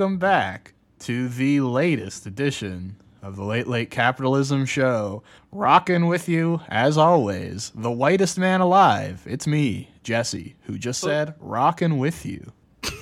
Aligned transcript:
Welcome 0.00 0.16
back 0.16 0.72
to 1.00 1.28
the 1.28 1.60
latest 1.60 2.24
edition 2.24 2.96
of 3.20 3.36
the 3.36 3.44
Late 3.44 3.66
Late 3.66 3.90
Capitalism 3.90 4.64
Show. 4.64 5.22
Rocking 5.52 6.06
with 6.06 6.26
you, 6.26 6.62
as 6.68 6.96
always, 6.96 7.70
the 7.74 7.90
whitest 7.90 8.38
man 8.38 8.62
alive. 8.62 9.22
It's 9.26 9.46
me, 9.46 9.90
Jesse, 10.02 10.56
who 10.62 10.78
just 10.78 11.02
said, 11.02 11.34
rocking 11.38 11.98
with 11.98 12.24
you. 12.24 12.50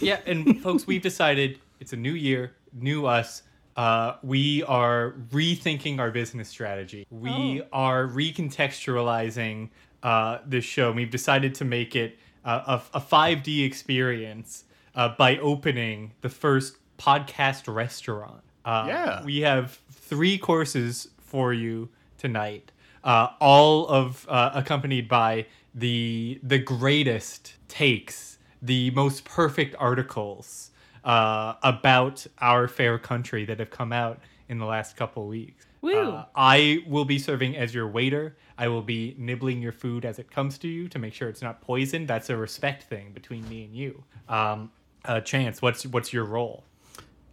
Yeah, 0.00 0.18
and 0.26 0.60
folks, 0.60 0.88
we've 0.88 1.00
decided 1.00 1.60
it's 1.78 1.92
a 1.92 1.96
new 1.96 2.14
year, 2.14 2.56
new 2.72 3.06
us. 3.06 3.44
Uh, 3.76 4.14
we 4.24 4.64
are 4.64 5.14
rethinking 5.30 6.00
our 6.00 6.10
business 6.10 6.48
strategy. 6.48 7.06
We 7.12 7.62
are 7.72 8.08
recontextualizing 8.08 9.68
uh, 10.02 10.38
this 10.44 10.64
show. 10.64 10.90
We've 10.90 11.12
decided 11.12 11.54
to 11.54 11.64
make 11.64 11.94
it 11.94 12.18
uh, 12.44 12.80
a, 12.92 12.98
a 12.98 13.00
5D 13.00 13.64
experience 13.64 14.64
uh, 14.98 15.14
by 15.16 15.38
opening 15.38 16.12
the 16.22 16.28
first 16.28 16.77
podcast 16.98 17.72
restaurant. 17.72 18.42
Uh, 18.64 18.84
Yeah. 18.88 19.24
We 19.24 19.40
have 19.40 19.78
three 19.90 20.38
courses 20.38 21.08
for 21.20 21.52
you 21.52 21.88
tonight, 22.18 22.72
uh, 23.04 23.28
all 23.40 23.86
of 23.88 24.26
uh, 24.28 24.50
accompanied 24.54 25.08
by 25.08 25.46
the 25.74 26.40
the 26.42 26.58
greatest 26.58 27.54
takes, 27.68 28.38
the 28.60 28.90
most 28.90 29.24
perfect 29.24 29.74
articles 29.78 30.70
uh, 31.04 31.54
about 31.62 32.26
our 32.40 32.66
fair 32.68 32.98
country 32.98 33.44
that 33.44 33.58
have 33.60 33.70
come 33.70 33.92
out 33.92 34.18
in 34.48 34.58
the 34.58 34.64
last 34.66 34.96
couple 34.96 35.26
weeks. 35.26 35.66
Woo. 35.80 35.92
Uh, 35.92 36.24
I 36.34 36.82
will 36.88 37.04
be 37.04 37.18
serving 37.18 37.56
as 37.56 37.72
your 37.74 37.86
waiter. 37.86 38.36
I 38.56 38.66
will 38.66 38.82
be 38.82 39.14
nibbling 39.16 39.62
your 39.62 39.70
food 39.72 40.04
as 40.04 40.18
it 40.18 40.30
comes 40.30 40.58
to 40.58 40.68
you 40.68 40.88
to 40.88 40.98
make 40.98 41.14
sure 41.14 41.28
it's 41.28 41.42
not 41.42 41.60
poisoned. 41.60 42.08
That's 42.08 42.30
a 42.30 42.36
respect 42.36 42.82
thing 42.84 43.12
between 43.12 43.48
me 43.48 43.64
and 43.64 43.74
you. 43.76 44.02
Um, 44.28 44.72
uh, 45.04 45.20
Chance, 45.20 45.62
what's 45.62 45.86
what's 45.86 46.12
your 46.12 46.24
role? 46.24 46.64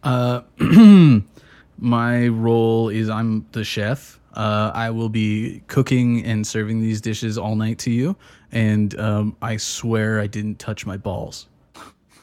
Uh, 0.02 0.42
my 1.78 2.28
role 2.28 2.88
is 2.88 3.08
I'm 3.08 3.46
the 3.52 3.64
chef. 3.64 4.20
Uh, 4.34 4.70
I 4.74 4.90
will 4.90 5.08
be 5.08 5.62
cooking 5.66 6.24
and 6.24 6.46
serving 6.46 6.80
these 6.82 7.00
dishes 7.00 7.38
all 7.38 7.56
night 7.56 7.78
to 7.80 7.90
you, 7.90 8.16
and 8.52 8.98
um, 9.00 9.36
I 9.40 9.56
swear 9.56 10.20
I 10.20 10.26
didn't 10.26 10.58
touch 10.58 10.84
my 10.84 10.96
balls. 10.98 11.46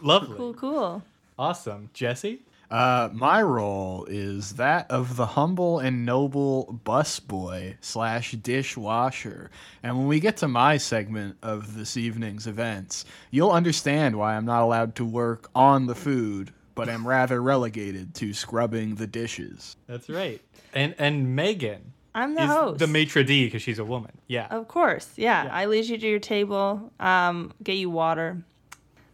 Lovely, 0.01 0.37
Cool, 0.37 0.53
cool. 0.53 1.03
awesome, 1.39 1.89
Jesse. 1.93 2.41
Uh, 2.69 3.09
my 3.13 3.41
role 3.41 4.05
is 4.09 4.53
that 4.53 4.89
of 4.89 5.15
the 5.15 5.25
humble 5.25 5.79
and 5.79 6.05
noble 6.05 6.79
busboy 6.85 7.75
slash 7.81 8.31
dishwasher. 8.31 9.51
And 9.83 9.97
when 9.97 10.07
we 10.07 10.19
get 10.19 10.37
to 10.37 10.47
my 10.47 10.77
segment 10.77 11.37
of 11.43 11.75
this 11.75 11.97
evening's 11.97 12.47
events, 12.47 13.05
you'll 13.31 13.51
understand 13.51 14.15
why 14.17 14.35
I'm 14.35 14.45
not 14.45 14.63
allowed 14.63 14.95
to 14.95 15.05
work 15.05 15.49
on 15.53 15.85
the 15.85 15.93
food, 15.95 16.51
but 16.75 16.89
I 16.89 16.93
am 16.93 17.07
rather 17.07 17.41
relegated 17.41 18.15
to 18.15 18.33
scrubbing 18.33 18.95
the 18.95 19.07
dishes. 19.07 19.75
That's 19.87 20.09
right. 20.09 20.41
And 20.73 20.95
and 20.97 21.35
Megan 21.35 21.93
I'm 22.15 22.35
the 22.35 22.43
is 22.43 22.49
host. 22.49 22.79
the 22.79 22.87
maitre 22.87 23.23
d 23.23 23.45
because 23.45 23.61
she's 23.61 23.79
a 23.79 23.85
woman. 23.85 24.11
Yeah. 24.27 24.47
Of 24.49 24.67
course, 24.67 25.09
yeah. 25.15 25.49
I 25.51 25.65
lead 25.65 25.85
you 25.85 25.97
to 25.97 26.07
your 26.07 26.19
table, 26.19 26.91
um, 26.99 27.53
get 27.63 27.73
you 27.73 27.89
water. 27.89 28.43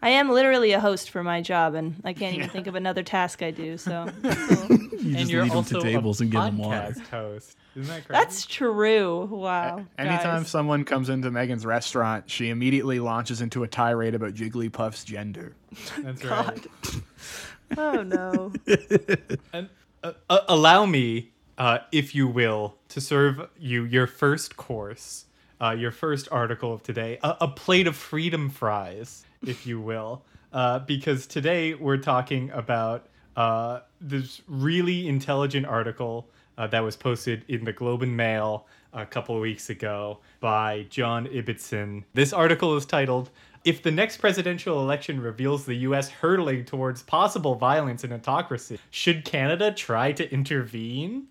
I 0.01 0.09
am 0.11 0.29
literally 0.29 0.71
a 0.71 0.79
host 0.79 1.09
for 1.09 1.23
my 1.23 1.41
job, 1.41 1.75
and 1.75 2.01
I 2.05 2.13
can't 2.13 2.35
even 2.35 2.49
think 2.55 2.67
of 2.67 2.75
another 2.75 3.03
task 3.03 3.41
I 3.43 3.51
do. 3.51 3.77
So 3.77 4.09
You 4.99 5.11
and 5.11 5.17
just 5.17 5.31
you're 5.31 5.43
lead 5.43 5.51
them 5.51 5.57
also 5.57 5.79
to 5.79 5.81
tables 5.85 6.19
and 6.19 6.29
give 6.29 6.41
them 6.41 6.57
water. 6.57 6.75
podcast 6.93 7.07
host. 7.07 7.57
Isn't 7.75 7.87
that 7.87 8.05
correct? 8.05 8.09
that's 8.09 8.45
true. 8.45 9.25
Wow. 9.31 9.85
Anytime 9.97 10.41
guys. 10.41 10.49
someone 10.49 10.83
comes 10.83 11.07
into 11.07 11.31
Megan's 11.31 11.65
restaurant, 11.65 12.29
she 12.29 12.49
immediately 12.49 12.99
launches 12.99 13.39
into 13.41 13.63
a 13.63 13.67
tirade 13.67 14.13
about 14.15 14.33
Jigglypuff's 14.33 15.05
gender. 15.05 15.55
That's 15.99 16.25
right. 16.25 16.67
Oh 17.77 18.03
no. 18.03 18.53
And 19.53 19.69
uh, 20.03 20.13
uh, 20.29 20.39
allow 20.47 20.85
me, 20.85 21.31
uh, 21.57 21.79
if 21.91 22.15
you 22.15 22.27
will, 22.27 22.77
to 22.89 23.01
serve 23.01 23.49
you 23.59 23.83
your 23.83 24.07
first 24.07 24.55
course, 24.57 25.25
uh, 25.61 25.71
your 25.71 25.91
first 25.91 26.27
article 26.31 26.73
of 26.73 26.83
today, 26.83 27.19
a, 27.23 27.37
a 27.41 27.47
plate 27.47 27.87
of 27.87 27.95
freedom 27.95 28.49
fries, 28.49 29.25
if 29.45 29.65
you 29.67 29.79
will, 29.79 30.23
uh, 30.53 30.79
because 30.79 31.27
today 31.27 31.73
we're 31.73 31.97
talking 31.97 32.49
about 32.51 33.07
uh, 33.35 33.79
this 34.01 34.41
really 34.47 35.07
intelligent 35.07 35.65
article 35.65 36.29
that 36.71 36.81
was 36.81 36.97
posted 36.97 37.45
in 37.47 37.63
the 37.63 37.71
Globe 37.71 38.03
and 38.03 38.17
Mail 38.17 38.67
a 38.93 39.05
couple 39.05 39.35
of 39.35 39.41
weeks 39.41 39.69
ago 39.69 40.19
by 40.41 40.85
John 40.89 41.25
Ibbitson. 41.27 42.03
This 42.13 42.33
article 42.33 42.75
is 42.75 42.85
titled 42.85 43.29
if 43.63 43.83
the 43.83 43.91
next 43.91 44.17
presidential 44.17 44.79
election 44.81 45.21
reveals 45.21 45.65
the 45.65 45.75
US 45.75 46.09
hurtling 46.09 46.65
towards 46.65 47.03
possible 47.03 47.55
violence 47.55 48.03
and 48.03 48.13
autocracy, 48.13 48.79
should 48.89 49.25
Canada 49.25 49.71
try 49.71 50.11
to 50.13 50.31
intervene? 50.31 51.27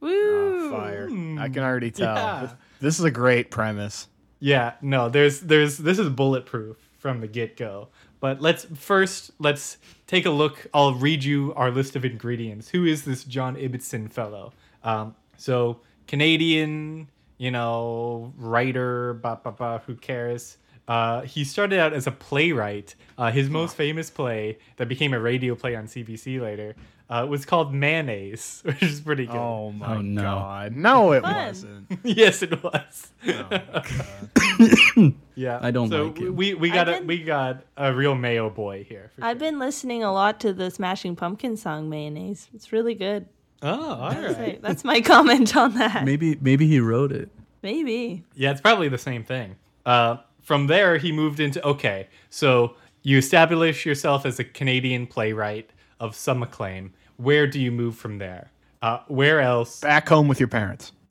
Woo. 0.00 0.70
Fire. 0.70 1.08
I 1.38 1.48
can 1.48 1.62
already 1.62 1.90
tell. 1.90 2.14
Yeah. 2.14 2.52
This 2.80 2.98
is 2.98 3.04
a 3.04 3.10
great 3.10 3.50
premise. 3.50 4.08
Yeah, 4.40 4.74
no, 4.82 5.08
there's 5.08 5.40
there's 5.40 5.78
this 5.78 5.98
is 5.98 6.10
bulletproof 6.10 6.76
from 6.98 7.20
the 7.20 7.28
get-go. 7.28 7.88
But 8.20 8.40
let's 8.40 8.66
first 8.74 9.30
let's 9.38 9.78
take 10.06 10.26
a 10.26 10.30
look. 10.30 10.66
I'll 10.74 10.94
read 10.94 11.24
you 11.24 11.54
our 11.54 11.70
list 11.70 11.96
of 11.96 12.04
ingredients. 12.04 12.68
Who 12.68 12.84
is 12.84 13.04
this 13.04 13.24
John 13.24 13.56
Ibbitson 13.56 14.12
fellow? 14.12 14.52
Um, 14.82 15.14
so 15.36 15.80
Canadian, 16.06 17.08
you 17.38 17.50
know, 17.50 18.32
writer, 18.36 19.14
ba 19.14 19.40
ba 19.42 19.52
ba, 19.52 19.82
who 19.86 19.94
cares? 19.94 20.58
Uh, 20.86 21.22
he 21.22 21.44
started 21.44 21.78
out 21.78 21.92
as 21.92 22.06
a 22.06 22.10
playwright. 22.10 22.94
Uh, 23.16 23.30
his 23.30 23.48
most 23.48 23.76
famous 23.76 24.10
play 24.10 24.58
that 24.76 24.88
became 24.88 25.14
a 25.14 25.20
radio 25.20 25.54
play 25.54 25.74
on 25.76 25.86
CBC 25.86 26.40
later 26.40 26.74
uh, 27.08 27.26
was 27.28 27.46
called 27.46 27.72
Mayonnaise, 27.72 28.60
which 28.64 28.82
is 28.82 29.00
pretty 29.00 29.24
good. 29.26 29.36
Oh 29.36 29.70
my 29.72 29.94
Oh, 29.96 30.00
no. 30.02 30.22
god. 30.22 30.76
No, 30.76 31.12
it 31.12 31.22
Fun. 31.22 31.46
wasn't. 31.46 31.86
yes, 32.04 32.42
it 32.42 32.62
was. 32.62 33.12
yeah, 35.34 35.58
I 35.62 35.70
don't 35.70 35.88
so 35.90 36.06
like 36.06 36.18
him. 36.18 36.36
We 36.36 36.54
we 36.54 36.70
got 36.70 36.88
a 36.88 36.92
been- 36.92 37.06
we 37.06 37.22
got 37.22 37.64
a 37.76 37.92
real 37.94 38.14
mayo 38.14 38.50
boy 38.50 38.84
here. 38.84 39.10
I've 39.20 39.34
sure. 39.38 39.50
been 39.50 39.58
listening 39.58 40.02
a 40.02 40.12
lot 40.12 40.40
to 40.40 40.52
the 40.52 40.70
Smashing 40.70 41.16
Pumpkin 41.16 41.56
song 41.56 41.88
"Mayonnaise." 41.88 42.48
It's 42.54 42.72
really 42.72 42.94
good. 42.94 43.26
Oh, 43.62 43.94
all 43.94 44.10
right. 44.10 44.34
Say- 44.36 44.58
That's 44.60 44.84
my 44.84 45.00
comment 45.00 45.56
on 45.56 45.74
that. 45.74 46.04
Maybe 46.04 46.36
maybe 46.40 46.66
he 46.66 46.80
wrote 46.80 47.12
it. 47.12 47.30
Maybe. 47.62 48.24
Yeah, 48.34 48.50
it's 48.50 48.60
probably 48.60 48.88
the 48.88 48.98
same 48.98 49.24
thing. 49.24 49.56
Uh, 49.86 50.18
from 50.44 50.68
there, 50.68 50.98
he 50.98 51.10
moved 51.10 51.40
into 51.40 51.64
okay. 51.66 52.08
So 52.30 52.76
you 53.02 53.18
establish 53.18 53.84
yourself 53.84 54.24
as 54.24 54.38
a 54.38 54.44
Canadian 54.44 55.06
playwright 55.08 55.70
of 55.98 56.14
some 56.14 56.42
acclaim. 56.42 56.92
Where 57.16 57.46
do 57.46 57.58
you 57.60 57.72
move 57.72 57.96
from 57.96 58.18
there? 58.18 58.50
Uh, 58.82 59.00
where 59.08 59.40
else? 59.40 59.80
Back 59.80 60.08
home 60.08 60.28
with 60.28 60.38
your 60.38 60.48
parents. 60.48 60.92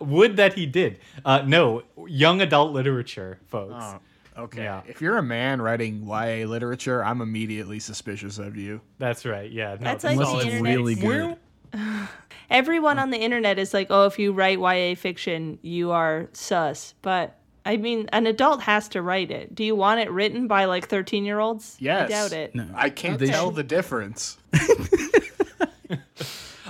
Would 0.00 0.36
that 0.36 0.52
he 0.54 0.66
did? 0.66 1.00
Uh, 1.24 1.42
no, 1.46 1.82
young 2.06 2.40
adult 2.42 2.72
literature, 2.72 3.38
folks. 3.48 3.74
Oh, 4.36 4.42
okay. 4.44 4.64
Yeah. 4.64 4.82
If 4.86 5.00
you're 5.00 5.16
a 5.18 5.22
man 5.22 5.62
writing 5.62 6.06
YA 6.06 6.46
literature, 6.46 7.02
I'm 7.04 7.20
immediately 7.20 7.78
suspicious 7.78 8.38
of 8.38 8.56
you. 8.56 8.80
That's 8.98 9.24
right. 9.24 9.50
Yeah, 9.50 9.76
no, 9.80 9.84
That's 9.84 10.02
that's 10.02 10.04
like 10.04 10.12
Unless 10.14 10.30
the 10.32 10.36
it's 10.38 10.46
internet. 10.56 10.76
really 10.76 10.94
good. 10.94 11.36
Everyone 12.50 12.98
on 12.98 13.10
the 13.10 13.18
internet 13.18 13.58
is 13.58 13.74
like, 13.74 13.88
"Oh, 13.90 14.06
if 14.06 14.18
you 14.18 14.32
write 14.32 14.58
YA 14.60 14.94
fiction, 14.94 15.58
you 15.62 15.90
are 15.90 16.28
sus." 16.32 16.94
But 17.02 17.36
I 17.66 17.76
mean, 17.76 18.08
an 18.12 18.26
adult 18.26 18.62
has 18.62 18.88
to 18.90 19.02
write 19.02 19.30
it. 19.30 19.54
Do 19.54 19.64
you 19.64 19.74
want 19.76 20.00
it 20.00 20.10
written 20.10 20.46
by 20.46 20.64
like 20.66 20.88
thirteen-year-olds? 20.88 21.76
Yes. 21.80 22.04
I 22.06 22.08
doubt 22.12 22.32
it. 22.32 22.54
No. 22.54 22.66
I 22.74 22.90
can't 22.90 23.18
They 23.18 23.26
tell 23.26 23.48
should- 23.48 23.56
the 23.56 23.64
difference. 23.64 24.38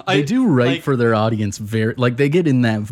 I- 0.07 0.17
They 0.17 0.23
do 0.23 0.47
write 0.47 0.67
like- 0.67 0.83
for 0.83 0.97
their 0.97 1.15
audience 1.15 1.59
very 1.59 1.95
like 1.97 2.17
they 2.17 2.29
get 2.29 2.47
in 2.47 2.63
that 2.63 2.83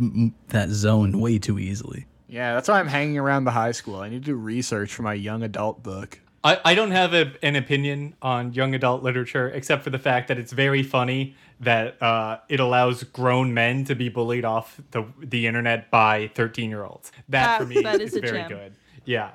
that 0.49 0.71
zone 0.71 1.21
way 1.21 1.39
too 1.39 1.59
easily. 1.59 2.07
Yeah, 2.29 2.55
that's 2.55 2.69
why 2.69 2.81
I'm 2.81 2.89
hanging 2.89 3.19
around 3.19 3.45
the 3.45 3.53
high 3.53 3.73
school. 3.73 3.97
I 4.01 4.09
need 4.09 4.23
to 4.25 4.27
do 4.33 4.35
research 4.35 4.93
for 4.93 5.03
my 5.03 5.15
young 5.15 5.43
adult 5.43 5.83
book. 5.83 6.19
I, 6.43 6.59
I 6.65 6.75
don't 6.75 6.91
have 6.91 7.15
a, 7.15 7.33
an 7.43 7.55
opinion 7.57 8.15
on 8.21 8.53
young 8.53 8.75
adult 8.75 9.03
literature 9.03 9.49
except 9.49 9.83
for 9.85 9.91
the 9.91 9.99
fact 9.99 10.29
that 10.29 10.39
it's 10.39 10.53
very 10.53 10.83
funny 10.83 11.37
that 11.65 12.01
uh, 12.03 12.39
it 12.49 12.61
allows 12.61 13.03
grown 13.05 13.53
men 13.55 13.85
to 13.87 13.95
be 13.95 14.09
bullied 14.09 14.45
off 14.45 14.81
the 14.93 15.05
the 15.21 15.47
internet 15.47 15.91
by 15.91 16.29
13 16.35 16.71
year 16.71 16.85
olds. 16.85 17.13
That 17.29 17.59
for 17.61 17.67
me 17.67 17.83
that 17.83 18.01
is, 18.01 18.15
is 18.15 18.21
very 18.21 18.39
gem. 18.41 18.49
good. 18.49 18.73
Yeah. 19.05 19.31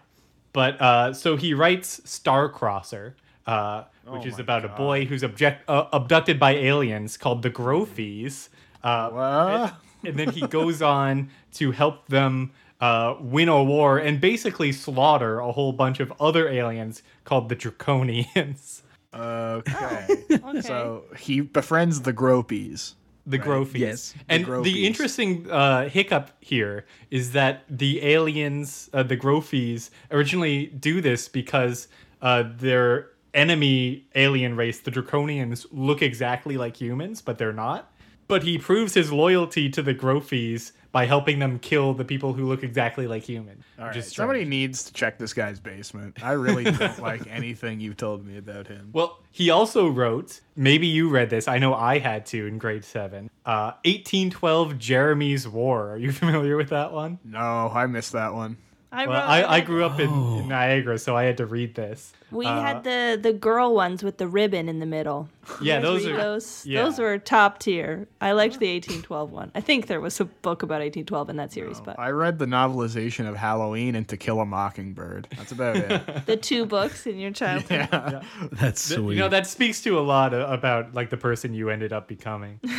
But 0.54 0.82
uh, 0.82 1.14
so 1.14 1.36
he 1.36 1.54
writes 1.54 2.00
Starcrosser, 2.06 3.14
uh, 3.46 3.84
which 4.06 4.24
Oh 4.24 4.28
is 4.28 4.38
my 4.38 4.42
about 4.44 4.66
a 4.66 4.70
boy 4.70 5.06
who's 5.06 5.24
object, 5.24 5.64
uh, 5.70 5.86
abducted 5.94 6.40
by 6.40 6.52
aliens 6.56 7.18
called 7.18 7.44
the 7.44 7.52
Growfies. 7.52 8.50
Uh, 8.84 9.10
What? 9.10 9.76
and 10.04 10.18
then 10.18 10.30
he 10.32 10.48
goes 10.48 10.82
on 10.82 11.30
to 11.54 11.72
help 11.72 12.08
them 12.08 12.52
uh, 12.82 13.16
win 13.20 13.50
a 13.50 13.64
war 13.64 13.98
and 14.00 14.20
basically 14.22 14.72
slaughter 14.72 15.40
a 15.40 15.52
whole 15.52 15.74
bunch 15.74 16.00
of 16.00 16.12
other 16.20 16.48
aliens 16.50 17.04
called 17.26 17.50
the 17.50 17.56
Draconians. 17.56 18.82
Okay. 19.14 20.06
Okay. 20.50 20.62
so 20.62 21.04
he 21.18 21.42
befriends 21.42 22.02
the 22.02 22.14
Gropies. 22.14 22.96
The 23.26 23.38
Growfies. 23.38 23.78
Yes, 23.80 24.14
the 24.14 24.20
and 24.30 24.46
Growfies. 24.46 24.64
the 24.64 24.88
interesting 24.88 25.52
uh, 25.52 25.90
hiccup 25.90 26.32
here 26.40 26.86
is 27.12 27.34
that 27.34 27.64
the 27.70 28.04
aliens, 28.04 28.90
uh, 28.94 29.04
the 29.04 29.18
Growfies, 29.18 29.92
originally 30.12 30.68
do 30.68 31.02
this 31.02 31.28
because 31.28 31.88
uh, 32.22 32.44
they're 32.58 33.10
enemy 33.34 34.08
alien 34.16 34.56
race, 34.56 34.80
the 34.80 34.92
Draconians, 34.92 35.66
look 35.72 36.02
exactly 36.02 36.58
like 36.58 36.78
humans, 36.78 37.22
but 37.22 37.38
they're 37.38 37.54
not. 37.54 37.92
But 38.28 38.44
he 38.44 38.58
proves 38.58 38.94
his 38.94 39.12
loyalty 39.12 39.70
to 39.70 39.82
the 39.82 39.94
Growfies 39.94 40.72
by 40.92 41.06
helping 41.06 41.40
them 41.40 41.60
kill 41.60 41.94
the 41.94 42.06
people 42.06 42.34
who 42.34 42.46
look 42.46 42.64
exactly 42.64 43.08
like 43.08 43.24
humans. 43.24 43.64
All 43.78 43.86
right, 43.86 44.04
somebody 44.04 44.46
needs 44.46 44.84
to 44.86 44.94
check 44.94 45.18
this 45.18 45.34
guy's 45.34 45.60
basement. 45.60 46.24
I 46.24 46.32
really 46.32 46.64
don't 46.64 47.00
like 47.02 47.28
anything 47.28 47.80
you've 47.80 47.98
told 47.98 48.26
me 48.26 48.38
about 48.38 48.68
him. 48.68 48.90
Well, 48.94 49.20
he 49.32 49.50
also 49.50 49.88
wrote, 49.88 50.42
maybe 50.56 50.88
you 50.88 51.10
read 51.10 51.30
this. 51.30 51.48
I 51.48 51.60
know 51.60 51.74
I 51.74 52.00
had 52.00 52.26
to 52.28 52.48
in 52.48 52.58
grade 52.58 52.84
seven. 52.84 53.30
Uh, 53.46 53.74
1812 53.86 54.78
Jeremy's 54.80 55.48
War. 55.48 55.92
Are 55.92 55.98
you 55.98 56.12
familiar 56.14 56.58
with 56.58 56.70
that 56.70 56.92
one? 56.92 57.20
No, 57.24 57.72
I 57.74 57.86
missed 57.86 58.14
that 58.14 58.34
one. 58.34 58.58
I 58.92 59.06
Well, 59.06 59.22
I, 59.22 59.44
I 59.44 59.62
grew 59.62 59.86
up 59.86 60.00
in, 60.00 60.10
in 60.10 60.48
Niagara, 60.48 60.98
so 60.98 61.16
I 61.16 61.24
had 61.26 61.38
to 61.38 61.46
read 61.46 61.76
this. 61.76 62.12
We 62.32 62.46
Uh, 62.48 62.60
had 62.62 62.84
the 62.84 63.20
the 63.22 63.34
girl 63.34 63.74
ones 63.76 64.04
with 64.04 64.18
the 64.18 64.28
ribbon 64.28 64.68
in 64.70 64.80
the 64.80 64.86
middle. 64.86 65.30
Yeah, 65.62 65.80
those 65.80 66.06
are 66.06 66.16
those. 66.16 66.64
yeah. 66.66 66.84
Those 66.84 67.00
were 67.00 67.18
top 67.18 67.58
tier. 67.60 68.08
I 68.22 68.32
liked 68.34 68.60
the 68.60 68.68
1812 68.72 69.32
one. 69.32 69.52
I 69.56 69.62
think 69.62 69.88
there 69.88 70.00
was 70.00 70.20
a 70.20 70.26
book 70.26 70.62
about 70.64 70.76
1812 70.82 71.30
in 71.32 71.36
that 71.38 71.52
series, 71.52 71.82
but 71.82 71.98
I 72.00 72.10
read 72.12 72.38
the 72.40 72.46
novelization 72.46 73.28
of 73.28 73.36
Halloween 73.36 73.96
and 73.96 74.08
To 74.10 74.18
Kill 74.18 74.40
a 74.42 74.46
Mockingbird. 74.46 75.28
That's 75.38 75.52
about 75.52 75.76
it. 75.78 76.26
the 76.28 76.38
two 76.38 76.66
books 76.68 77.06
in 77.08 77.18
your 77.20 77.32
childhood. 77.32 77.88
yeah. 77.92 78.22
That's 78.54 78.88
Th- 78.88 79.00
sweet. 79.00 79.16
You 79.16 79.22
know 79.22 79.30
that 79.30 79.48
speaks 79.48 79.82
to 79.82 79.98
a 80.00 80.02
lot 80.02 80.34
about 80.36 80.94
like 80.94 81.10
the 81.10 81.18
person 81.18 81.54
you 81.54 81.70
ended 81.70 81.94
up 81.94 82.08
becoming. 82.08 82.60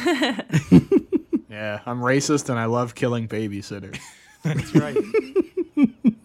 Yeah, 1.50 1.80
I'm 1.84 2.00
racist 2.00 2.48
and 2.48 2.58
I 2.58 2.66
love 2.66 2.94
killing 2.94 3.26
babysitters. 3.26 3.98
That's 4.44 4.72
right. 4.74 4.96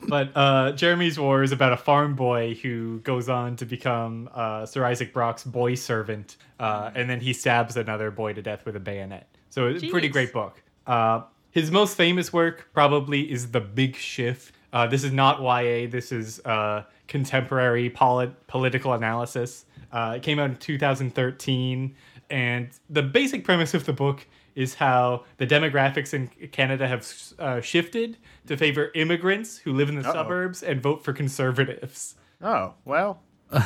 But 0.07 0.31
uh, 0.35 0.71
Jeremy's 0.73 1.19
War 1.19 1.43
is 1.43 1.51
about 1.51 1.73
a 1.73 1.77
farm 1.77 2.15
boy 2.15 2.55
who 2.55 2.99
goes 2.99 3.29
on 3.29 3.55
to 3.57 3.65
become 3.65 4.29
uh, 4.33 4.65
Sir 4.65 4.85
Isaac 4.85 5.13
Brock's 5.13 5.43
boy 5.43 5.75
servant, 5.75 6.37
uh, 6.59 6.91
and 6.95 7.09
then 7.09 7.19
he 7.19 7.33
stabs 7.33 7.77
another 7.77 8.11
boy 8.11 8.33
to 8.33 8.41
death 8.41 8.65
with 8.65 8.75
a 8.75 8.79
bayonet. 8.79 9.27
So 9.49 9.67
it's 9.67 9.83
a 9.83 9.89
pretty 9.89 10.09
great 10.09 10.33
book. 10.33 10.61
Uh, 10.85 11.21
his 11.51 11.71
most 11.71 11.95
famous 11.95 12.33
work 12.33 12.67
probably 12.73 13.31
is 13.31 13.51
The 13.51 13.61
Big 13.61 13.95
Shift. 13.95 14.53
Uh, 14.73 14.87
this 14.87 15.03
is 15.05 15.13
not 15.13 15.41
YA. 15.41 15.87
This 15.89 16.11
is 16.11 16.41
uh, 16.45 16.83
contemporary 17.07 17.89
polit- 17.89 18.47
political 18.47 18.93
analysis. 18.93 19.65
Uh, 19.91 20.15
it 20.17 20.23
came 20.23 20.37
out 20.37 20.49
in 20.49 20.57
2013, 20.57 21.95
and 22.29 22.69
the 22.89 23.01
basic 23.01 23.45
premise 23.45 23.73
of 23.73 23.85
the 23.85 23.93
book 23.93 24.27
is 24.55 24.75
how 24.75 25.25
the 25.37 25.45
demographics 25.45 26.13
in 26.13 26.27
Canada 26.51 26.87
have 26.87 27.05
uh, 27.39 27.59
shifted 27.61 28.17
to 28.47 28.55
favor 28.57 28.89
immigrants 28.95 29.57
who 29.57 29.73
live 29.73 29.89
in 29.89 29.95
the 30.01 30.07
Uh-oh. 30.07 30.13
suburbs 30.13 30.63
and 30.63 30.81
vote 30.81 31.03
for 31.03 31.13
conservatives. 31.13 32.15
Oh, 32.41 32.73
well. 32.85 33.21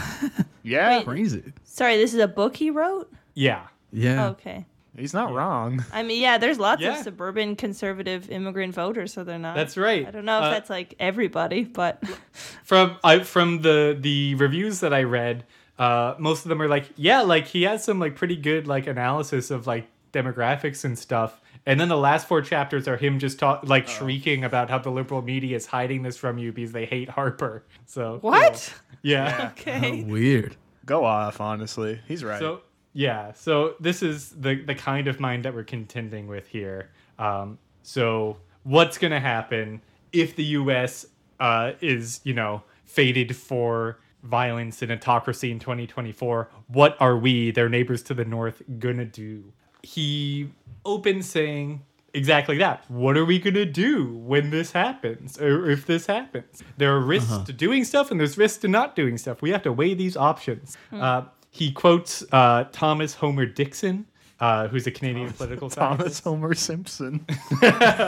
Yeah, 0.62 0.98
Wait. 0.98 1.06
Crazy. 1.06 1.54
Sorry, 1.64 1.96
this 1.98 2.14
is 2.14 2.20
a 2.20 2.28
book 2.28 2.56
he 2.58 2.70
wrote. 2.70 3.12
Yeah. 3.34 3.68
Yeah. 3.92 4.28
Okay. 4.32 4.66
he's 4.98 5.14
not 5.14 5.34
wrong. 5.34 5.84
I 5.94 6.04
mean, 6.04 6.22
yeah, 6.22 6.38
there's 6.38 6.60
lots 6.60 6.82
Yeah. 6.82 6.98
of 6.98 7.04
suburban 7.04 7.56
conservative 7.56 8.30
immigrant 8.30 8.74
voters, 8.76 9.14
so 9.14 9.24
they're 9.24 9.40
not. 9.40 9.56
That's 9.56 9.78
right. 9.78 10.06
I 10.06 10.12
don't 10.12 10.26
know 10.26 10.38
if 10.40 10.44
Uh, 10.46 10.50
that's 10.52 10.70
like 10.70 10.96
everybody, 11.00 11.64
but 11.64 12.04
from 12.64 12.98
I 13.04 13.20
from 13.20 13.62
the 13.62 13.98
the 14.00 14.36
reviews 14.36 14.82
that 14.82 14.94
I 14.94 15.04
read, 15.04 15.46
uh, 15.80 16.16
most 16.20 16.44
of 16.46 16.50
them 16.50 16.62
are 16.62 16.68
like, 16.68 16.90
yeah, 16.98 17.22
like 17.22 17.48
he 17.48 17.64
has 17.64 17.84
some 17.84 18.00
like 18.00 18.16
pretty 18.16 18.36
good 18.36 18.68
like 18.68 18.86
analysis 18.86 19.50
of 19.50 19.66
like 19.66 19.88
demographics 20.12 20.84
and 20.84 20.98
stuff. 20.98 21.42
And 21.66 21.80
then 21.80 21.90
the 21.90 21.98
last 21.98 22.28
four 22.28 22.42
chapters 22.42 22.88
are 22.88 22.98
him 22.98 23.20
just 23.20 23.38
talk 23.38 23.62
like 23.64 23.88
shrieking 23.88 24.44
about 24.44 24.70
how 24.70 24.80
the 24.80 24.90
liberal 24.90 25.22
media 25.22 25.56
is 25.56 25.66
hiding 25.66 26.04
this 26.04 26.18
from 26.18 26.38
you 26.38 26.52
because 26.52 26.72
they 26.72 26.86
hate 26.86 27.10
Harper. 27.10 27.64
So 27.86 28.20
what? 28.22 28.74
cool. 28.74 28.98
Yeah. 29.02 29.52
Okay. 29.60 30.04
Weird. 30.04 30.56
Go 30.86 31.06
off, 31.06 31.40
honestly. 31.42 32.00
He's 32.08 32.24
right. 32.24 32.40
So 32.40 32.62
yeah, 32.94 33.34
so 33.34 33.76
this 33.80 34.02
is 34.02 34.30
the 34.32 34.56
the 34.64 34.76
kind 34.76 35.08
of 35.08 35.20
mind 35.20 35.46
that 35.46 35.54
we're 35.54 35.64
contending 35.64 36.28
with 36.28 36.48
here. 36.48 36.90
Um, 37.20 37.60
so 37.84 38.38
what's 38.64 38.98
gonna 38.98 39.20
happen 39.20 39.82
if 40.12 40.36
the 40.36 40.44
U.S. 40.44 41.06
Uh, 41.40 41.74
is 41.82 42.22
you 42.24 42.34
know 42.34 42.64
fated 42.86 43.36
for 43.36 44.00
violence 44.24 44.82
and 44.82 44.92
autocracy 44.92 45.52
in 45.52 45.60
2024? 45.60 46.50
What 46.68 46.98
are 47.00 47.18
we, 47.18 47.52
their 47.52 47.70
neighbors 47.70 48.02
to 48.04 48.14
the 48.14 48.26
north, 48.26 48.62
gonna 48.80 49.06
do? 49.06 49.54
He 49.90 50.50
opens 50.86 51.28
saying 51.28 51.82
exactly 52.14 52.58
that. 52.60 52.84
What 52.90 53.18
are 53.18 53.26
we 53.26 53.40
gonna 53.40 53.66
do 53.66 54.14
when 54.18 54.52
this 54.52 54.72
happens, 54.72 55.40
or 55.42 55.68
if 55.70 55.88
this 55.88 56.06
happens? 56.06 56.62
There 56.78 56.96
are 56.96 57.00
risks 57.00 57.38
to 57.46 57.54
doing 57.54 57.84
stuff, 57.84 58.12
and 58.12 58.20
there's 58.20 58.38
risks 58.38 58.60
to 58.60 58.68
not 58.68 58.96
doing 58.96 59.18
stuff. 59.18 59.42
We 59.42 59.50
have 59.50 59.64
to 59.64 59.74
weigh 59.74 59.96
these 59.96 60.16
options. 60.16 60.78
Uh, 60.92 61.24
he 61.50 61.72
quotes 61.72 62.24
uh, 62.32 62.66
Thomas 62.72 63.16
Homer 63.16 63.48
Dixon, 63.48 64.06
uh, 64.40 64.68
who's 64.68 64.86
a 64.86 64.92
Canadian 64.92 65.32
political 65.34 65.70
Thomas 65.72 65.98
scientist. 65.98 66.24
Homer 66.24 66.54
Simpson. 66.54 67.26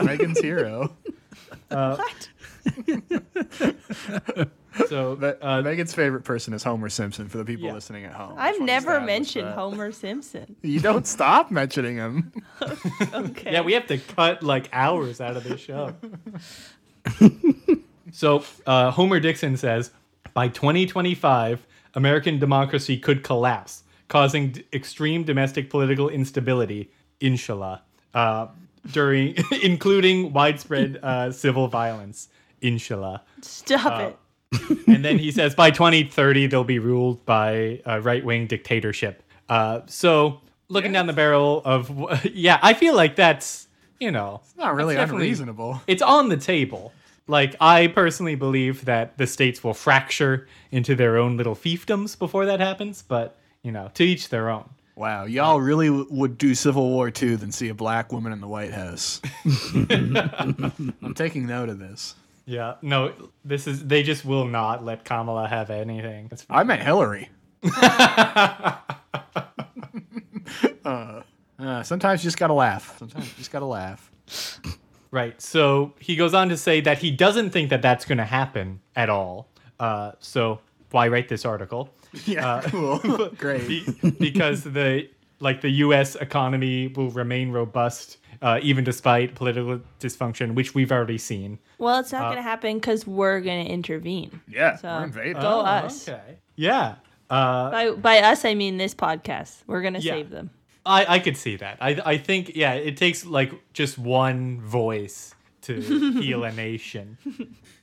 Megan's 0.04 0.38
hero. 0.40 0.94
what? 1.68 2.28
So 4.88 5.16
But, 5.16 5.38
uh, 5.42 5.60
Megan's 5.60 5.92
favorite 5.94 6.22
person 6.22 6.54
is 6.54 6.62
Homer 6.62 6.88
Simpson 6.88 7.28
for 7.28 7.36
the 7.36 7.44
people 7.44 7.66
Yeah. 7.66 7.74
listening 7.74 8.04
at 8.06 8.12
home. 8.14 8.34
I've 8.38 8.58
never 8.60 9.00
mentioned 9.02 9.48
that. 9.48 9.54
Homer 9.54 9.92
Simpson. 9.92 10.56
You 10.62 10.80
don't 10.80 11.06
stop 11.06 11.50
mentioning 11.50 11.96
him. 11.96 12.32
Okay. 13.14 13.52
yeah, 13.52 13.60
we 13.60 13.74
have 13.74 13.86
to 13.88 13.98
cut 13.98 14.42
like 14.42 14.68
hours 14.72 15.20
out 15.20 15.36
of 15.36 15.44
this 15.44 15.60
show. 15.60 15.94
so 18.12 18.44
uh, 18.66 18.90
Homer 18.90 19.20
Dixon 19.20 19.56
says 19.56 19.90
by 20.34 20.48
2025, 20.48 21.66
American 21.94 22.38
democracy 22.38 22.96
could 22.96 23.22
collapse, 23.22 23.82
causing 24.08 24.52
d- 24.52 24.64
extreme 24.72 25.24
domestic 25.24 25.68
political 25.68 26.08
instability. 26.08 26.90
Inshallah, 27.20 27.82
uh, 28.14 28.46
during 28.90 29.36
including 29.62 30.32
widespread 30.32 30.98
uh, 31.02 31.30
civil 31.32 31.68
violence. 31.68 32.28
Inshallah. 32.62 33.22
Stop 33.42 34.00
it. 34.00 34.18
and 34.86 35.04
then 35.04 35.18
he 35.18 35.30
says 35.32 35.54
by 35.54 35.70
2030 35.70 36.46
they'll 36.46 36.64
be 36.64 36.78
ruled 36.78 37.24
by 37.24 37.80
a 37.86 38.00
right-wing 38.00 38.46
dictatorship. 38.46 39.22
Uh, 39.48 39.80
so 39.86 40.40
looking 40.68 40.92
down 40.92 41.06
the 41.06 41.12
barrel 41.12 41.62
of 41.64 42.24
yeah, 42.32 42.58
I 42.62 42.74
feel 42.74 42.94
like 42.94 43.16
that's 43.16 43.68
you 43.98 44.10
know 44.10 44.40
It's 44.44 44.56
not 44.56 44.74
really 44.74 44.94
that's 44.94 45.10
unreasonable. 45.10 45.80
It's 45.86 46.02
on 46.02 46.28
the 46.28 46.36
table. 46.36 46.92
Like 47.26 47.56
I 47.60 47.86
personally 47.86 48.34
believe 48.34 48.84
that 48.84 49.16
the 49.16 49.26
states 49.26 49.62
will 49.62 49.74
fracture 49.74 50.48
into 50.70 50.94
their 50.94 51.16
own 51.18 51.36
little 51.36 51.54
fiefdoms 51.54 52.18
before 52.18 52.46
that 52.46 52.60
happens, 52.60 53.02
but 53.02 53.36
you 53.62 53.72
know, 53.72 53.90
to 53.94 54.04
each 54.04 54.28
their 54.28 54.50
own. 54.50 54.68
Wow, 54.94 55.24
y'all 55.24 55.60
really 55.60 55.86
w- 55.86 56.06
would 56.10 56.36
do 56.36 56.54
Civil 56.54 56.90
War 56.90 57.10
II 57.10 57.36
than 57.36 57.50
see 57.50 57.68
a 57.68 57.74
black 57.74 58.12
woman 58.12 58.32
in 58.32 58.40
the 58.40 58.48
White 58.48 58.72
House. 58.72 59.22
I'm 59.90 61.14
taking 61.14 61.46
note 61.46 61.70
of 61.70 61.78
this. 61.78 62.14
Yeah, 62.44 62.74
no, 62.82 63.12
this 63.44 63.66
is 63.66 63.86
they 63.86 64.02
just 64.02 64.24
will 64.24 64.46
not 64.46 64.84
let 64.84 65.04
Kamala 65.04 65.48
have 65.48 65.70
anything. 65.70 66.30
I 66.50 66.64
meant 66.64 66.82
Hillary. 66.82 67.30
uh, 70.84 71.22
uh, 71.58 71.82
sometimes 71.82 72.22
you 72.22 72.28
just 72.28 72.38
gotta 72.38 72.52
laugh. 72.54 72.98
Sometimes 72.98 73.26
you 73.28 73.34
just 73.36 73.52
gotta 73.52 73.66
laugh. 73.66 74.10
Right. 75.12 75.40
So 75.40 75.92
he 76.00 76.16
goes 76.16 76.32
on 76.34 76.48
to 76.48 76.56
say 76.56 76.80
that 76.80 76.98
he 76.98 77.10
doesn't 77.10 77.50
think 77.50 77.68
that 77.70 77.82
that's 77.82 78.06
going 78.06 78.16
to 78.18 78.24
happen 78.24 78.80
at 78.96 79.10
all. 79.10 79.48
Uh, 79.78 80.12
so 80.20 80.60
why 80.90 81.06
write 81.08 81.28
this 81.28 81.44
article? 81.44 81.90
Yeah, 82.26 82.60
cool. 82.66 82.98
Great. 83.38 83.66
Be- 83.66 84.10
because 84.10 84.64
the 84.64 85.08
like 85.42 85.60
the 85.60 85.70
U.S. 85.86 86.14
economy 86.16 86.88
will 86.88 87.10
remain 87.10 87.50
robust 87.50 88.18
uh, 88.40 88.58
even 88.62 88.84
despite 88.84 89.34
political 89.34 89.80
dysfunction, 90.00 90.54
which 90.54 90.74
we've 90.74 90.90
already 90.92 91.18
seen. 91.18 91.58
Well, 91.78 91.98
it's 92.00 92.12
uh, 92.12 92.18
not 92.18 92.24
going 92.26 92.36
to 92.36 92.42
happen 92.42 92.76
because 92.78 93.06
we're 93.06 93.40
going 93.40 93.64
to 93.66 93.70
intervene. 93.70 94.40
Yeah, 94.48 94.76
So, 94.76 94.88
we're 94.88 95.04
invading. 95.04 95.32
Go 95.42 95.60
us. 95.60 96.08
Okay. 96.08 96.38
Yeah. 96.56 96.96
Uh, 97.30 97.70
By, 97.70 97.90
by 97.92 98.18
us, 98.20 98.44
I 98.44 98.54
mean 98.54 98.76
this 98.78 98.94
podcast. 98.94 99.62
We're 99.66 99.82
going 99.82 99.94
to 99.94 100.00
Yeah. 100.00 100.14
save 100.14 100.30
them. 100.30 100.50
I, 100.84 101.06
I 101.16 101.18
could 101.20 101.36
see 101.36 101.56
that. 101.56 101.78
I, 101.80 102.00
I 102.04 102.18
think, 102.18 102.52
yeah, 102.56 102.72
it 102.74 102.96
takes 102.96 103.24
like 103.24 103.52
just 103.72 103.98
one 103.98 104.60
voice 104.60 105.34
to 105.62 105.80
heal 106.20 106.42
a 106.42 106.50
nation. 106.52 107.16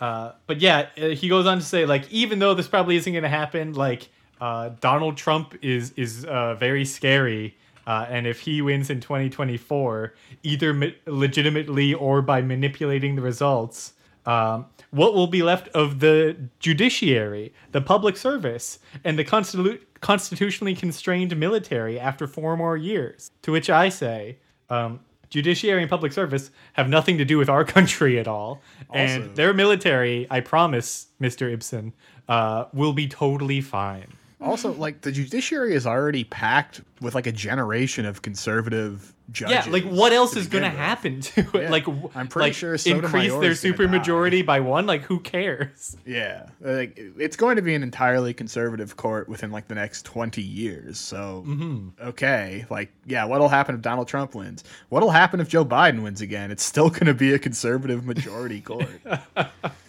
Uh, 0.02 0.34
but 0.48 0.60
yeah, 0.60 0.88
uh, 0.98 1.08
he 1.08 1.30
goes 1.30 1.46
on 1.46 1.60
to 1.60 1.64
say, 1.64 1.86
like, 1.86 2.12
even 2.12 2.40
though 2.40 2.54
this 2.54 2.68
probably 2.68 2.98
isn't 2.98 3.14
going 3.14 3.24
to 3.24 3.30
happen, 3.30 3.74
like, 3.74 4.10
uh, 4.42 4.70
Donald 4.80 5.18
Trump 5.18 5.56
is 5.62 5.92
is 5.98 6.26
uh, 6.26 6.56
very 6.56 6.86
scary. 6.86 7.56
Uh, 7.88 8.06
and 8.08 8.28
if 8.28 8.42
he 8.42 8.62
wins 8.62 8.92
in 8.92 9.00
2024, 9.02 10.14
either 10.44 10.74
ma- 10.76 10.86
legitimately 11.08 11.94
or 11.96 12.22
by 12.22 12.40
manipulating 12.40 13.16
the 13.16 13.22
results, 13.22 13.94
um, 14.28 14.68
what 14.92 15.16
will 15.16 15.26
be 15.26 15.42
left 15.42 15.70
of 15.70 16.00
the 16.00 16.38
judiciary, 16.60 17.52
the 17.72 17.82
public 17.82 18.16
service, 18.16 18.78
and 19.04 19.18
the 19.18 19.26
constitu- 19.26 19.80
constitutionally 20.02 20.76
constrained 20.76 21.36
military 21.36 22.00
after 22.00 22.28
four 22.28 22.56
more 22.56 22.78
years? 22.78 23.32
To 23.42 23.52
which 23.52 23.72
I 23.72 23.90
say, 23.90 24.38
um, 24.70 25.00
judiciary 25.32 25.82
and 25.82 25.90
public 25.90 26.12
service 26.14 26.52
have 26.74 26.90
nothing 26.90 27.18
to 27.18 27.26
do 27.26 27.40
with 27.40 27.50
our 27.50 27.64
country 27.78 28.20
at 28.20 28.28
all. 28.28 28.62
Also- 28.92 29.00
And 29.00 29.36
their 29.36 29.54
military, 29.54 30.28
I 30.30 30.42
promise, 30.42 31.08
Mr. 31.20 31.52
Ibsen, 31.52 31.94
uh, 32.28 32.66
will 32.72 32.94
be 32.94 33.08
totally 33.08 33.62
fine. 33.62 34.14
Also, 34.42 34.72
like 34.74 35.02
the 35.02 35.12
judiciary 35.12 35.74
is 35.76 35.86
already 35.86 36.24
packed 36.24 36.82
with 37.02 37.16
like 37.16 37.28
a 37.28 37.32
generation 37.32 38.06
of 38.06 38.22
conservative 38.22 39.14
judges. 39.32 39.66
Yeah, 39.68 39.72
like 39.72 39.84
what 39.84 40.12
else 40.12 40.36
is 40.36 40.48
going 40.48 40.64
to 40.64 40.70
happen 40.70 41.22
to 41.22 41.42
it? 41.42 41.64
Yeah, 41.64 41.70
like, 41.70 41.88
I'm 42.16 42.28
pretty 42.28 42.48
like, 42.50 42.54
sure 42.54 42.74
increase 42.74 43.32
their 43.34 43.52
supermajority 43.52 44.46
by 44.46 44.60
one. 44.60 44.86
Like, 44.86 45.04
who 45.04 45.20
cares? 45.20 45.96
Yeah, 46.06 46.50
like 46.60 46.94
it's 46.98 47.36
going 47.36 47.56
to 47.58 47.62
be 47.62 47.76
an 47.76 47.84
entirely 47.84 48.34
conservative 48.34 48.98
court 48.98 49.30
within 49.30 49.52
like 49.52 49.68
the 49.68 49.76
next 49.76 50.04
twenty 50.06 50.42
years. 50.42 50.98
So 51.00 51.44
Mm-hmm. 51.48 52.08
okay, 52.10 52.66
like 52.70 52.92
yeah, 53.06 53.26
what'll 53.26 53.50
happen 53.50 53.76
if 53.76 53.82
Donald 53.82 54.08
Trump 54.08 54.36
wins? 54.36 54.64
What'll 54.90 55.12
happen 55.12 55.40
if 55.40 55.48
Joe 55.50 55.64
Biden 55.64 56.04
wins 56.04 56.22
again? 56.22 56.52
It's 56.52 56.64
still 56.64 56.90
going 56.90 57.06
to 57.06 57.14
be 57.14 57.34
a 57.34 57.40
conservative 57.40 58.06
majority 58.06 58.62
court. 58.62 58.90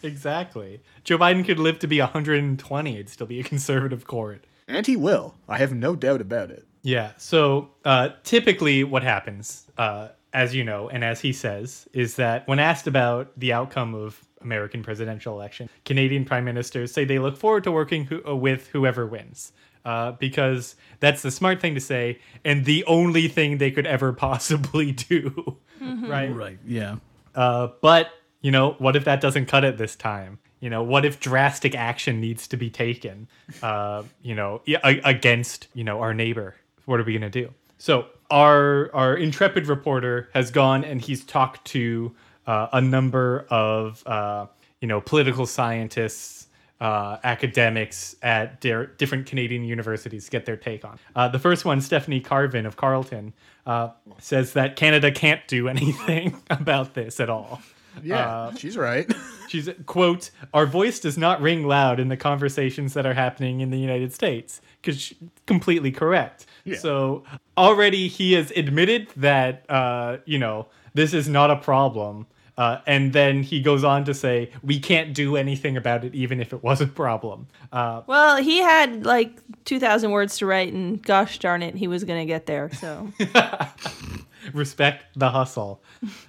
Exactly. 0.02 0.80
Joe 1.04 1.18
Biden 1.18 1.44
could 1.44 1.58
live 1.58 1.78
to 1.80 1.86
be 1.86 2.00
120. 2.00 2.94
It'd 2.94 3.08
still 3.08 3.26
be 3.26 3.40
a 3.40 3.42
conservative 3.44 4.06
court. 4.06 4.44
and 4.68 4.86
he 4.86 4.96
will. 4.96 5.34
I 5.48 5.58
have 5.58 5.72
no 5.72 5.96
doubt 5.96 6.20
about 6.20 6.50
it. 6.50 6.66
Yeah. 6.82 7.12
So 7.18 7.70
uh, 7.84 8.10
typically, 8.24 8.84
what 8.84 9.02
happens, 9.02 9.66
uh, 9.78 10.08
as 10.32 10.54
you 10.54 10.64
know, 10.64 10.88
and 10.88 11.04
as 11.04 11.20
he 11.20 11.32
says, 11.32 11.88
is 11.92 12.16
that 12.16 12.46
when 12.48 12.58
asked 12.58 12.86
about 12.86 13.32
the 13.38 13.52
outcome 13.52 13.94
of 13.94 14.20
American 14.40 14.82
presidential 14.82 15.34
election, 15.34 15.68
Canadian 15.84 16.24
prime 16.24 16.44
ministers 16.44 16.92
say 16.92 17.04
they 17.04 17.18
look 17.18 17.36
forward 17.36 17.64
to 17.64 17.70
working 17.70 18.04
who- 18.04 18.22
uh, 18.26 18.34
with 18.34 18.68
whoever 18.68 19.06
wins. 19.06 19.52
Uh, 19.84 20.12
because 20.12 20.76
that's 21.00 21.22
the 21.22 21.30
smart 21.30 21.58
thing 21.58 21.74
to 21.74 21.80
say, 21.80 22.18
and 22.44 22.66
the 22.66 22.84
only 22.84 23.28
thing 23.28 23.56
they 23.56 23.70
could 23.70 23.86
ever 23.86 24.12
possibly 24.28 24.92
do, 24.92 25.56
right? 25.80 26.34
Right. 26.34 26.58
Yeah. 26.66 26.96
Uh, 27.34 27.68
but 27.80 28.10
you 28.42 28.50
know, 28.50 28.72
what 28.78 28.94
if 28.96 29.04
that 29.04 29.20
doesn't 29.22 29.46
cut 29.46 29.64
it 29.64 29.78
this 29.78 29.96
time? 29.96 30.38
You 30.60 30.68
know, 30.68 30.82
what 30.82 31.06
if 31.06 31.18
drastic 31.20 31.74
action 31.74 32.20
needs 32.20 32.46
to 32.48 32.58
be 32.58 32.68
taken? 32.68 33.26
Uh, 33.62 34.02
you 34.22 34.34
know, 34.34 34.60
i- 34.68 34.78
a- 34.84 35.00
against 35.08 35.68
you 35.74 35.84
know 35.84 36.00
our 36.00 36.12
neighbor. 36.12 36.56
What 36.90 36.98
are 36.98 37.04
we 37.04 37.12
gonna 37.12 37.30
do? 37.30 37.54
So 37.78 38.06
our 38.32 38.90
our 38.92 39.16
intrepid 39.16 39.68
reporter 39.68 40.28
has 40.34 40.50
gone 40.50 40.82
and 40.82 41.00
he's 41.00 41.24
talked 41.24 41.64
to 41.68 42.12
uh, 42.48 42.66
a 42.72 42.80
number 42.80 43.46
of 43.48 44.02
uh, 44.06 44.46
you 44.80 44.88
know 44.88 45.00
political 45.00 45.46
scientists. 45.46 46.48
Uh, 46.80 47.18
academics 47.24 48.16
at 48.22 48.62
their 48.62 48.86
different 48.86 49.26
Canadian 49.26 49.64
universities 49.64 50.24
to 50.24 50.30
get 50.30 50.46
their 50.46 50.56
take 50.56 50.82
on. 50.82 50.98
Uh, 51.14 51.28
the 51.28 51.38
first 51.38 51.66
one, 51.66 51.78
Stephanie 51.78 52.20
Carvin 52.20 52.64
of 52.64 52.78
Carleton, 52.78 53.34
uh, 53.66 53.90
says 54.18 54.54
that 54.54 54.76
Canada 54.76 55.12
can't 55.12 55.46
do 55.46 55.68
anything 55.76 56.40
about 56.48 56.94
this 56.94 57.20
at 57.20 57.28
all. 57.28 57.60
Yeah, 58.02 58.26
Uh, 58.28 58.54
she's 58.56 58.76
right. 58.76 59.10
She's 59.48 59.68
quote, 59.86 60.30
"Our 60.54 60.64
voice 60.64 61.00
does 61.00 61.18
not 61.18 61.40
ring 61.42 61.66
loud 61.66 61.98
in 61.98 62.06
the 62.06 62.16
conversations 62.16 62.94
that 62.94 63.04
are 63.04 63.14
happening 63.14 63.60
in 63.60 63.70
the 63.70 63.78
United 63.78 64.12
States." 64.14 64.60
Because 64.80 65.12
completely 65.46 65.90
correct. 65.90 66.46
Yeah. 66.64 66.76
So 66.78 67.24
already 67.58 68.06
he 68.06 68.34
has 68.34 68.52
admitted 68.52 69.08
that 69.16 69.64
uh, 69.68 70.18
you 70.24 70.38
know 70.38 70.68
this 70.94 71.12
is 71.12 71.28
not 71.28 71.50
a 71.50 71.56
problem, 71.56 72.26
uh, 72.58 72.78
and 72.86 73.12
then 73.12 73.42
he 73.42 73.60
goes 73.60 73.82
on 73.82 74.04
to 74.04 74.14
say 74.14 74.50
we 74.62 74.78
can't 74.78 75.12
do 75.14 75.36
anything 75.36 75.76
about 75.76 76.04
it, 76.04 76.14
even 76.14 76.40
if 76.40 76.52
it 76.52 76.62
was 76.62 76.80
a 76.80 76.86
problem. 76.86 77.48
Uh, 77.72 78.02
Well, 78.06 78.36
he 78.36 78.58
had 78.58 79.04
like 79.04 79.32
2,000 79.64 80.12
words 80.12 80.38
to 80.38 80.46
write, 80.46 80.72
and 80.72 81.02
gosh 81.02 81.38
darn 81.40 81.62
it, 81.62 81.74
he 81.74 81.88
was 81.88 82.04
going 82.04 82.20
to 82.20 82.26
get 82.26 82.46
there. 82.46 82.70
So, 82.74 83.10
respect 84.52 85.04
the 85.16 85.30
hustle. 85.30 85.82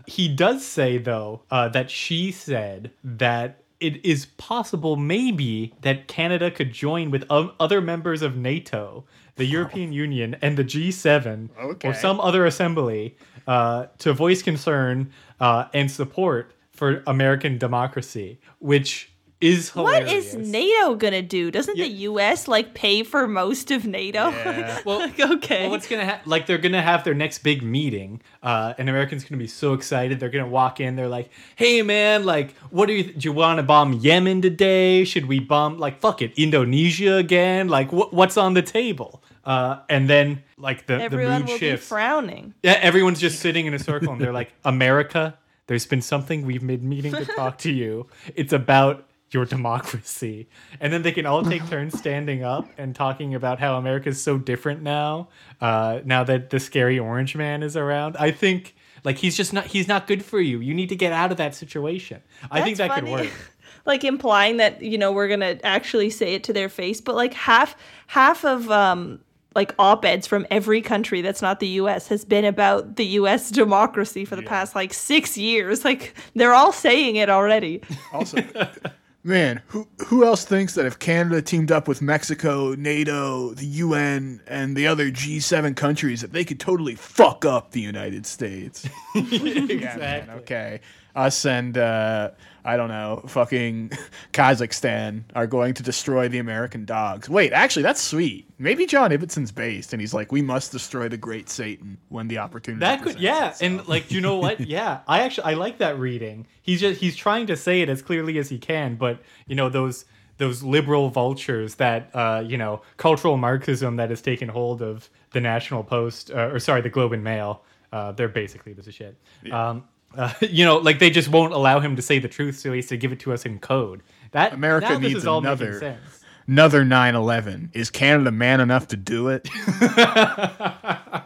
he 0.08 0.28
does 0.28 0.66
say 0.66 0.98
though 0.98 1.42
uh, 1.52 1.70
that 1.70 1.90
she 1.90 2.32
said 2.32 2.92
that 3.04 3.64
it 3.80 4.06
is 4.06 4.28
possible 4.38 4.96
maybe 4.96 5.74
that 5.82 6.08
Canada 6.08 6.52
could 6.52 6.72
join 6.72 7.10
with 7.10 7.26
um, 7.32 7.52
other 7.60 7.82
members 7.82 8.22
of 8.22 8.38
NATO, 8.38 9.04
the 9.38 9.46
European 9.46 9.92
Union, 9.92 10.36
and 10.42 10.56
the 10.56 10.64
G7 10.64 11.50
Okay. 11.60 11.90
or 11.90 11.94
some 11.96 12.20
other 12.20 12.46
assembly 12.46 13.18
uh, 13.48 13.88
to 13.98 14.14
voice 14.14 14.44
concern 14.44 15.12
uh, 15.40 15.66
and 15.74 15.90
support 15.90 16.54
for 16.72 17.02
American 17.08 17.58
democracy, 17.58 18.40
which 18.60 19.11
is 19.42 19.76
what 19.76 20.04
hilarious. 20.04 20.34
is 20.36 20.50
NATO 20.50 20.96
to 20.96 21.22
do? 21.22 21.52
Doesn't 21.52 21.76
the 21.78 21.88
US 22.10 22.48
like 22.48 22.74
pay 22.74 23.04
for 23.04 23.28
most 23.28 23.72
of 23.72 23.86
NATO? 23.86 24.30
Yeah. 24.30 24.80
Well, 24.86 25.00
Like, 25.00 25.20
okay. 25.20 25.64
Well, 25.64 25.72
what's 25.72 25.88
gonna 25.88 26.06
happen? 26.06 26.30
Like 26.30 26.46
they're 26.46 26.58
gonna 26.58 26.82
have 26.82 27.04
their 27.04 27.14
next 27.14 27.40
big 27.40 27.62
meeting, 27.64 28.22
uh, 28.44 28.74
and 28.78 28.88
Americans 28.90 29.24
gonna 29.26 29.40
be 29.40 29.48
so 29.48 29.74
excited. 29.74 30.20
They're 30.20 30.30
gonna 30.30 30.48
walk 30.48 30.80
in. 30.80 30.96
They're 30.96 31.08
like, 31.10 31.30
"Hey, 31.56 31.82
man, 31.82 32.24
like, 32.24 32.56
what 32.70 32.86
do 32.86 32.94
you? 32.94 33.04
Do 33.04 33.20
you 33.28 33.34
want 33.34 33.58
to 33.58 33.64
bomb 33.64 33.94
Yemen 33.94 34.42
today? 34.42 35.04
Should 35.04 35.26
we 35.26 35.40
bomb 35.40 35.78
like 35.80 36.00
fuck 36.00 36.22
it, 36.22 36.32
Indonesia 36.38 37.16
again? 37.16 37.68
Like, 37.68 37.90
wh- 37.90 38.14
what's 38.14 38.38
on 38.38 38.54
the 38.54 38.62
table?" 38.62 39.24
Uh, 39.44 39.80
and 39.90 40.08
then 40.10 40.44
like 40.58 40.86
the 40.86 40.98
the 40.98 41.04
Everyone 41.04 41.42
mood 41.42 41.50
will 41.50 41.58
shifts. 41.58 41.86
be 41.86 41.90
frowning. 41.90 42.54
Yeah, 42.64 42.78
everyone's 42.82 43.20
just 43.20 43.40
sitting 43.40 43.66
in 43.66 43.74
a 43.74 43.80
circle 43.80 44.14
and 44.14 44.22
they're 44.22 44.32
like, 44.34 44.54
America, 44.64 45.36
there's 45.66 45.88
been 45.88 46.02
something 46.04 46.46
we've 46.46 46.66
been 46.66 46.88
meaning 46.88 47.12
to 47.14 47.26
talk 47.26 47.58
to 47.60 47.72
you. 47.72 48.06
It's 48.36 48.54
about 48.54 49.08
your 49.34 49.46
democracy. 49.46 50.48
And 50.80 50.92
then 50.92 51.02
they 51.02 51.12
can 51.12 51.26
all 51.26 51.44
take 51.44 51.68
turns 51.70 51.98
standing 51.98 52.44
up 52.44 52.70
and 52.78 52.96
talking 52.96 53.36
about 53.36 53.60
how 53.60 53.78
America's 53.78 54.22
so 54.22 54.38
different 54.38 54.82
now, 54.82 55.30
uh, 55.60 56.02
now 56.06 56.24
that 56.24 56.50
the 56.50 56.60
scary 56.60 57.00
orange 57.00 57.36
man 57.36 57.64
is 57.64 57.76
around. 57.78 58.18
I 58.18 58.32
think 58.32 58.76
like 59.04 59.18
he's 59.18 59.36
just 59.36 59.54
not 59.54 59.66
he's 59.68 59.88
not 59.88 60.08
good 60.08 60.24
for 60.24 60.40
you. 60.40 60.60
You 60.60 60.74
need 60.74 60.90
to 60.90 60.96
get 60.96 61.14
out 61.14 61.32
of 61.32 61.38
that 61.38 61.56
situation. 61.56 62.22
I 62.50 62.62
think 62.62 62.78
that 62.78 62.90
That's 62.90 63.02
could 63.02 63.10
work. 63.10 63.30
like 63.86 64.04
implying 64.04 64.58
that 64.58 64.82
you 64.82 64.98
know 64.98 65.12
we're 65.12 65.28
gonna 65.28 65.58
actually 65.64 66.10
say 66.10 66.36
it 66.36 66.44
to 66.44 66.54
their 66.54 66.70
face 66.70 67.02
but 67.02 67.16
like 67.16 67.34
half 67.34 67.76
half 68.08 68.46
of 68.46 68.70
um 68.70 69.20
like 69.56 69.74
op-eds 69.80 70.28
from 70.28 70.46
every 70.50 70.82
country 70.82 71.22
that's 71.22 71.42
not 71.42 71.60
the 71.60 71.68
US 71.68 72.08
has 72.08 72.24
been 72.24 72.46
about 72.46 72.96
the 72.96 73.06
US 73.06 73.50
democracy 73.52 74.24
for 74.24 74.36
the 74.36 74.44
past 74.44 74.76
like 74.76 74.94
6 74.94 75.38
years 75.38 75.84
like 75.84 76.14
they're 76.36 76.54
all 76.54 76.72
saying 76.72 77.16
it 77.16 77.30
already 77.30 77.82
Also, 78.14 78.38
man, 79.24 79.62
who 79.68 79.88
who 80.08 80.26
else 80.26 80.46
thinks 80.46 80.74
that 80.76 80.86
if 80.86 81.00
Canada 81.00 81.42
teamed 81.42 81.72
up 81.72 81.88
with 81.88 82.02
Mexico, 82.02 82.74
NATO, 82.76 83.54
the 83.54 83.66
UN, 83.66 84.42
and 84.48 84.76
the 84.76 84.88
other 84.88 85.12
G7 85.12 85.76
countries, 85.76 86.22
that 86.22 86.34
they 86.34 86.46
could 86.46 86.60
totally 86.60 86.96
fuck 86.96 87.46
up 87.46 87.72
the 87.72 87.82
United 87.82 88.26
States? 88.26 88.88
Yeah, 89.16 89.98
man, 89.98 90.30
okay. 90.30 90.82
Us 91.16 91.46
and 91.46 91.78
uh, 91.78 92.32
I 92.64 92.78
don't 92.78 92.90
know, 92.90 93.24
fucking 93.28 93.92
Kazakhstan 94.34 95.24
are 95.36 95.48
going 95.48 95.74
to 95.76 95.84
destroy 95.84 96.28
the 96.28 96.40
American 96.40 96.86
dogs. 96.86 97.30
Wait, 97.30 97.54
actually, 97.54 97.84
that's 97.84 98.02
sweet. 98.02 98.48
Maybe 98.60 98.86
John 98.86 99.12
Ibbitson's 99.12 99.52
based, 99.52 99.94
and 99.94 100.02
he's 100.02 100.14
like, 100.14 100.32
we 100.32 100.42
must 100.42 100.72
destroy 100.72 101.08
the 101.10 101.18
Great 101.18 101.50
Satan 101.50 101.98
when 102.10 102.28
the 102.28 102.38
opportunity. 102.38 102.80
That 102.80 103.02
could, 103.02 103.20
yeah, 103.20 103.50
itself." 103.50 103.62
and 103.62 103.88
like, 103.88 104.08
do 104.10 104.16
you 104.16 104.22
know 104.22 104.38
what? 104.38 104.60
Yeah, 104.72 105.00
I 105.08 105.22
actually 105.22 105.46
I 105.46 105.54
like 105.56 105.80
that 105.80 106.00
reading. 106.00 106.48
He's 106.62 106.80
just 106.80 107.02
he's 107.02 107.16
trying 107.16 107.48
to 107.48 107.58
say 107.58 107.82
it 107.82 107.90
as 107.90 108.02
clearly 108.02 108.38
as 108.38 108.48
he 108.48 108.58
can, 108.58 108.96
but 108.96 109.20
you 109.48 109.56
know 109.56 109.68
those 109.70 110.06
those 110.38 110.64
liberal 110.64 111.10
vultures 111.10 111.76
that 111.76 112.10
uh, 112.14 112.44
you 112.46 112.58
know 112.58 112.82
cultural 112.98 113.38
Marxism 113.38 113.98
that 113.98 114.10
has 114.10 114.22
taken 114.22 114.48
hold 114.48 114.82
of 114.82 115.10
the 115.32 115.42
National 115.42 115.84
Post 115.84 116.32
uh, 116.32 116.52
or 116.52 116.60
sorry 116.60 116.82
the 116.82 116.90
Globe 116.90 117.12
and 117.14 117.24
Mail. 117.24 117.64
Uh, 117.92 118.12
they're 118.14 118.30
basically 118.30 118.72
this 118.74 118.88
is 118.88 118.96
shit. 118.96 119.18
Um, 119.52 119.84
uh, 120.18 120.34
you 120.42 120.66
know, 120.66 120.78
like 120.78 121.00
they 121.00 121.10
just 121.10 121.30
won't 121.30 121.54
allow 121.54 121.80
him 121.80 121.96
to 121.96 122.02
say 122.02 122.20
the 122.20 122.28
truth, 122.28 122.60
so 122.60 122.72
he 122.72 122.78
has 122.80 122.88
to 122.88 122.98
give 122.98 123.12
it 123.12 123.20
to 123.22 123.34
us 123.34 123.46
in 123.46 123.60
code. 123.60 124.02
That 124.32 124.54
America 124.54 124.90
now 124.90 125.00
this 125.00 125.08
needs 125.10 125.20
is 125.20 125.28
all 125.28 125.40
another- 125.40 125.80
sense. 125.80 126.24
another 126.48 126.84
9/11. 126.86 127.70
Is 127.74 127.90
Canada 127.90 128.32
man 128.32 128.60
enough 128.62 128.88
to 128.90 128.98
do 128.98 129.28
it? 129.30 129.50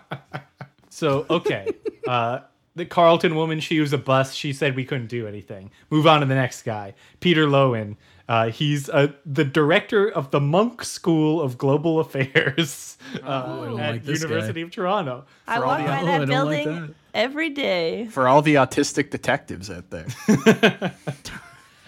So 0.90 1.26
okay, 1.30 1.68
uh, 2.08 2.40
the 2.76 2.86
Carleton 2.86 3.36
woman, 3.36 3.60
she 3.60 3.82
was 3.82 3.92
a 3.92 3.98
bus. 3.98 4.34
She 4.34 4.54
said 4.54 4.78
we 4.78 4.86
couldn't 4.86 5.08
do 5.08 5.28
anything. 5.28 5.72
Move 5.90 6.08
on 6.08 6.22
to 6.22 6.26
the 6.26 6.36
next 6.36 6.62
guy, 6.62 6.94
Peter 7.20 7.48
Loewen. 7.48 7.98
Uh, 8.30 8.50
he's 8.50 8.88
uh, 8.90 9.08
the 9.26 9.44
director 9.44 10.08
of 10.10 10.32
the 10.32 10.40
Munk 10.40 10.86
School 10.86 11.42
of 11.42 11.58
Global 11.58 12.00
Affairs 12.06 12.98
uh, 13.22 13.28
I 13.28 13.66
don't 13.66 13.80
at 13.80 13.92
like 13.92 14.04
this 14.06 14.22
University 14.22 14.62
of 14.62 14.72
Toronto. 14.72 15.26
I 15.48 15.58
all 15.58 15.66
walk 15.66 15.80
the- 15.80 15.84
by 15.86 16.02
Oh, 16.02 16.06
that 16.06 16.22
I 16.22 16.26
don't 16.26 16.46
like 16.46 16.64
building 16.64 16.82
that. 16.88 16.94
Every 17.16 17.50
day 17.50 18.06
For 18.12 18.28
all 18.28 18.42
the 18.44 18.56
autistic 18.56 19.10
detectives 19.10 19.72
out 19.72 19.90
there. 19.90 20.06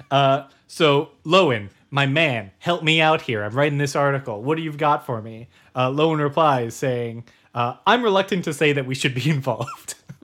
Uh, 0.10 0.48
so 0.68 1.10
Loewen, 1.26 1.68
my 1.92 2.06
man, 2.06 2.52
help 2.60 2.82
me 2.82 3.02
out 3.02 3.22
here. 3.22 3.44
I'm 3.44 3.54
writing 3.54 3.78
this 3.78 3.94
article. 3.94 4.42
What 4.42 4.56
do 4.56 4.64
you've 4.64 4.78
got 4.78 5.06
for 5.06 5.22
me? 5.22 5.50
Uh, 5.76 5.90
Loewen 5.90 6.22
replies 6.22 6.76
saying, 6.76 7.26
uh, 7.54 7.76
"I'm 7.86 8.04
reluctant 8.04 8.46
to 8.46 8.54
say 8.54 8.72
that 8.72 8.86
we 8.86 8.96
should 8.96 9.14
be 9.14 9.30
involved." 9.38 9.96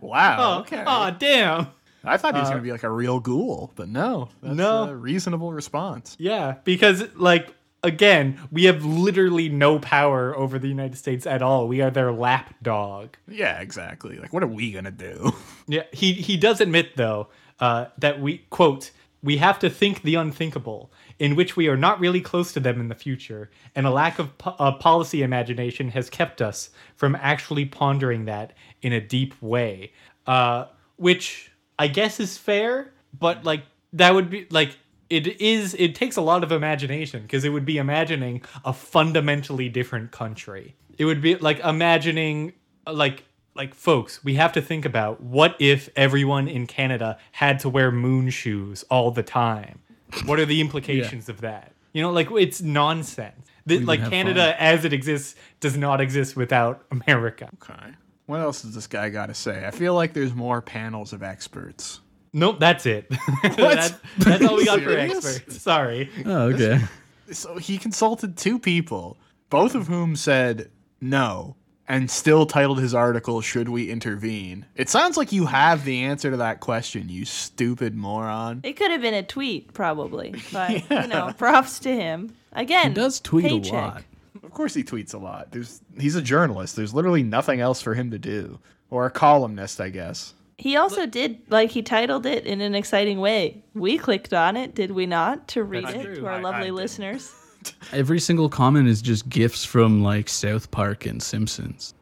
Wow. 0.00 0.60
okay. 0.60 0.84
Aw, 0.86 1.10
damn. 1.10 1.66
I 2.04 2.16
thought 2.16 2.34
he 2.34 2.40
was 2.40 2.48
going 2.48 2.60
to 2.60 2.64
be 2.64 2.70
like 2.70 2.84
a 2.84 2.90
real 2.90 3.18
ghoul, 3.18 3.72
but 3.74 3.88
no. 3.88 4.28
That's 4.42 4.54
No. 4.56 4.84
a 4.84 4.94
reasonable 4.94 5.52
response. 5.52 6.14
Yeah, 6.20 6.54
because 6.64 7.02
like 7.16 7.52
again, 7.88 8.38
we 8.52 8.64
have 8.64 8.84
literally 8.84 9.48
no 9.48 9.78
power 9.78 10.36
over 10.36 10.58
the 10.58 10.68
United 10.68 10.96
States 10.96 11.26
at 11.26 11.42
all. 11.42 11.66
We 11.66 11.80
are 11.80 11.90
their 11.90 12.12
lap 12.12 12.54
dog. 12.62 13.16
Yeah, 13.26 13.60
exactly. 13.60 14.18
Like, 14.18 14.32
what 14.32 14.42
are 14.42 14.48
we 14.48 14.70
going 14.72 14.84
to 14.84 14.90
do? 14.90 15.32
Yeah, 15.70 15.82
he 15.92 16.14
he 16.14 16.38
does 16.38 16.62
admit 16.62 16.96
though 16.96 17.28
uh, 17.60 17.88
that 17.98 18.22
we 18.22 18.38
quote 18.48 18.90
we 19.22 19.36
have 19.36 19.58
to 19.58 19.68
think 19.68 20.00
the 20.00 20.14
unthinkable, 20.14 20.90
in 21.18 21.36
which 21.36 21.56
we 21.56 21.68
are 21.68 21.76
not 21.76 22.00
really 22.00 22.22
close 22.22 22.52
to 22.52 22.60
them 22.60 22.80
in 22.80 22.88
the 22.88 22.94
future, 22.94 23.50
and 23.74 23.86
a 23.86 23.90
lack 23.90 24.18
of 24.18 24.38
po- 24.38 24.56
uh, 24.58 24.72
policy 24.72 25.22
imagination 25.22 25.90
has 25.90 26.08
kept 26.08 26.40
us 26.40 26.70
from 26.96 27.14
actually 27.16 27.66
pondering 27.66 28.24
that 28.24 28.54
in 28.80 28.94
a 28.94 29.00
deep 29.00 29.34
way. 29.42 29.92
Uh, 30.26 30.66
which 30.96 31.50
I 31.78 31.88
guess 31.88 32.18
is 32.18 32.38
fair, 32.38 32.92
but 33.18 33.44
like 33.44 33.64
that 33.92 34.14
would 34.14 34.30
be 34.30 34.46
like 34.50 34.76
it 35.10 35.40
is 35.40 35.74
it 35.78 35.94
takes 35.94 36.16
a 36.16 36.20
lot 36.20 36.42
of 36.42 36.52
imagination 36.52 37.22
because 37.22 37.44
it 37.44 37.50
would 37.50 37.64
be 37.64 37.78
imagining 37.78 38.42
a 38.64 38.72
fundamentally 38.72 39.68
different 39.68 40.10
country. 40.10 40.74
It 40.98 41.04
would 41.04 41.20
be 41.20 41.36
like 41.36 41.60
imagining 41.60 42.52
like 42.86 43.24
like 43.54 43.74
folks, 43.74 44.22
we 44.22 44.34
have 44.34 44.52
to 44.52 44.62
think 44.62 44.84
about 44.84 45.20
what 45.20 45.56
if 45.58 45.88
everyone 45.96 46.46
in 46.46 46.66
Canada 46.66 47.18
had 47.32 47.58
to 47.60 47.68
wear 47.68 47.90
moon 47.90 48.30
shoes 48.30 48.84
all 48.90 49.10
the 49.10 49.22
time? 49.22 49.80
What 50.24 50.38
are 50.38 50.46
the 50.46 50.60
implications 50.60 51.28
of 51.28 51.40
that? 51.40 51.72
You 51.92 52.02
know, 52.02 52.10
like 52.10 52.30
it's 52.30 52.62
nonsense. 52.62 53.46
The, 53.66 53.80
like 53.80 54.00
have 54.00 54.10
Canada 54.10 54.54
as 54.62 54.84
it 54.84 54.92
exists 54.92 55.34
does 55.60 55.76
not 55.76 56.00
exist 56.00 56.36
without 56.36 56.84
America. 56.90 57.50
Okay. 57.62 57.92
What 58.26 58.40
else 58.40 58.62
does 58.62 58.74
this 58.74 58.86
guy 58.86 59.08
got 59.08 59.26
to 59.26 59.34
say? 59.34 59.66
I 59.66 59.70
feel 59.70 59.94
like 59.94 60.12
there's 60.12 60.34
more 60.34 60.62
panels 60.62 61.12
of 61.12 61.22
experts. 61.22 62.00
Nope, 62.32 62.58
that's 62.60 62.86
it. 62.86 63.10
that's, 63.42 63.94
that's 64.18 64.44
all 64.44 64.56
we 64.56 64.64
got 64.64 64.80
for 64.80 64.90
Serious? 64.90 65.16
experts. 65.24 65.62
Sorry. 65.62 66.10
Oh, 66.26 66.48
okay. 66.52 66.80
So 67.30 67.58
he 67.58 67.76
consulted 67.76 68.38
two 68.38 68.58
people, 68.58 69.18
both 69.50 69.74
of 69.74 69.86
whom 69.86 70.16
said 70.16 70.70
no, 70.98 71.56
and 71.86 72.10
still 72.10 72.46
titled 72.46 72.80
his 72.80 72.94
article 72.94 73.42
"Should 73.42 73.68
We 73.68 73.90
Intervene?" 73.90 74.64
It 74.76 74.88
sounds 74.88 75.18
like 75.18 75.30
you 75.30 75.44
have 75.44 75.84
the 75.84 76.04
answer 76.04 76.30
to 76.30 76.38
that 76.38 76.60
question, 76.60 77.10
you 77.10 77.26
stupid 77.26 77.94
moron. 77.94 78.60
It 78.64 78.78
could 78.78 78.90
have 78.90 79.02
been 79.02 79.12
a 79.12 79.22
tweet, 79.22 79.74
probably, 79.74 80.36
but 80.54 80.90
you 80.90 81.06
know, 81.08 81.34
props 81.36 81.80
to 81.80 81.94
him. 81.94 82.34
Again, 82.54 82.88
He 82.92 82.94
does 82.94 83.20
tweet 83.20 83.44
paycheck. 83.44 83.72
a 83.72 83.76
lot. 83.76 84.02
Of 84.42 84.50
course, 84.52 84.72
he 84.72 84.82
tweets 84.82 85.12
a 85.12 85.18
lot. 85.18 85.50
There's 85.52 85.82
he's 86.00 86.14
a 86.14 86.22
journalist. 86.22 86.76
There's 86.76 86.94
literally 86.94 87.22
nothing 87.22 87.60
else 87.60 87.82
for 87.82 87.92
him 87.92 88.10
to 88.12 88.18
do, 88.18 88.58
or 88.88 89.04
a 89.04 89.10
columnist, 89.10 89.82
I 89.82 89.90
guess. 89.90 90.32
He 90.58 90.76
also 90.76 91.06
did 91.06 91.40
like 91.50 91.70
he 91.70 91.82
titled 91.82 92.26
it 92.26 92.44
in 92.44 92.60
an 92.60 92.74
exciting 92.74 93.20
way. 93.20 93.62
We 93.74 93.96
clicked 93.96 94.34
on 94.34 94.56
it, 94.56 94.74
did 94.74 94.90
we 94.90 95.06
not, 95.06 95.46
to 95.48 95.62
read 95.62 95.88
it 95.88 96.02
true. 96.02 96.16
to 96.16 96.26
our 96.26 96.32
I- 96.32 96.38
I 96.38 96.40
lovely 96.40 96.66
did. 96.66 96.72
listeners? 96.72 97.32
Every 97.92 98.18
single 98.18 98.48
comment 98.48 98.88
is 98.88 99.00
just 99.00 99.28
gifs 99.28 99.64
from 99.64 100.02
like 100.02 100.28
South 100.28 100.70
Park 100.72 101.06
and 101.06 101.22
Simpsons. 101.22 101.94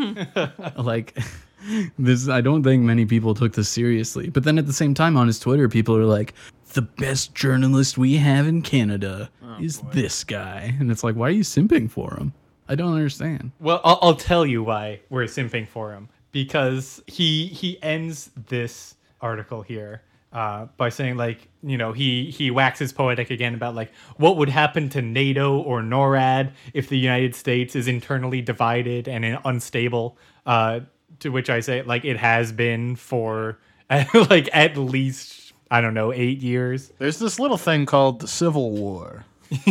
like 0.76 1.16
this 1.98 2.28
I 2.28 2.40
don't 2.40 2.64
think 2.64 2.82
many 2.82 3.06
people 3.06 3.34
took 3.34 3.52
this 3.52 3.68
seriously. 3.68 4.30
But 4.30 4.42
then 4.42 4.58
at 4.58 4.66
the 4.66 4.72
same 4.72 4.94
time 4.94 5.16
on 5.16 5.28
his 5.28 5.38
Twitter 5.38 5.68
people 5.68 5.96
are 5.96 6.04
like 6.04 6.34
the 6.72 6.82
best 6.82 7.36
journalist 7.36 7.98
we 7.98 8.16
have 8.16 8.48
in 8.48 8.62
Canada 8.62 9.30
oh, 9.44 9.58
is 9.60 9.80
this 9.92 10.24
guy. 10.24 10.74
And 10.80 10.90
it's 10.90 11.04
like 11.04 11.14
why 11.14 11.28
are 11.28 11.30
you 11.30 11.44
simping 11.44 11.88
for 11.88 12.16
him? 12.16 12.32
I 12.68 12.74
don't 12.74 12.94
understand. 12.94 13.52
Well, 13.60 13.80
I'll, 13.84 13.98
I'll 14.02 14.16
tell 14.16 14.44
you 14.44 14.64
why 14.64 15.00
we're 15.08 15.24
simping 15.24 15.68
for 15.68 15.92
him 15.92 16.08
because 16.32 17.02
he 17.06 17.46
he 17.46 17.80
ends 17.82 18.30
this 18.48 18.96
article 19.20 19.62
here 19.62 20.02
uh, 20.32 20.66
by 20.76 20.88
saying 20.88 21.16
like 21.16 21.48
you 21.62 21.76
know 21.76 21.92
he 21.92 22.30
he 22.30 22.50
waxes 22.50 22.92
poetic 22.92 23.30
again 23.30 23.54
about 23.54 23.74
like 23.74 23.92
what 24.16 24.36
would 24.36 24.48
happen 24.48 24.88
to 24.88 25.02
NATO 25.02 25.58
or 25.58 25.82
NORAD 25.82 26.52
if 26.74 26.88
the 26.88 26.98
United 26.98 27.34
States 27.34 27.76
is 27.76 27.86
internally 27.86 28.40
divided 28.40 29.08
and 29.08 29.38
unstable. 29.44 30.18
Uh, 30.46 30.80
to 31.20 31.28
which 31.30 31.50
I 31.50 31.60
say 31.60 31.82
like 31.82 32.04
it 32.04 32.16
has 32.16 32.50
been 32.50 32.96
for 32.96 33.58
like 34.30 34.48
at 34.52 34.76
least 34.76 35.52
I 35.70 35.80
don't 35.80 35.94
know 35.94 36.12
eight 36.12 36.40
years. 36.42 36.92
There's 36.98 37.18
this 37.18 37.38
little 37.38 37.58
thing 37.58 37.86
called 37.86 38.20
the 38.20 38.28
Civil 38.28 38.72
War. 38.72 39.24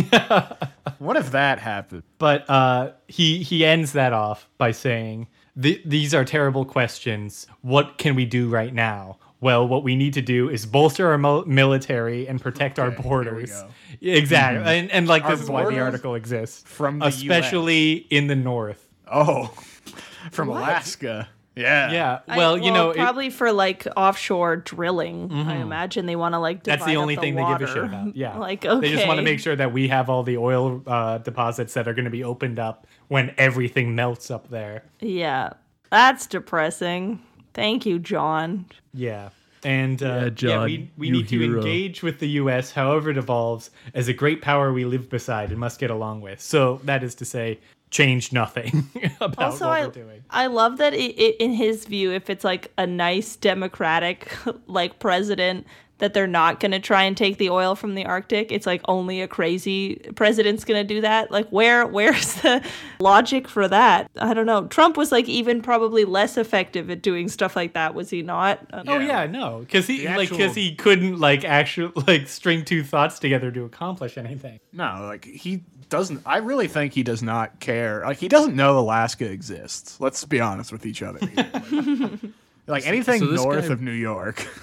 what 0.98 1.16
if 1.16 1.32
that 1.32 1.58
happened? 1.58 2.04
But 2.18 2.48
uh, 2.48 2.92
he 3.08 3.42
he 3.42 3.64
ends 3.64 3.92
that 3.92 4.12
off 4.12 4.48
by 4.58 4.70
saying, 4.70 5.26
"Th- 5.60 5.82
"These 5.84 6.14
are 6.14 6.24
terrible 6.24 6.64
questions. 6.64 7.46
What 7.62 7.98
can 7.98 8.14
we 8.14 8.24
do 8.26 8.48
right 8.48 8.72
now?" 8.74 9.18
Well, 9.40 9.66
what 9.66 9.82
we 9.82 9.96
need 9.96 10.14
to 10.14 10.22
do 10.22 10.48
is 10.48 10.66
bolster 10.66 11.08
our 11.08 11.18
mil- 11.18 11.44
military 11.46 12.28
and 12.28 12.40
protect 12.40 12.78
our 12.78 12.86
Okay, 12.86 12.96
here 12.96 13.02
we 13.02 13.08
borders. 13.08 13.50
go. 13.50 13.68
Exactly, 14.00 14.60
mm-hmm. 14.60 14.68
and, 14.68 14.90
and 14.92 15.08
like 15.08 15.24
Our 15.24 15.32
this 15.32 15.40
is 15.42 15.50
why 15.50 15.64
the 15.68 15.80
article 15.80 16.14
exists, 16.14 16.62
from 16.64 17.00
the 17.00 17.06
especially 17.06 18.06
in 18.10 18.28
the 18.28 18.36
north. 18.36 18.88
Oh, 19.10 19.46
from 20.30 20.48
What? 20.48 20.58
Alaska. 20.62 21.28
Yeah. 21.54 21.92
Yeah, 21.92 22.18
I- 22.26 22.36
well, 22.38 22.56
you 22.56 22.70
know, 22.72 22.90
it- 22.90 22.94
Mm-hmm. 22.94 23.02
probably 23.02 23.30
for 23.30 23.52
like 23.52 23.86
offshore 23.96 24.56
drilling. 24.56 25.30
I 25.32 25.56
imagine 25.56 26.06
they 26.06 26.16
want 26.16 26.34
to 26.34 26.38
like. 26.38 26.64
that's 26.64 26.82
the 26.82 26.92
divide 26.92 26.96
up 26.96 27.02
only 27.02 27.16
thing 27.16 27.34
they 27.34 27.44
give 27.46 27.62
a 27.62 27.66
shit 27.66 27.84
about. 27.84 28.16
Yeah, 28.16 28.38
like 28.48 28.64
okay, 28.64 28.80
they 28.88 28.94
just 28.94 29.06
want 29.06 29.18
to 29.18 29.22
make 29.24 29.40
sure 29.40 29.54
that 29.56 29.72
we 29.72 29.88
have 29.88 30.08
all 30.08 30.22
the 30.22 30.36
oil 30.38 30.82
uh, 30.86 31.18
deposits 31.18 31.74
that 31.74 31.86
are 31.88 31.94
going 31.94 32.06
to 32.06 32.10
be 32.10 32.24
opened 32.24 32.58
up 32.58 32.86
when 33.08 33.34
everything 33.38 33.94
melts 33.94 34.30
up 34.30 34.48
there. 34.48 34.84
Yeah, 35.00 35.50
that's 35.90 36.26
depressing. 36.26 37.20
Thank 37.54 37.84
you, 37.84 37.98
John. 37.98 38.64
Yeah. 38.94 39.28
And 39.64 40.02
uh, 40.02 40.06
Yeah, 40.06 40.22
yeah, 40.24 40.28
John, 40.30 40.64
we, 40.64 40.90
we 40.96 41.06
you 41.08 41.12
need 41.12 41.28
to 41.28 41.44
engage 41.44 42.02
with 42.02 42.18
the 42.18 42.28
U.S. 42.30 42.72
however 42.72 43.10
it 43.10 43.16
evolves 43.18 43.70
as 43.94 44.08
a 44.08 44.12
great 44.12 44.40
power 44.42 44.72
we 44.72 44.84
live 44.84 45.08
beside 45.10 45.50
and 45.50 45.58
must 45.60 45.78
get 45.78 45.90
along 45.90 46.20
with. 46.22 46.40
So 46.40 46.80
that 46.84 47.04
is 47.04 47.14
to 47.16 47.24
say, 47.24 47.60
change 47.92 48.32
nothing 48.32 48.90
about 49.20 49.38
Also, 49.38 49.66
what 49.66 49.78
I 49.78 49.86
we're 49.86 49.92
doing. 49.92 50.24
I 50.30 50.46
love 50.46 50.78
that 50.78 50.94
it, 50.94 51.18
it, 51.18 51.36
in 51.36 51.52
his 51.52 51.84
view, 51.84 52.10
if 52.10 52.28
it's 52.28 52.42
like 52.44 52.72
a 52.76 52.86
nice 52.86 53.36
democratic 53.36 54.32
like 54.66 54.98
president, 54.98 55.66
that 55.98 56.14
they're 56.14 56.26
not 56.26 56.58
going 56.58 56.72
to 56.72 56.80
try 56.80 57.04
and 57.04 57.16
take 57.16 57.38
the 57.38 57.48
oil 57.48 57.76
from 57.76 57.94
the 57.94 58.04
Arctic. 58.04 58.50
It's 58.50 58.66
like 58.66 58.80
only 58.88 59.20
a 59.20 59.28
crazy 59.28 59.96
president's 60.16 60.64
going 60.64 60.84
to 60.84 60.94
do 60.94 61.00
that. 61.02 61.30
Like 61.30 61.48
where 61.50 61.86
where's 61.96 62.34
the 62.42 62.60
logic 62.98 63.46
for 63.46 63.68
that? 63.68 64.10
I 64.18 64.34
don't 64.34 64.46
know. 64.46 64.66
Trump 64.66 64.96
was 64.96 65.12
like 65.12 65.28
even 65.28 65.62
probably 65.62 66.04
less 66.04 66.36
effective 66.36 66.90
at 66.90 67.02
doing 67.02 67.28
stuff 67.28 67.54
like 67.54 67.74
that, 67.74 67.94
was 67.94 68.10
he 68.10 68.22
not? 68.22 68.58
Oh 68.72 68.98
Yeah. 68.98 69.06
yeah, 69.06 69.26
no, 69.26 69.60
because 69.60 69.86
he 69.86 70.04
The 70.04 70.16
like 70.16 70.30
because 70.30 70.56
he 70.56 70.74
couldn't 70.74 71.20
like 71.20 71.44
actually 71.44 71.92
like 72.08 72.26
string 72.26 72.64
two 72.64 72.82
thoughts 72.82 73.20
together 73.20 73.52
to 73.52 73.64
accomplish 73.64 74.18
anything. 74.18 74.58
No, 74.72 75.04
like 75.06 75.24
he 75.24 75.62
doesn't. 75.92 76.22
I 76.24 76.38
really 76.38 76.68
think 76.68 76.94
he 76.94 77.02
does 77.02 77.22
not 77.22 77.60
care. 77.60 78.02
Like 78.04 78.16
he 78.18 78.26
doesn't 78.26 78.56
know 78.56 78.78
Alaska 78.78 79.30
exists. 79.30 80.00
Let's 80.00 80.24
be 80.24 80.40
honest 80.40 80.72
with 80.72 80.86
each 80.86 81.02
other. 81.02 81.20
like 82.66 82.86
anything 82.86 83.20
so 83.20 83.26
north 83.26 83.68
guy- 83.68 83.72
of 83.72 83.80
New 83.80 83.92
York. 83.92 84.46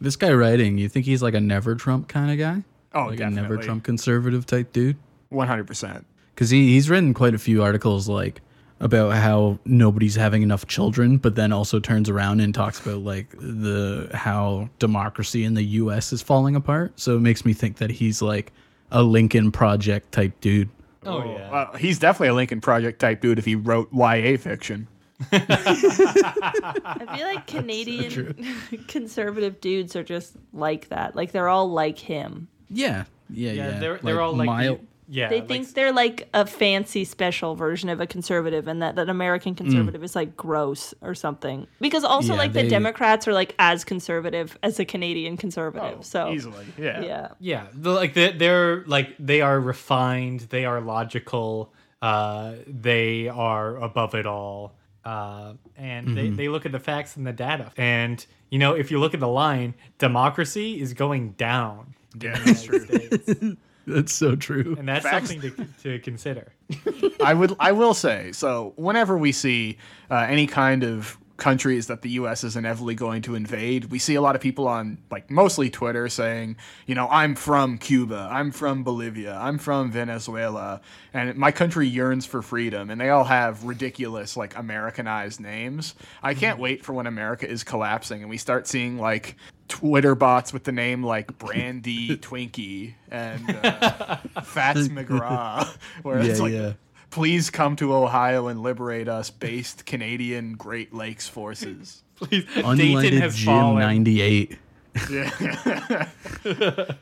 This 0.00 0.16
guy 0.16 0.32
writing, 0.32 0.78
you 0.78 0.88
think 0.88 1.06
he's 1.06 1.22
like 1.22 1.34
a 1.34 1.40
never 1.40 1.76
Trump 1.76 2.08
kind 2.08 2.32
of 2.32 2.36
guy? 2.36 2.64
Oh, 2.92 3.06
like 3.06 3.20
a 3.20 3.30
never. 3.30 3.56
Trump 3.56 3.84
conservative 3.84 4.44
type 4.46 4.72
dude? 4.72 4.96
One 5.28 5.46
hundred 5.46 5.68
percent. 5.68 6.04
because 6.34 6.50
he, 6.50 6.72
he's 6.72 6.90
written 6.90 7.14
quite 7.14 7.36
a 7.36 7.38
few 7.38 7.62
articles 7.62 8.08
like 8.08 8.40
about 8.80 9.12
how 9.12 9.60
nobody's 9.64 10.16
having 10.16 10.42
enough 10.42 10.66
children 10.66 11.18
but 11.18 11.36
then 11.36 11.52
also 11.52 11.78
turns 11.78 12.10
around 12.10 12.40
and 12.40 12.52
talks 12.52 12.80
about 12.80 12.98
like 12.98 13.30
the 13.38 14.10
how 14.12 14.68
democracy 14.80 15.44
in 15.44 15.54
the 15.54 15.62
us 15.62 16.12
is 16.12 16.20
falling 16.20 16.56
apart 16.56 16.90
so 16.98 17.14
it 17.16 17.20
makes 17.20 17.44
me 17.44 17.52
think 17.52 17.76
that 17.76 17.90
he's 17.90 18.20
like 18.20 18.50
a 18.92 19.02
lincoln 19.02 19.50
project 19.50 20.12
type 20.12 20.40
dude 20.40 20.68
Oh 21.04 21.24
yeah. 21.24 21.50
Well, 21.50 21.72
he's 21.76 21.98
definitely 21.98 22.28
a 22.28 22.34
Lincoln 22.34 22.60
Project 22.60 23.00
type 23.00 23.20
dude 23.20 23.36
if 23.40 23.44
he 23.44 23.56
wrote 23.56 23.88
YA 23.92 24.36
fiction. 24.36 24.86
I 25.32 27.16
feel 27.16 27.26
like 27.26 27.46
Canadian 27.48 28.54
conservative 28.88 29.60
dudes 29.60 29.96
are 29.96 30.04
just 30.04 30.36
like 30.52 30.88
that. 30.90 31.16
Like 31.16 31.32
they're 31.32 31.48
all 31.48 31.70
like 31.70 31.98
him. 31.98 32.46
yeah 32.70 33.04
yeah 33.30 33.52
yeah, 33.52 33.70
yeah, 33.72 33.78
they're 33.80 33.98
they're 33.98 34.20
all 34.20 34.36
like 34.36 34.46
mild- 34.46 34.78
the- 34.80 34.86
yeah. 35.08 35.28
They 35.28 35.40
like 35.40 35.48
think 35.48 35.74
they're 35.74 35.92
like 35.92 36.28
a 36.32 36.46
fancy 36.46 37.04
special 37.04 37.54
version 37.54 37.88
of 37.88 38.00
a 38.00 38.06
conservative 38.06 38.68
and 38.68 38.80
that, 38.82 38.96
that 38.96 39.08
American 39.08 39.54
conservative 39.54 40.02
is 40.04 40.14
like 40.14 40.36
gross 40.36 40.94
or 41.00 41.14
something. 41.14 41.66
Because 41.80 42.04
also 42.04 42.32
Yeah, 42.32 42.38
like 42.38 42.52
the 42.52 42.68
Democrats 42.68 43.26
are 43.26 43.32
like 43.32 43.54
as 43.58 43.84
conservative 43.84 44.56
as 44.62 44.78
a 44.78 44.84
Canadian 44.84 45.36
conservative. 45.36 46.04
so 46.04 46.30
easily, 46.30 46.66
yeah. 46.78 47.00
yeah. 47.02 47.28
Yeah, 47.40 47.66
the, 47.72 47.90
like 47.90 48.14
they, 48.14 48.32
they're 48.32 48.84
like 48.86 49.14
they 49.18 49.40
are 49.40 49.58
refined, 49.60 50.40
they 50.50 50.64
are 50.64 50.80
logical, 50.80 51.72
uh, 52.00 52.54
they 52.66 53.28
are 53.28 53.76
above 53.76 54.14
it 54.14 54.26
all, 54.26 54.74
uh, 55.04 55.54
and 55.76 56.16
they, 56.16 56.30
they 56.30 56.48
look 56.48 56.64
at 56.64 56.72
the 56.72 56.80
facts 56.80 57.16
and 57.16 57.26
the 57.26 57.32
data. 57.32 57.72
And 57.76 58.24
you 58.50 58.58
know, 58.58 58.74
if 58.74 58.90
you 58.90 58.98
look 58.98 59.14
at 59.14 59.20
the 59.20 59.28
line, 59.28 59.74
democracy 59.98 60.80
is 60.80 60.94
going 60.94 61.32
down, 61.32 61.94
Yeah, 62.20 62.38
that's 62.44 62.62
true. 62.64 63.56
States. 63.82 63.96
that's 63.96 64.12
so 64.12 64.36
true 64.36 64.76
and 64.78 64.88
that's 64.88 65.04
Facts. 65.04 65.30
something 65.30 65.50
to, 65.52 65.66
to 65.82 65.98
consider. 66.00 66.52
I 67.22 67.34
would 67.34 67.54
I 67.58 67.72
will 67.72 67.94
say 67.94 68.32
so 68.32 68.72
whenever 68.76 69.16
we 69.18 69.32
see 69.32 69.78
uh, 70.10 70.26
any 70.28 70.46
kind 70.46 70.84
of 70.84 71.18
countries 71.42 71.88
that 71.88 72.02
the 72.02 72.10
U.S. 72.10 72.44
is 72.44 72.54
inevitably 72.56 72.94
going 72.94 73.20
to 73.22 73.34
invade. 73.34 73.86
We 73.86 73.98
see 73.98 74.14
a 74.14 74.20
lot 74.22 74.36
of 74.36 74.40
people 74.40 74.68
on 74.68 74.98
like 75.10 75.28
mostly 75.28 75.68
Twitter 75.70 76.08
saying, 76.08 76.56
you 76.86 76.94
know, 76.94 77.08
I'm 77.10 77.34
from 77.34 77.78
Cuba, 77.78 78.28
I'm 78.30 78.52
from 78.52 78.84
Bolivia, 78.84 79.36
I'm 79.36 79.58
from 79.58 79.90
Venezuela, 79.90 80.80
and 81.12 81.36
my 81.36 81.50
country 81.50 81.88
yearns 81.88 82.24
for 82.26 82.42
freedom, 82.42 82.90
and 82.90 83.00
they 83.00 83.10
all 83.10 83.24
have 83.24 83.64
ridiculous 83.64 84.36
like 84.36 84.56
Americanized 84.56 85.40
names. 85.40 85.94
I 86.22 86.34
can't 86.34 86.60
wait 86.60 86.84
for 86.84 86.92
when 86.92 87.08
America 87.08 87.48
is 87.50 87.64
collapsing 87.64 88.20
and 88.22 88.30
we 88.30 88.38
start 88.38 88.68
seeing 88.68 88.98
like 88.98 89.36
Twitter 89.66 90.14
bots 90.14 90.52
with 90.52 90.62
the 90.64 90.72
name 90.72 91.02
like 91.02 91.36
Brandy 91.38 92.16
Twinkie 92.18 92.94
and 93.10 93.42
uh, 93.64 94.16
Fats 94.44 94.86
McGraw, 94.96 95.66
where 96.02 96.18
it's 96.20 96.38
Yeah, 96.38 96.44
like, 96.44 96.52
yeah. 96.52 96.72
Please 97.12 97.50
come 97.50 97.76
to 97.76 97.94
Ohio 97.94 98.48
and 98.48 98.60
liberate 98.62 99.06
us, 99.06 99.30
based 99.30 99.86
Canadian 99.86 100.54
Great 100.54 100.92
Lakes 100.92 101.28
forces. 101.28 102.02
Please, 102.16 102.44
Dayton 102.46 102.64
Unlighted 102.64 103.20
has 103.20 103.36
Gym 103.36 103.46
fallen. 103.46 103.78
98. 103.80 104.58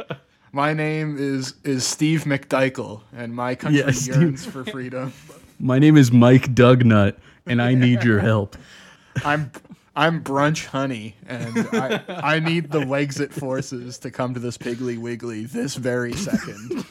My 0.53 0.73
name 0.73 1.17
is 1.19 1.55
is 1.63 1.87
Steve 1.87 2.25
McDykel, 2.25 3.03
and 3.15 3.35
my 3.35 3.55
country 3.55 3.81
Yeah, 3.81 3.91
Steve- 3.93 4.17
yearns 4.17 4.45
for 4.47 4.65
freedom. 4.65 5.13
My 5.61 5.79
name 5.79 5.97
is 5.97 6.11
Mike 6.11 6.55
Dugnut, 6.55 7.17
and 7.47 7.61
I 7.63 7.75
need 7.75 8.03
your 8.03 8.19
help. 8.19 8.57
I'm 9.25 9.53
I'm 9.95 10.25
Brunch 10.25 10.67
Honey, 10.67 11.17
and 11.27 11.69
I 11.73 12.03
I 12.09 12.39
need 12.41 12.71
the 12.71 12.81
Wexit 12.81 13.31
forces 13.33 13.99
to 13.99 14.11
come 14.11 14.33
to 14.35 14.41
this 14.41 14.57
Piggly 14.59 14.97
Wiggly 14.99 15.45
this 15.45 15.75
very 15.77 16.15
second. 16.15 16.85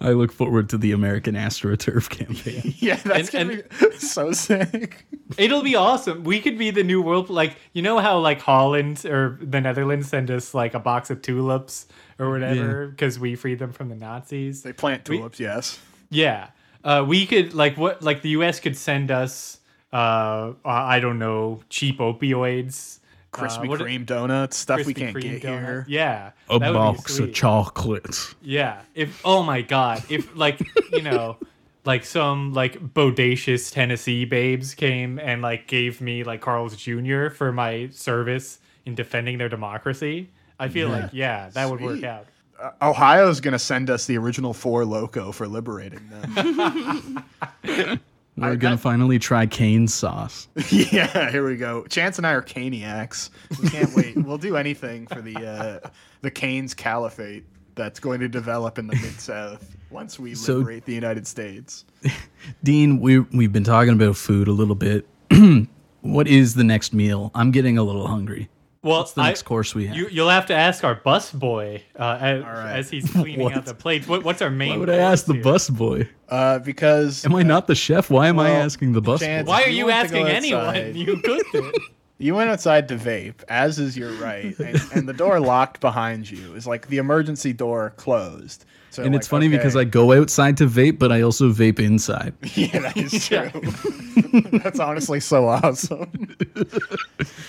I 0.00 0.10
look 0.12 0.32
forward 0.32 0.68
to 0.70 0.78
the 0.78 0.92
American 0.92 1.34
AstroTurf 1.34 2.08
campaign. 2.08 2.74
Yeah, 2.78 2.96
that's 2.96 3.34
And- 3.34 3.50
gonna 3.50 3.90
be 3.90 3.96
so 3.98 4.32
sick. 4.32 5.04
It'll 5.36 5.62
be 5.62 5.76
awesome. 5.76 6.24
We 6.24 6.40
could 6.40 6.56
be 6.56 6.70
the 6.70 6.82
new 6.84 7.02
world. 7.02 7.28
Like 7.30 7.56
you 7.74 7.82
know 7.82 7.98
how 7.98 8.18
like 8.18 8.40
Holland 8.40 9.04
or 9.04 9.38
the 9.42 9.60
Netherlands 9.60 10.08
send 10.08 10.30
us 10.30 10.54
like 10.54 10.72
a 10.74 10.78
box 10.80 11.10
of 11.10 11.20
tulips 11.22 11.86
or 12.18 12.30
whatever 12.30 12.86
because 12.88 13.18
we 13.18 13.34
freed 13.36 13.58
them 13.58 13.72
from 13.72 13.88
the 13.90 13.96
Nazis. 13.96 14.62
They 14.62 14.72
plant 14.72 15.08
We- 15.08 15.18
tulips, 15.18 15.38
yes. 15.40 15.78
Yeah, 16.10 16.48
uh, 16.82 17.04
we 17.06 17.26
could 17.26 17.52
like 17.54 17.76
what 17.76 18.02
like 18.02 18.22
the 18.22 18.30
U.S. 18.30 18.58
could 18.60 18.76
send 18.76 19.10
us. 19.10 19.58
Uh, 19.92 20.52
I 20.64 21.00
don't 21.00 21.18
know, 21.18 21.62
cheap 21.68 21.98
opioids, 21.98 22.99
Krispy 23.32 23.66
uh, 23.66 23.68
what- 23.68 23.80
Kreme 23.80 24.04
donuts, 24.06 24.56
stuff 24.56 24.84
we 24.84 24.94
can't 24.94 25.16
Kreme 25.16 25.40
get 25.40 25.42
donut. 25.42 25.60
here. 25.60 25.84
Yeah, 25.88 26.30
A 26.48 26.58
that 26.58 26.68
would 26.68 26.72
be 26.72 26.96
box 26.96 27.18
of 27.18 27.32
chocolates. 27.32 28.34
Yeah. 28.42 28.82
If 28.94 29.20
oh 29.24 29.42
my 29.42 29.62
god, 29.62 30.02
if 30.08 30.34
like 30.36 30.60
you 30.92 31.02
know, 31.02 31.36
like 31.84 32.04
some 32.04 32.52
like 32.52 32.78
bodacious 32.92 33.72
Tennessee 33.72 34.24
babes 34.24 34.74
came 34.74 35.18
and 35.18 35.42
like 35.42 35.66
gave 35.68 36.00
me 36.00 36.24
like 36.24 36.40
Carl's 36.40 36.76
Jr. 36.76 37.28
for 37.28 37.52
my 37.52 37.88
service 37.92 38.58
in 38.84 38.94
defending 38.94 39.38
their 39.38 39.48
democracy, 39.48 40.28
I 40.58 40.68
feel 40.68 40.88
like 40.88 41.10
yeah, 41.12 41.50
that 41.50 41.70
would 41.70 41.80
work 41.80 42.02
out. 42.02 42.26
Uh, 42.60 42.72
Ohio's 42.82 43.40
gonna 43.40 43.58
send 43.58 43.88
us 43.88 44.06
the 44.06 44.18
original 44.18 44.52
Four 44.52 44.82
Loko 44.84 45.32
for 45.32 45.46
liberating 45.48 46.10
them. 46.10 47.24
We're 48.40 48.56
gonna 48.56 48.78
finally 48.78 49.18
try 49.18 49.46
cane 49.46 49.86
sauce. 49.88 50.48
yeah, 50.70 51.30
here 51.30 51.46
we 51.46 51.56
go. 51.56 51.84
Chance 51.86 52.18
and 52.18 52.26
I 52.26 52.32
are 52.32 52.42
caniacs. 52.42 53.30
We 53.62 53.68
can't 53.68 53.94
wait. 53.94 54.16
We'll 54.16 54.38
do 54.38 54.56
anything 54.56 55.06
for 55.06 55.20
the 55.20 55.36
uh, 55.36 55.88
the 56.22 56.30
Canes 56.30 56.74
Caliphate 56.74 57.44
that's 57.74 58.00
going 58.00 58.20
to 58.20 58.28
develop 58.28 58.78
in 58.78 58.86
the 58.86 58.96
mid 58.96 59.20
South 59.20 59.76
once 59.90 60.18
we 60.18 60.34
So- 60.34 60.58
liberate 60.58 60.84
the 60.84 60.94
United 60.94 61.26
States. 61.26 61.84
Dean, 62.64 63.00
we 63.00 63.20
we've 63.20 63.52
been 63.52 63.64
talking 63.64 63.92
about 63.92 64.16
food 64.16 64.48
a 64.48 64.52
little 64.52 64.74
bit. 64.74 65.06
what 66.02 66.26
is 66.28 66.54
the 66.54 66.64
next 66.64 66.92
meal? 66.92 67.30
I'm 67.34 67.50
getting 67.50 67.78
a 67.78 67.82
little 67.82 68.06
hungry. 68.06 68.48
Well, 68.82 69.00
What's 69.00 69.12
the 69.12 69.20
I- 69.20 69.26
next 69.28 69.42
course 69.42 69.74
we 69.74 69.86
have? 69.88 69.96
You, 69.96 70.08
you'll 70.08 70.30
have 70.30 70.46
to 70.46 70.54
ask 70.54 70.84
our 70.84 70.94
bus 70.94 71.30
boy 71.32 71.82
uh, 71.98 72.16
as, 72.20 72.42
right. 72.42 72.76
as 72.78 72.88
he's 72.90 73.10
cleaning 73.10 73.40
What? 73.44 73.54
out 73.54 73.66
the 73.66 73.74
plates. 73.74 74.08
What, 74.08 74.24
what's 74.24 74.40
our 74.40 74.48
main? 74.50 74.70
Why 74.70 74.76
would 74.78 74.90
I 74.90 74.96
ask 74.96 75.26
the 75.26 75.34
course 75.34 75.44
here? 75.44 75.52
bus 75.52 75.70
boy? 75.70 76.08
Uh, 76.30 76.58
because 76.60 77.24
Am 77.26 77.34
I 77.34 77.42
not 77.42 77.66
the 77.66 77.74
chef? 77.74 78.08
Why 78.10 78.28
am 78.28 78.38
I 78.38 78.50
asking 78.50 78.92
the 78.92 79.02
bus 79.02 79.20
Chance- 79.20 79.44
boy? 79.46 79.50
Why 79.52 79.62
are 79.64 79.68
You 79.68 79.78
you 79.78 79.86
want 79.88 80.08
to 80.08 80.14
go 80.14 80.20
asking 80.26 80.34
anyone? 80.36 80.64
outside. 80.66 80.96
You 80.96 81.16
cooked 81.18 81.54
it. 81.54 81.82
you 82.20 82.34
went 82.34 82.50
outside 82.50 82.86
to 82.88 82.96
vape, 82.96 83.42
as 83.48 83.78
is 83.78 83.96
your 83.96 84.12
right, 84.12 84.56
and, 84.58 84.80
and 84.94 85.08
the 85.08 85.12
door 85.12 85.40
locked 85.40 85.80
behind 85.80 86.30
you. 86.30 86.54
Is 86.54 86.66
like 86.66 86.86
the 86.88 86.98
emergency 86.98 87.52
door 87.52 87.92
closed. 87.96 88.64
So 88.92 89.04
And 89.04 89.12
like, 89.12 89.20
it's 89.20 89.28
funny 89.28 89.46
because 89.48 89.76
I 89.76 89.84
go 89.84 90.12
outside 90.12 90.56
to 90.56 90.66
vape, 90.66 90.98
but 90.98 91.12
I 91.12 91.22
also 91.22 91.50
vape 91.52 91.78
inside. 91.78 92.34
Yeah, 92.56 92.80
that 92.80 92.96
is 92.96 93.24
true. 93.28 94.50
That's 94.58 94.80
honestly 94.80 95.20
so 95.20 95.46
awesome. 95.46 96.36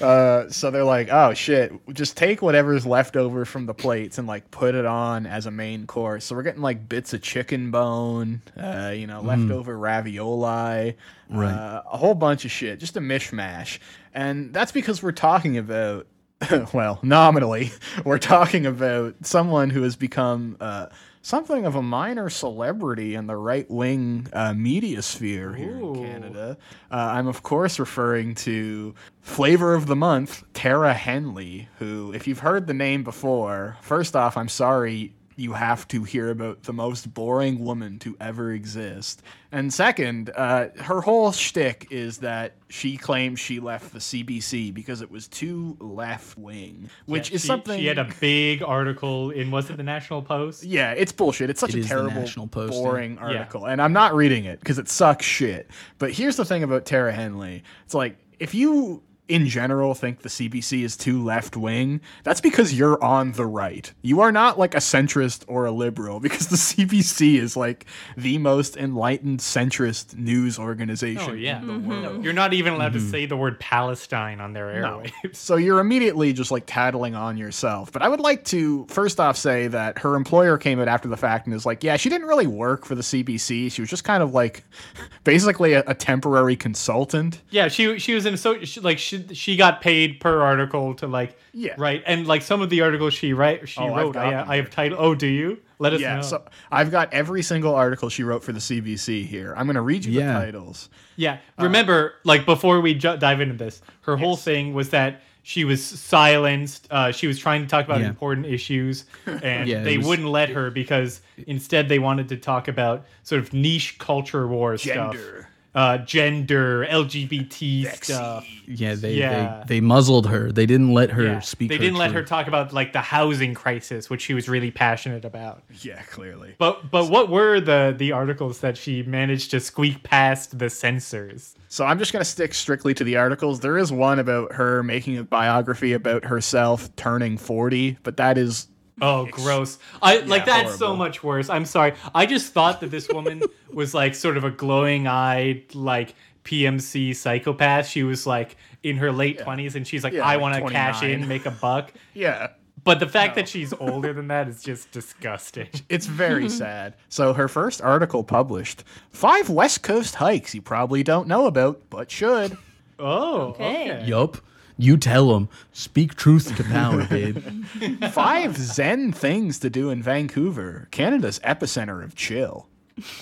uh, 0.02 0.50
so 0.50 0.70
they're 0.72 0.84
like, 0.84 1.10
oh 1.12 1.34
shit, 1.34 1.74
just 1.94 2.16
take 2.16 2.42
whatever's 2.44 2.86
left 2.86 3.16
over 3.18 3.44
from 3.46 3.66
the 3.66 3.74
plates 3.74 4.18
and 4.20 4.28
like 4.28 4.52
put 4.52 4.76
it 4.76 4.86
on 4.86 5.26
as 5.26 5.48
a 5.48 5.52
main 5.52 5.88
course. 5.88 6.26
So 6.26 6.36
we're 6.36 6.44
getting 6.44 6.62
like 6.62 6.88
bits 6.88 7.14
of 7.14 7.22
chicken 7.24 7.72
bone, 7.72 8.42
uh, 8.56 8.94
you 8.96 9.08
know, 9.08 9.22
leftover 9.22 9.78
ravioli, 9.78 10.96
Right. 11.30 11.54
uh, 11.54 11.82
a 11.92 11.98
whole 11.98 12.14
bunch 12.16 12.46
of 12.46 12.52
shit, 12.52 12.80
just 12.80 12.98
a 12.98 13.00
mishmash. 13.00 13.80
And 14.14 14.54
that's 14.54 14.72
because 14.72 15.02
we're 15.02 15.12
talking 15.12 15.58
about 15.58 16.08
well, 16.74 17.00
nominally, 17.04 17.72
we're 18.06 18.18
talking 18.18 18.66
about 18.66 19.16
someone 19.24 19.70
who 19.70 19.84
has 19.84 19.96
become 19.96 20.58
uh, 20.60 20.88
something 21.22 21.66
of 21.66 21.76
a 21.76 21.82
minor 21.82 22.30
celebrity 22.30 23.16
in 23.16 23.28
the 23.28 23.36
right 23.36 23.70
wing 23.70 24.28
uh, 24.34 24.54
media 24.54 25.02
sphere 25.02 25.54
here 25.54 25.78
Ooh. 25.78 25.94
in 25.96 26.04
Canada. 26.04 26.58
Uh, 26.90 26.96
I'm, 26.96 27.28
of 27.28 27.44
course, 27.44 27.80
referring 27.80 28.36
to 28.36 28.96
Flavor 29.22 29.74
of 29.74 29.86
the 29.86 29.96
Month, 29.96 30.44
Tara 30.54 30.94
Henley, 30.94 31.70
who, 31.80 32.12
if 32.14 32.28
you've 32.28 32.40
heard 32.40 32.68
the 32.68 32.74
name 32.74 33.04
before, 33.04 33.78
first 33.82 34.16
off, 34.16 34.36
I'm 34.36 34.50
sorry 34.50 35.14
you 35.36 35.54
have 35.54 35.88
to 35.90 36.04
hear 36.04 36.30
about 36.30 36.64
the 36.64 36.74
most 36.74 37.14
boring 37.14 37.64
woman 37.64 37.98
to 38.00 38.16
ever 38.20 38.52
exist. 38.52 39.22
And 39.52 39.74
second, 39.74 40.30
uh, 40.36 40.70
her 40.82 41.02
whole 41.02 41.32
shtick 41.32 41.88
is 41.90 42.20
that 42.20 42.56
she 42.70 42.96
claims 42.98 43.40
she 43.40 43.60
left 43.60 43.92
the 43.94 44.00
CBC 44.00 44.74
because 44.74 45.02
it 45.02 45.10
was 45.12 45.28
too 45.28 45.76
left 45.80 46.38
wing, 46.38 46.90
which 47.06 47.30
Yeah, 47.30 47.36
is 47.36 47.42
she, 47.42 47.48
something. 47.48 47.80
She 47.80 47.86
had 47.88 47.98
a 47.98 48.10
big 48.20 48.62
article 48.64 49.32
in 49.32 49.52
was 49.52 49.70
it 49.70 49.78
the 49.78 49.84
National 49.84 50.22
Post? 50.22 50.64
Yeah, 50.64 50.92
it's 50.92 51.12
bullshit. 51.12 51.50
It's 51.50 51.60
such 51.60 51.76
It 51.76 51.86
a 51.86 51.88
terrible, 51.88 52.12
National 52.12 52.48
Post, 52.48 52.74
yeah. 52.74 52.80
boring 52.80 53.18
article, 53.18 53.66
and 53.66 53.82
I'm 53.82 53.94
not 53.94 54.14
reading 54.16 54.46
it 54.46 54.60
because 54.60 54.78
it 54.80 54.88
sucks 54.90 55.26
shit. 55.26 55.70
But 55.98 56.12
here's 56.12 56.36
the 56.38 56.46
thing 56.46 56.64
about 56.64 56.86
Tara 56.86 57.12
Henley: 57.12 57.64
it's 57.86 57.94
like 57.94 58.18
if 58.40 58.54
you, 58.56 59.02
in 59.28 59.48
general, 59.48 59.94
think 59.94 60.24
the 60.24 60.30
CBC 60.30 60.84
is 60.84 60.98
too 60.98 61.24
left 61.24 61.56
wing, 61.56 62.02
that's 62.24 62.42
because 62.42 62.74
you're 62.74 63.02
on 63.02 63.32
the 63.34 63.46
right. 63.46 63.94
You 64.02 64.20
are 64.22 64.32
not 64.32 64.60
like 64.60 64.76
a 64.76 64.80
centrist 64.80 65.46
or 65.48 65.66
a 65.66 65.72
liberal 65.72 66.20
because 66.20 66.48
the 66.48 66.56
CBC 66.58 67.36
is 67.40 67.56
like 67.56 67.86
the 68.18 68.38
most 68.40 68.76
enlightened 68.76 69.40
centrist 69.40 70.18
news 70.18 70.60
organization. 70.60 71.30
Oh 71.30 71.34
yeah. 71.34 71.60
in 71.62 71.68
the 71.68 71.90
world. 71.90 72.24
You're 72.24 72.34
not 72.34 72.54
even 72.54 72.74
Mm-hmm. 72.74 72.82
allowed 72.82 72.94
to 72.94 73.00
say 73.00 73.26
the 73.26 73.38
word 73.38 73.60
Palestine 73.60 74.40
on 74.42 74.54
their 74.54 74.68
airwaves. 74.68 75.36
So 75.36 75.56
you're 75.56 75.80
immediately 75.80 76.34
just 76.34 76.52
like 76.52 76.64
tattling 76.66 77.16
on 77.16 77.38
yourself. 77.38 77.92
But 77.92 78.02
I 78.02 78.10
would 78.10 78.20
like 78.20 78.44
to 78.46 78.86
first 78.90 79.20
off 79.20 79.38
say 79.38 79.68
that 79.68 79.98
her 80.00 80.16
employer 80.16 80.58
came 80.58 80.80
out 80.80 80.88
after 80.88 81.08
the 81.08 81.18
fact 81.18 81.48
and 81.48 81.56
is 81.56 81.66
like, 81.66 81.84
yeah, 81.84 81.96
she 81.98 82.10
didn't 82.10 82.28
really 82.28 82.48
work 82.48 82.86
for 82.86 82.96
the 82.96 83.02
CBC. 83.02 83.72
She 83.72 83.82
was 83.82 83.90
just 83.90 84.04
kind 84.04 84.22
of 84.24 84.34
like 84.34 84.64
basically 85.24 85.74
a, 85.74 85.84
a 85.88 85.94
temporary 85.94 86.56
consultant. 86.56 87.42
Yeah, 87.50 87.68
she 87.68 87.98
she 88.00 88.14
was 88.14 88.26
in 88.26 88.38
so 88.38 88.64
she, 88.64 88.80
like 88.80 88.98
she 89.00 89.11
she 89.34 89.56
got 89.56 89.82
paid 89.82 90.20
per 90.20 90.42
article 90.42 90.94
to 90.96 91.08
like 91.08 91.38
Yeah. 91.54 91.74
right 91.78 92.02
and 92.06 92.28
like 92.28 92.42
some 92.42 92.62
of 92.62 92.70
the 92.70 92.82
articles 92.82 93.14
she 93.14 93.34
write 93.34 93.68
she 93.70 93.80
Oh, 93.82 93.96
wrote 93.96 94.16
I, 94.18 94.44
I 94.48 94.56
have 94.58 94.70
title 94.70 94.98
oh 95.00 95.16
do 95.16 95.28
you 95.28 95.60
let 95.80 95.94
us 95.94 96.02
Yeah, 96.02 96.16
know 96.18 96.22
so 96.22 96.44
I've 96.72 96.92
got 96.92 97.12
every 97.14 97.42
single 97.42 97.74
article 97.76 98.10
she 98.10 98.24
wrote 98.24 98.44
for 98.44 98.52
the 98.54 98.60
CBC 98.60 99.26
here. 99.26 99.54
I'm 99.58 99.66
going 99.66 99.76
to 99.76 99.82
read 99.82 100.06
you 100.06 100.14
Yeah. 100.20 100.34
the 100.40 100.46
titles. 100.46 100.90
yeah 101.16 101.38
Uh, 101.60 101.64
remember 101.64 102.14
like 102.24 102.46
before 102.46 102.82
we 102.82 102.94
ju- 102.94 103.18
dive 103.18 103.42
into 103.42 103.56
this 103.56 103.82
her 104.02 104.16
whole 104.18 104.38
thing 104.38 104.74
was 104.74 104.90
that 104.92 105.22
she 105.44 105.66
was 105.66 105.84
silenced 105.84 106.88
uh, 106.92 107.12
she 107.12 107.26
was 107.26 107.40
trying 107.40 107.62
to 107.64 107.68
talk 107.68 107.86
about 107.86 108.02
Yeah. 108.02 108.08
important 108.08 108.46
issues 108.46 109.06
and 109.26 109.68
Yeah, 109.68 109.82
they 109.84 109.98
was- 109.98 110.06
wouldn't 110.08 110.28
let 110.28 110.50
her 110.50 110.70
because 110.70 111.22
instead 111.48 111.90
they 111.90 111.98
wanted 112.00 112.30
to 112.30 112.38
talk 112.38 112.68
about 112.68 113.06
sort 113.24 113.42
of 113.42 113.52
niche 113.54 113.98
culture 113.98 114.48
war 114.48 114.78
stuff 114.78 115.14
Gender. 115.16 115.48
Uh, 115.74 115.98
gender 116.00 116.86
lgbt 116.86 118.04
stuff 118.04 118.46
Yeah, 118.68 118.96
they, 118.96 119.14
Yeah. 119.14 119.64
they 119.68 119.76
they 119.76 119.82
muzzled 119.82 120.28
her. 120.28 120.52
They 120.52 120.66
didn't 120.66 120.94
let 120.94 121.12
her 121.12 121.24
Yeah. 121.24 121.40
speak. 121.40 121.70
They 121.70 121.76
her 121.78 121.82
didn't 121.82 121.98
let 121.98 122.12
her 122.12 122.24
talk 122.24 122.48
about 122.48 122.74
like 122.74 122.92
the 122.94 123.00
housing 123.02 123.54
crisis, 123.54 124.10
which 124.10 124.22
she 124.22 124.34
was 124.34 124.50
really 124.50 124.72
passionate 124.72 125.24
about. 125.26 125.64
Yeah, 125.82 126.02
clearly. 126.04 126.56
But 126.58 126.92
but 126.92 127.10
what 127.10 127.30
were 127.30 127.60
the 127.62 127.96
the 127.98 128.12
articles 128.12 128.60
that 128.60 128.78
she 128.78 129.04
managed 129.04 129.52
to 129.52 129.60
squeak 129.60 130.04
past 130.04 130.60
the 130.60 130.70
censors? 130.70 131.56
So 131.70 131.86
I'm 131.86 132.00
just 132.00 132.12
going 132.12 132.22
to 132.22 132.30
stick 132.30 132.54
strictly 132.54 132.94
to 132.96 133.04
the 133.06 133.16
articles. 133.16 133.62
There 133.62 133.78
is 133.78 133.94
one 133.94 134.20
about 134.20 134.52
her 134.54 134.84
making 134.84 135.18
a 135.18 135.24
biography 135.24 135.94
about 135.94 136.26
herself 136.26 136.94
turning 136.98 137.38
40, 137.38 137.98
but 138.04 138.18
that 138.18 138.38
is 138.38 138.68
Oh, 139.02 139.26
gross! 139.26 139.80
I 140.02 140.18
like 140.20 140.46
that's 140.46 140.78
so 140.78 140.96
much 140.96 141.24
worse. 141.24 141.50
I'm 141.50 141.66
sorry. 141.66 141.94
I 142.14 142.26
just 142.26 142.54
thought 142.54 142.82
that 142.82 142.92
this 142.92 143.10
woman 143.10 143.42
was 143.74 143.94
like 143.94 144.14
sort 144.16 144.38
of 144.38 144.44
a 144.44 144.52
glowing-eyed, 144.52 145.74
like 145.76 146.14
PMC 146.44 147.16
psychopath. 147.16 147.88
She 147.88 148.04
was 148.04 148.26
like 148.28 148.58
in 148.84 148.98
her 148.98 149.12
late 149.12 149.40
twenties, 149.40 149.76
and 149.76 149.88
she's 149.88 150.04
like, 150.04 150.14
Yeah, 150.14 150.26
I 150.26 150.34
like 150.36 150.42
want 150.42 150.56
to 150.68 150.72
cash 150.72 151.04
in, 151.04 151.28
make 151.28 151.46
a 151.46 151.52
buck. 151.52 151.92
Yeah. 152.14 152.50
But 152.84 153.00
the 153.00 153.08
fact 153.08 153.36
that 153.36 153.48
she's 153.48 153.74
older 153.74 154.12
than 154.12 154.30
that 154.30 154.48
is 154.48 154.64
just 154.64 154.90
disgusting. 154.92 155.68
It's 155.90 156.08
very 156.08 156.50
sad. 156.50 156.96
So 157.10 157.32
her 157.34 157.48
first 157.48 157.80
article 157.82 158.24
published 158.24 158.84
five 159.12 159.50
West 159.50 159.84
Coast 159.84 160.16
hikes 160.16 160.56
you 160.56 160.64
probably 160.64 161.04
don't 161.04 161.28
know 161.28 161.46
about, 161.46 161.82
but 161.92 162.10
should. 162.10 162.58
Oh, 162.98 163.50
Okay. 163.50 163.92
okay. 163.92 164.06
Yup. 164.08 164.38
You 164.82 164.98
tell 164.98 165.30
them. 165.34 165.48
Speak 165.74 166.16
truth 166.16 166.56
to 166.58 166.64
power, 166.64 167.06
babe. 167.06 167.38
Five 168.12 168.58
Zen 168.58 169.12
things 169.12 169.60
to 169.60 169.70
do 169.70 169.90
in 169.92 170.02
Vancouver, 170.02 170.88
Canada's 170.92 171.40
epicenter 171.40 172.04
of 172.04 172.16
chill. 172.16 172.68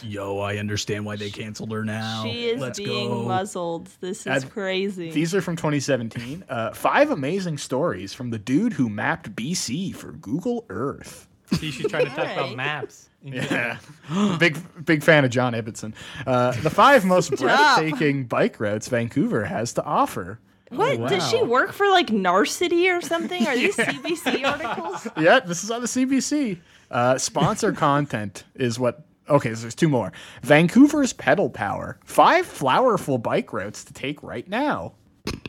Yo, 0.02 0.40
I 0.40 0.58
understand 0.58 1.06
why 1.06 1.16
they 1.16 1.30
canceled 1.30 1.72
her 1.72 1.84
now. 1.84 2.24
She 2.24 2.48
is 2.50 2.60
Let's 2.62 2.80
being 2.80 3.10
go. 3.10 3.24
muzzled. 3.24 3.90
This 4.02 4.22
is 4.22 4.28
I'd- 4.28 4.48
crazy. 4.48 5.12
These 5.12 5.36
are 5.36 5.42
from 5.42 5.56
2017. 5.58 6.44
Uh, 6.50 6.72
five 6.74 7.12
amazing 7.12 7.58
stories 7.58 8.14
from 8.14 8.30
the 8.30 8.40
dude 8.40 8.74
who 8.74 8.90
mapped 8.90 9.36
BC 9.36 9.94
for 9.96 10.14
Google 10.14 10.66
Earth. 10.70 11.28
See, 11.54 11.72
she's 11.72 11.88
trying 11.88 12.06
to 12.06 12.12
talk 12.12 12.32
about 12.32 12.56
maps. 12.56 13.06
Yeah. 13.22 13.80
big 14.40 14.58
big 14.86 15.04
fan 15.04 15.26
of 15.26 15.30
John 15.32 15.52
Ibbitson. 15.52 15.94
Uh, 16.26 16.52
the 16.62 16.70
five 16.70 17.04
most 17.04 17.36
breathtaking 17.36 18.24
bike 18.28 18.62
routes 18.62 18.88
Vancouver 18.88 19.44
has 19.44 19.74
to 19.74 19.84
offer. 19.84 20.40
What 20.70 21.10
does 21.10 21.28
she 21.30 21.42
work 21.42 21.72
for? 21.74 21.88
Like 21.88 22.08
Narcity 22.08 22.96
or 22.96 23.02
something? 23.06 23.46
Are 23.48 23.56
these 23.56 23.76
CBC 23.76 24.46
articles? 24.46 25.08
Yeah, 25.18 25.40
this 25.40 25.64
is 25.64 25.72
on 25.72 25.82
the 25.82 25.88
CBC. 25.88 26.60
Uh, 26.92 27.18
sponsor 27.18 27.72
content 27.88 28.44
is 28.56 28.80
what. 28.80 29.04
Okay, 29.30 29.54
so 29.54 29.62
there's 29.62 29.76
two 29.76 29.90
more. 29.90 30.12
Vancouver's 30.42 31.14
pedal 31.14 31.50
power. 31.52 32.00
Five 32.04 32.48
flowerful 32.48 33.20
bike 33.20 33.54
routes 33.54 33.84
to 33.84 33.94
take 33.94 34.24
right 34.24 34.48
now. 34.50 34.94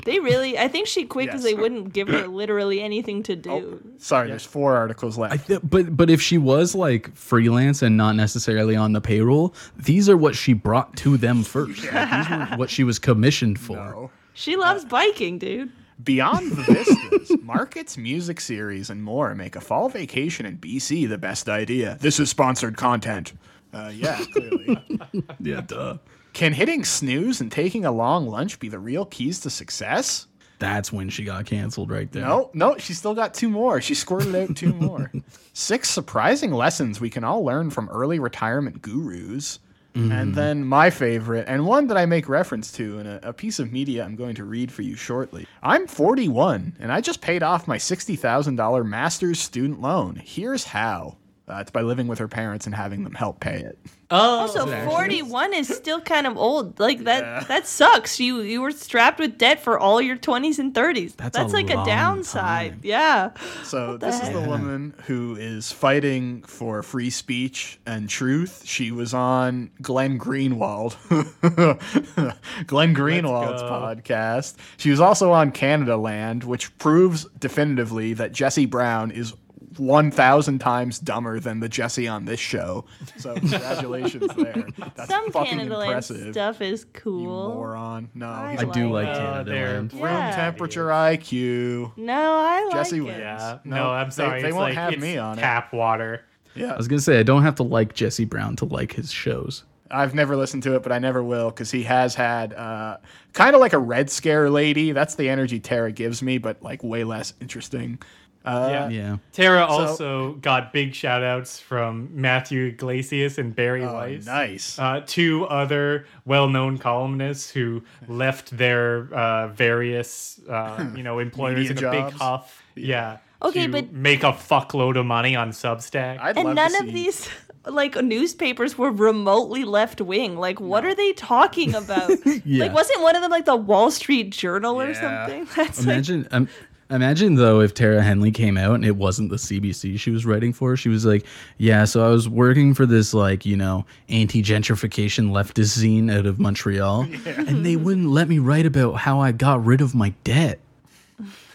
They 0.05 0.19
really. 0.21 0.59
I 0.59 0.69
think 0.69 0.87
she 0.87 1.05
quit 1.05 1.27
because 1.27 1.45
Yes. 1.45 1.53
they 1.53 1.59
wouldn't 1.59 1.93
give 1.95 2.09
her 2.09 2.27
literally 2.27 2.83
anything 2.83 3.23
to 3.25 3.37
do. 3.37 3.81
Sorry, 3.99 4.29
there's 4.29 4.45
four 4.45 4.77
articles 4.77 5.17
left. 5.17 5.33
I 5.35 5.37
th- 5.39 5.61
but 5.63 5.97
but 5.97 6.11
if 6.11 6.21
she 6.21 6.37
was 6.37 6.75
like 6.75 7.15
freelance 7.15 7.81
and 7.81 7.97
not 7.97 8.17
necessarily 8.17 8.77
on 8.77 8.93
the 8.93 9.01
payroll, 9.01 9.55
these 9.77 10.09
are 10.11 10.17
what 10.17 10.35
she 10.35 10.53
brought 10.53 10.97
to 10.99 11.17
them 11.17 11.43
first. 11.43 11.85
Like, 11.91 12.11
these 12.11 12.31
were 12.51 12.57
what 12.57 12.69
she 12.71 12.85
was 12.85 12.99
commissioned 12.99 13.59
for. 13.59 14.11
She 14.41 14.57
loves 14.57 14.87
biking, 14.87 15.37
dude. 15.37 15.71
Beyond 16.03 16.53
the 16.53 16.63
vistas, 16.63 17.37
markets, 17.43 17.99
music 17.99 18.41
series, 18.41 18.89
and 18.89 19.05
more 19.05 19.35
make 19.35 19.55
a 19.55 19.61
fall 19.61 19.91
vacation 19.91 20.47
in 20.47 20.57
BC 20.57 21.07
the 21.11 21.19
best 21.19 21.51
idea. 21.51 21.99
This 22.01 22.19
is 22.19 22.31
sponsored 22.31 22.79
content. 22.79 23.35
Uh, 23.75 23.93
yeah, 23.95 24.25
clearly. 24.33 24.79
Yeah, 25.41 25.61
duh. 25.61 25.99
Can 26.33 26.55
hitting 26.55 26.87
snooze 26.87 27.43
and 27.43 27.53
taking 27.53 27.85
a 27.85 27.93
long 27.93 28.29
lunch 28.29 28.59
be 28.59 28.71
the 28.71 28.79
real 28.79 29.05
keys 29.05 29.41
to 29.41 29.51
success? 29.51 30.27
That's 30.59 30.91
when 30.91 31.11
she 31.11 31.25
got 31.25 31.45
canceled 31.45 31.91
right 31.91 32.11
there. 32.11 32.25
No, 32.25 32.51
no, 32.55 32.79
she 32.79 32.95
still 32.95 33.15
got 33.15 33.35
two 33.35 33.51
more. 33.51 33.83
She 33.83 33.95
squirted 33.95 34.35
out 34.35 34.57
two 34.57 34.73
more. 34.73 35.13
Six 35.53 35.91
surprising 35.91 36.51
lessons 36.53 36.99
we 36.99 37.11
can 37.11 37.25
all 37.25 37.45
learn 37.45 37.69
from 37.69 37.91
early 37.91 38.19
retirement 38.19 38.81
gurus. 38.81 39.59
And 39.95 40.35
then 40.35 40.65
my 40.65 40.91
favorite, 40.91 41.47
and 41.49 41.67
one 41.67 41.89
that 41.89 41.97
I 41.97 42.07
make 42.07 42.29
reference 42.29 42.71
to 42.73 42.99
in 42.99 43.07
a, 43.07 43.21
a 43.25 43.33
piece 43.33 43.59
of 43.59 43.73
media 43.73 44.05
I'm 44.05 44.17
going 44.17 44.35
to 44.37 44.45
read 44.45 44.71
for 44.71 44.83
you 44.83 44.95
shortly. 44.97 45.47
I'm 45.63 45.87
41, 45.87 46.77
and 46.79 46.93
I 46.93 47.01
just 47.01 47.21
paid 47.21 47.43
off 47.43 47.67
my 47.67 47.77
$60,000 47.77 48.87
master's 48.87 49.41
student 49.41 49.81
loan. 49.81 50.21
Here's 50.25 50.65
how. 50.65 51.17
Uh, 51.49 51.57
it's 51.57 51.71
by 51.71 51.83
living 51.83 52.07
with 52.07 52.21
her 52.21 52.29
parents 52.29 52.67
and 52.67 52.75
having 52.75 53.03
them 53.03 53.15
help 53.15 53.41
pay 53.41 53.59
it. 53.61 53.79
Oh, 54.13 54.41
Also, 54.41 54.67
41 54.67 55.55
is 55.55 55.69
still 55.69 56.01
kind 56.01 56.27
of 56.27 56.37
old. 56.37 56.81
Like 56.81 57.05
that 57.05 57.47
that 57.49 57.67
sucks. 57.67 58.19
You 58.19 58.41
you 58.41 58.61
were 58.61 58.73
strapped 58.73 59.21
with 59.21 59.39
debt 59.39 59.61
for 59.63 59.79
all 59.79 60.01
your 60.01 60.17
20s 60.17 60.59
and 60.59 60.75
30s. 60.75 61.15
That's 61.17 61.37
That's, 61.37 61.53
a 61.53 61.57
like 61.57 61.71
a 61.71 61.85
downside. 61.85 62.73
time. 62.73 62.81
Yeah. 62.83 63.31
So 63.63 63.93
the 63.97 64.07
this 64.07 64.21
is 64.23 64.31
the 64.31 64.41
woman 64.41 64.95
who 65.07 65.37
is 65.37 65.71
fighting 65.71 66.43
for 66.43 66.83
free 66.83 67.11
speech 67.11 67.79
and 67.87 68.09
truth. 68.09 68.63
She 68.65 68.91
was 68.91 69.15
on 69.15 69.71
Glenn 69.81 70.19
Greenwald, 70.19 70.97
Glenn 72.67 72.95
Greenwald's 72.95 73.63
podcast. 73.63 74.57
She 74.77 74.91
was 74.91 75.01
also 75.01 75.31
on 75.33 75.53
Canadaland, 75.53 76.45
which 76.45 76.77
proves 76.79 77.27
definitively 77.39 78.15
that 78.15 78.33
Jesse 78.33 78.67
Brown 78.67 79.11
is. 79.13 79.35
1000 79.81 80.59
times 80.61 80.99
dumber 80.99 81.41
than 81.41 81.61
the 81.61 81.69
Jesse 81.69 82.07
on 82.07 82.25
this 82.27 82.39
show. 82.39 82.85
So 83.17 83.35
congratulations 83.37 84.33
there. 84.37 84.67
That's 84.95 85.09
Some 85.09 85.31
fucking 85.33 85.59
Canadaland 85.59 85.87
impressive. 85.87 86.33
stuff 86.35 86.61
is 86.61 86.83
You 86.83 87.01
cool. 87.01 87.55
moron. 87.55 88.11
No, 88.15 88.29
I 88.29 88.53
he's 88.53 88.61
I 88.65 88.69
a 88.69 88.73
do 88.73 88.91
like 88.91 89.07
like 89.09 89.17
it. 89.17 89.19
Canada 89.21 89.51
they're- 89.51 89.67
Land. 89.75 89.93
room 89.95 90.03
Yeah. 90.03 90.37
temperature 90.37 90.87
IQ. 90.89 91.97
No, 91.97 92.13
I 92.37 92.65
like 92.65 92.73
Jesse 92.75 92.99
it. 92.99 93.01
wins. 93.01 93.19
Yeah. 93.19 93.59
No, 93.65 93.77
No, 93.77 93.91
I'm 93.91 94.09
they- 94.09 94.15
sorry. 94.15 94.43
they 94.43 94.49
it's 94.49 94.55
won't 94.55 94.69
like, 94.71 94.75
have 94.75 94.93
it's 94.93 95.03
me 95.03 95.17
on 95.17 95.39
it. 95.39 95.43
tap 95.43 95.73
water. 95.73 96.25
Yeah. 96.55 96.73
I 96.75 96.77
was 96.77 96.89
gonna 96.89 97.01
say 97.01 97.19
I 97.19 97.23
don't 97.23 97.43
have 97.43 97.55
to 97.57 97.63
like 97.63 97.95
Jesse 97.95 98.25
Brown 98.25 98.57
to 98.57 98.65
like 98.67 98.93
his 98.93 99.11
shows. 99.11 99.65
I've 99.93 100.15
never 100.15 100.37
listened 100.37 100.63
to 100.65 100.77
it, 100.77 100.85
but 100.85 100.93
I 100.93 101.01
never 101.01 101.21
will 101.23 101.51
because 101.51 101.71
he 101.73 101.83
has 101.83 102.15
had 102.15 102.53
uh, 102.55 102.99
kind 103.33 103.55
of 103.57 103.61
like 103.61 103.73
a 103.73 103.79
Red 103.79 104.09
Scare 104.09 104.49
lady. 104.49 104.93
That's 104.93 105.17
the 105.17 105.29
energy 105.29 105.59
Tara 105.59 105.91
gives 105.91 106.23
me, 106.23 106.39
but 106.39 106.63
like 106.63 106.85
way 106.85 107.03
less 107.03 107.35
interesting. 107.41 107.99
Uh, 108.45 108.69
Yeah. 108.71 108.89
Yeah. 108.89 109.17
Tara 109.33 109.65
also 109.65 110.35
got 110.35 110.73
big 110.73 110.95
shout 110.95 111.23
outs 111.23 111.59
from 111.59 112.09
Matthew 112.13 112.67
Yglesias 112.67 113.39
and 113.39 113.55
Barry 113.55 113.85
oh, 113.85 113.93
Weiss. 113.93 114.27
nice. 114.27 114.79
Uh, 114.79 115.03
two 115.07 115.47
other 115.47 116.07
well-known 116.25 116.79
columnists 116.79 117.51
who 117.51 117.83
left 118.09 118.57
their 118.57 119.13
uh, 119.13 119.49
various, 119.49 120.41
uh, 120.49 120.87
you 120.97 121.03
know, 121.03 121.19
employers 121.19 121.69
Media 121.69 121.89
in 121.91 121.95
a 121.95 122.05
big 122.05 122.15
huff. 122.15 122.63
Yeah. 122.75 123.19
Okay, 123.43 123.67
to 123.67 123.73
but- 123.73 123.93
make 123.93 124.23
a 124.23 124.33
fuckload 124.33 124.99
of 124.99 125.07
money 125.07 125.37
on 125.37 125.51
Substack. 125.51 126.19
I'd 126.21 126.37
And 126.37 126.47
love 126.49 126.57
none 126.57 126.73
to 126.73 126.79
of 126.87 126.93
these 126.93 127.29
like 127.67 127.95
newspapers 127.97 128.79
were 128.79 128.91
remotely 128.91 129.65
left 129.65 130.01
wing. 130.01 130.37
Like 130.37 130.61
what 130.61 130.85
are 130.85 130.95
they 130.95 131.13
talking 131.13 131.75
about? 131.75 132.11
Yeah. 132.45 132.65
Like 132.65 132.75
wasn't 132.75 133.03
one 133.03 133.17
of 133.17 133.23
them 133.23 133.31
like 133.31 133.45
the 133.45 133.57
Wall 133.57 133.91
Street 133.91 134.31
Journal 134.31 134.81
or 134.81 134.95
something? 134.95 135.47
That's 135.57 135.79
like, 135.81 135.95
Imagine, 135.95 136.29
um, 136.31 136.49
imagine 136.91 137.35
though 137.37 137.61
if 137.61 137.75
Tara 137.75 138.03
Henley 138.03 138.31
came 138.31 138.57
out 138.57 138.75
and 138.75 138.85
it 138.85 138.97
wasn't 138.97 139.31
the 139.31 139.37
CBC 139.37 139.99
she 139.99 140.11
was 140.11 140.27
writing 140.27 140.53
for. 140.53 140.77
She 140.77 140.89
was 140.89 141.05
like, 141.05 141.25
"Yeah, 141.59 141.85
so 141.85 142.07
I 142.07 142.11
was 142.11 142.29
working 142.29 142.75
for 142.75 142.87
this 142.87 143.15
like 143.15 143.47
you 143.47 143.57
know 143.57 143.87
anti-gentrification 144.09 145.31
leftist 145.31 145.79
zine 145.79 146.13
out 146.13 146.27
of 146.27 146.39
Montreal, 146.39 147.03
and 147.27 147.65
they 147.65 147.77
wouldn't 147.77 148.09
let 148.09 148.29
me 148.29 148.39
write 148.39 148.67
about 148.67 148.95
how 148.95 149.21
I 149.21 149.33
got 149.33 149.65
rid 149.65 149.81
of 149.81 149.95
my 149.95 150.15
debt." 150.25 150.61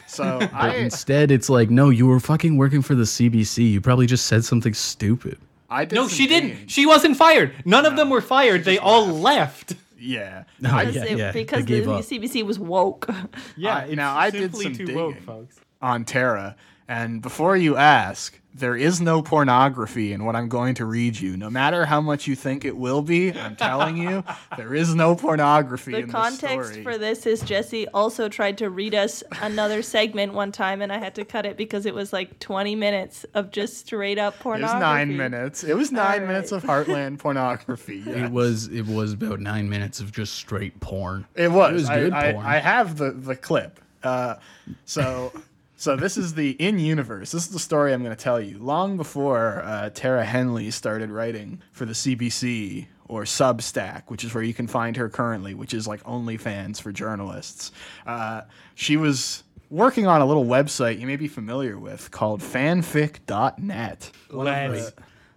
So 0.07 0.37
But 0.39 0.53
I, 0.53 0.75
instead, 0.75 1.31
it's 1.31 1.49
like, 1.49 1.69
no, 1.69 1.89
you 1.89 2.07
were 2.07 2.19
fucking 2.19 2.57
working 2.57 2.81
for 2.81 2.95
the 2.95 3.03
CBC. 3.03 3.71
You 3.71 3.81
probably 3.81 4.05
just 4.05 4.27
said 4.27 4.45
something 4.45 4.73
stupid. 4.73 5.37
I 5.69 5.83
did 5.85 5.95
no, 5.95 6.07
she 6.07 6.27
digging. 6.27 6.49
didn't. 6.49 6.71
She 6.71 6.85
wasn't 6.85 7.17
fired. 7.17 7.53
None 7.65 7.85
of 7.85 7.95
them 7.95 8.09
were 8.09 8.21
fired. 8.21 8.63
They 8.63 8.77
all 8.77 9.07
left. 9.07 9.73
Yeah. 10.05 10.43
Oh, 10.63 10.77
because, 10.77 10.95
yeah, 10.95 11.03
it- 11.05 11.17
yeah, 11.17 11.31
because 11.31 11.65
the 11.65 11.91
up. 11.91 12.01
CBC 12.03 12.43
was 12.45 12.59
woke. 12.59 13.09
Yeah, 13.57 13.75
I- 13.77 13.83
it's 13.85 13.95
now, 13.95 14.15
I 14.17 14.29
did 14.29 14.41
simply 14.55 14.63
some 14.75 14.85
too 14.87 14.95
woke, 14.95 15.13
digging. 15.15 15.25
folks. 15.25 15.59
on 15.81 16.05
Tara. 16.05 16.55
And 16.87 17.21
before 17.21 17.57
you 17.57 17.77
ask, 17.77 18.39
there 18.53 18.77
is 18.77 19.01
no 19.01 19.21
pornography 19.21 20.13
in 20.13 20.23
what 20.23 20.35
I'm 20.35 20.47
going 20.47 20.75
to 20.75 20.85
read 20.85 21.19
you. 21.19 21.35
No 21.35 21.49
matter 21.49 21.85
how 21.85 21.99
much 21.99 22.25
you 22.25 22.35
think 22.35 22.63
it 22.63 22.77
will 22.77 23.01
be, 23.01 23.33
I'm 23.33 23.55
telling 23.57 23.97
you, 23.97 24.23
there 24.57 24.73
is 24.73 24.95
no 24.95 25.13
pornography 25.15 25.91
The 25.91 25.97
in 25.99 26.09
context 26.09 26.57
this 26.57 26.67
story. 26.67 26.83
for 26.83 26.97
this 26.97 27.25
is 27.25 27.41
Jesse 27.41 27.87
also 27.89 28.29
tried 28.29 28.57
to 28.59 28.69
read 28.69 28.95
us 28.95 29.23
another 29.41 29.81
segment 29.81 30.33
one 30.33 30.51
time, 30.53 30.81
and 30.81 30.93
I 30.93 30.99
had 30.99 31.15
to 31.15 31.25
cut 31.25 31.45
it 31.45 31.57
because 31.57 31.85
it 31.85 31.93
was 31.93 32.13
like 32.13 32.39
20 32.39 32.75
minutes 32.75 33.25
of 33.33 33.51
just 33.51 33.77
straight 33.77 34.17
up 34.17 34.35
it 34.35 34.37
was 34.37 34.43
pornography. 34.43 34.79
nine 34.79 35.17
minutes. 35.17 35.63
It 35.63 35.75
was 35.75 35.91
nine 35.91 36.21
All 36.21 36.27
minutes 36.27 36.51
of 36.53 36.63
Heartland 36.63 37.17
pornography. 37.19 37.97
yes. 38.05 38.15
It 38.15 38.31
was 38.31 38.67
it 38.67 38.85
was 38.85 39.13
about 39.13 39.39
nine 39.41 39.69
minutes 39.69 39.99
of 39.99 40.11
just 40.13 40.33
straight 40.35 40.79
porn. 40.79 41.25
It 41.35 41.51
was. 41.51 41.71
It 41.71 41.73
was 41.73 41.89
I, 41.89 41.99
good 41.99 42.13
I, 42.13 42.31
porn. 42.33 42.45
I 42.45 42.57
have 42.59 42.97
the 42.97 43.11
the 43.11 43.35
clip. 43.35 43.79
Uh, 44.03 44.35
so. 44.85 45.33
So 45.77 45.95
this 45.95 46.17
is 46.17 46.33
the 46.35 46.51
in 46.51 46.79
universe. 46.79 47.31
This 47.31 47.43
is 47.43 47.49
the 47.51 47.59
story 47.59 47.93
I'm 47.93 48.03
going 48.03 48.15
to 48.15 48.21
tell 48.21 48.39
you. 48.39 48.57
Long 48.59 48.97
before 48.97 49.61
uh, 49.63 49.89
Tara 49.89 50.23
Henley 50.23 50.71
started 50.71 51.09
writing 51.11 51.61
for 51.71 51.85
the 51.85 51.93
CBC 51.93 52.87
or 53.07 53.23
Substack, 53.23 54.03
which 54.07 54.23
is 54.23 54.33
where 54.33 54.43
you 54.43 54.53
can 54.53 54.67
find 54.67 54.95
her 54.95 55.09
currently, 55.09 55.53
which 55.53 55.73
is 55.73 55.87
like 55.87 56.01
OnlyFans 56.03 56.81
for 56.81 56.91
journalists. 56.91 57.71
Uh, 58.05 58.41
she 58.73 58.97
was 58.97 59.43
working 59.69 60.07
on 60.07 60.21
a 60.21 60.25
little 60.25 60.45
website 60.45 60.99
you 60.99 61.07
may 61.07 61.15
be 61.17 61.27
familiar 61.27 61.77
with 61.77 62.09
called 62.11 62.41
fanfic.net. 62.41 64.11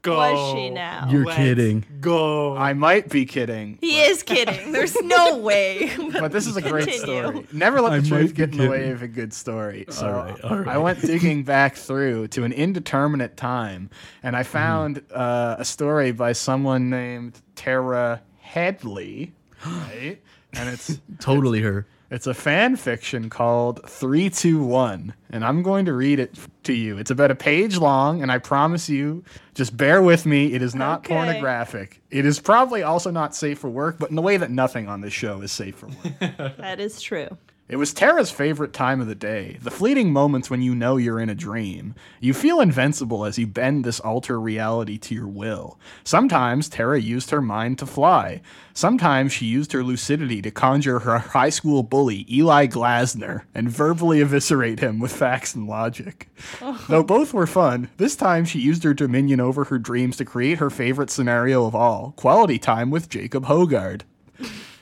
go. 0.02 0.16
Was 0.16 0.54
she 0.54 0.70
now? 0.70 1.08
You're 1.10 1.24
Let's 1.24 1.36
kidding. 1.36 1.84
Go. 2.00 2.56
I 2.56 2.72
might 2.72 3.08
be 3.08 3.26
kidding, 3.26 3.78
He 3.80 4.00
is 4.00 4.22
kidding. 4.22 4.72
There's 4.72 4.94
no 5.02 5.36
way. 5.38 5.90
but 6.12 6.32
this 6.32 6.46
is 6.46 6.56
a 6.56 6.62
great 6.62 6.88
Continue. 6.88 7.22
story. 7.22 7.46
Never 7.52 7.80
let 7.80 7.90
the 8.02 8.10
might 8.10 8.18
truth 8.20 8.34
get 8.34 8.52
in 8.52 8.58
the 8.58 8.68
way 8.68 8.90
of 8.90 9.02
a 9.02 9.08
good 9.08 9.32
story. 9.32 9.84
So 9.90 10.10
right, 10.10 10.40
all 10.42 10.68
I 10.68 10.78
went 10.78 11.00
digging 11.02 11.42
back 11.44 11.76
through 11.76 12.28
to 12.28 12.44
an 12.44 12.52
indeterminate 12.52 13.36
time, 13.36 13.90
and. 14.22 14.34
I 14.38 14.44
found 14.44 15.02
uh, 15.12 15.56
a 15.58 15.64
story 15.64 16.12
by 16.12 16.32
someone 16.32 16.90
named 16.90 17.40
Tara 17.56 18.22
Headley. 18.38 19.32
Right? 19.66 20.18
and 20.52 20.68
it's 20.68 21.00
Totally 21.18 21.60
her. 21.62 21.86
It's 22.10 22.26
a 22.26 22.32
fan 22.32 22.76
fiction 22.76 23.28
called 23.28 23.80
321, 23.86 25.12
and 25.30 25.44
I'm 25.44 25.62
going 25.62 25.84
to 25.84 25.92
read 25.92 26.18
it 26.18 26.34
to 26.64 26.72
you. 26.72 26.96
It's 26.96 27.10
about 27.10 27.30
a 27.30 27.34
page 27.34 27.76
long, 27.76 28.22
and 28.22 28.32
I 28.32 28.38
promise 28.38 28.88
you, 28.88 29.22
just 29.54 29.76
bear 29.76 30.00
with 30.00 30.24
me, 30.24 30.54
it 30.54 30.62
is 30.62 30.74
not 30.74 31.00
Okay. 31.00 31.14
pornographic. 31.14 32.00
It 32.10 32.24
is 32.24 32.40
probably 32.40 32.82
also 32.82 33.10
not 33.10 33.34
safe 33.36 33.58
for 33.58 33.68
work, 33.68 33.98
but 33.98 34.08
in 34.08 34.16
the 34.16 34.22
way 34.22 34.38
that 34.38 34.50
nothing 34.50 34.88
on 34.88 35.02
this 35.02 35.12
show 35.12 35.42
is 35.42 35.52
safe 35.52 35.76
for 35.76 35.88
work. 35.88 36.56
That 36.58 36.80
is 36.80 36.98
true. 37.02 37.28
It 37.68 37.76
was 37.76 37.92
Tara's 37.92 38.30
favorite 38.30 38.72
time 38.72 38.98
of 38.98 39.08
the 39.08 39.14
day, 39.14 39.58
the 39.60 39.70
fleeting 39.70 40.10
moments 40.10 40.48
when 40.48 40.62
you 40.62 40.74
know 40.74 40.96
you're 40.96 41.20
in 41.20 41.28
a 41.28 41.34
dream. 41.34 41.94
You 42.18 42.32
feel 42.32 42.62
invincible 42.62 43.26
as 43.26 43.38
you 43.38 43.46
bend 43.46 43.84
this 43.84 44.00
alter 44.00 44.40
reality 44.40 44.96
to 44.96 45.14
your 45.14 45.26
will. 45.26 45.78
Sometimes 46.02 46.70
Tara 46.70 46.98
used 46.98 47.28
her 47.28 47.42
mind 47.42 47.78
to 47.80 47.86
fly. 47.86 48.40
Sometimes 48.72 49.34
she 49.34 49.44
used 49.44 49.72
her 49.72 49.84
lucidity 49.84 50.40
to 50.40 50.50
conjure 50.50 51.00
her 51.00 51.18
high 51.36 51.50
school 51.50 51.82
bully, 51.82 52.24
Eli 52.32 52.68
Glasner, 52.68 53.42
and 53.54 53.70
verbally 53.70 54.22
eviscerate 54.22 54.80
him 54.80 54.98
with 54.98 55.12
facts 55.12 55.54
and 55.54 55.66
logic. 55.68 56.30
Oh. 56.62 56.82
Though 56.88 57.02
both 57.02 57.34
were 57.34 57.46
fun, 57.46 57.90
this 57.98 58.16
time 58.16 58.46
she 58.46 58.60
used 58.60 58.82
her 58.84 58.94
dominion 58.94 59.40
over 59.40 59.64
her 59.64 59.78
dreams 59.78 60.16
to 60.16 60.24
create 60.24 60.56
her 60.56 60.70
favorite 60.70 61.10
scenario 61.10 61.66
of 61.66 61.74
all 61.74 62.14
quality 62.16 62.58
time 62.58 62.90
with 62.90 63.10
Jacob 63.10 63.44
Hoggard. 63.44 64.04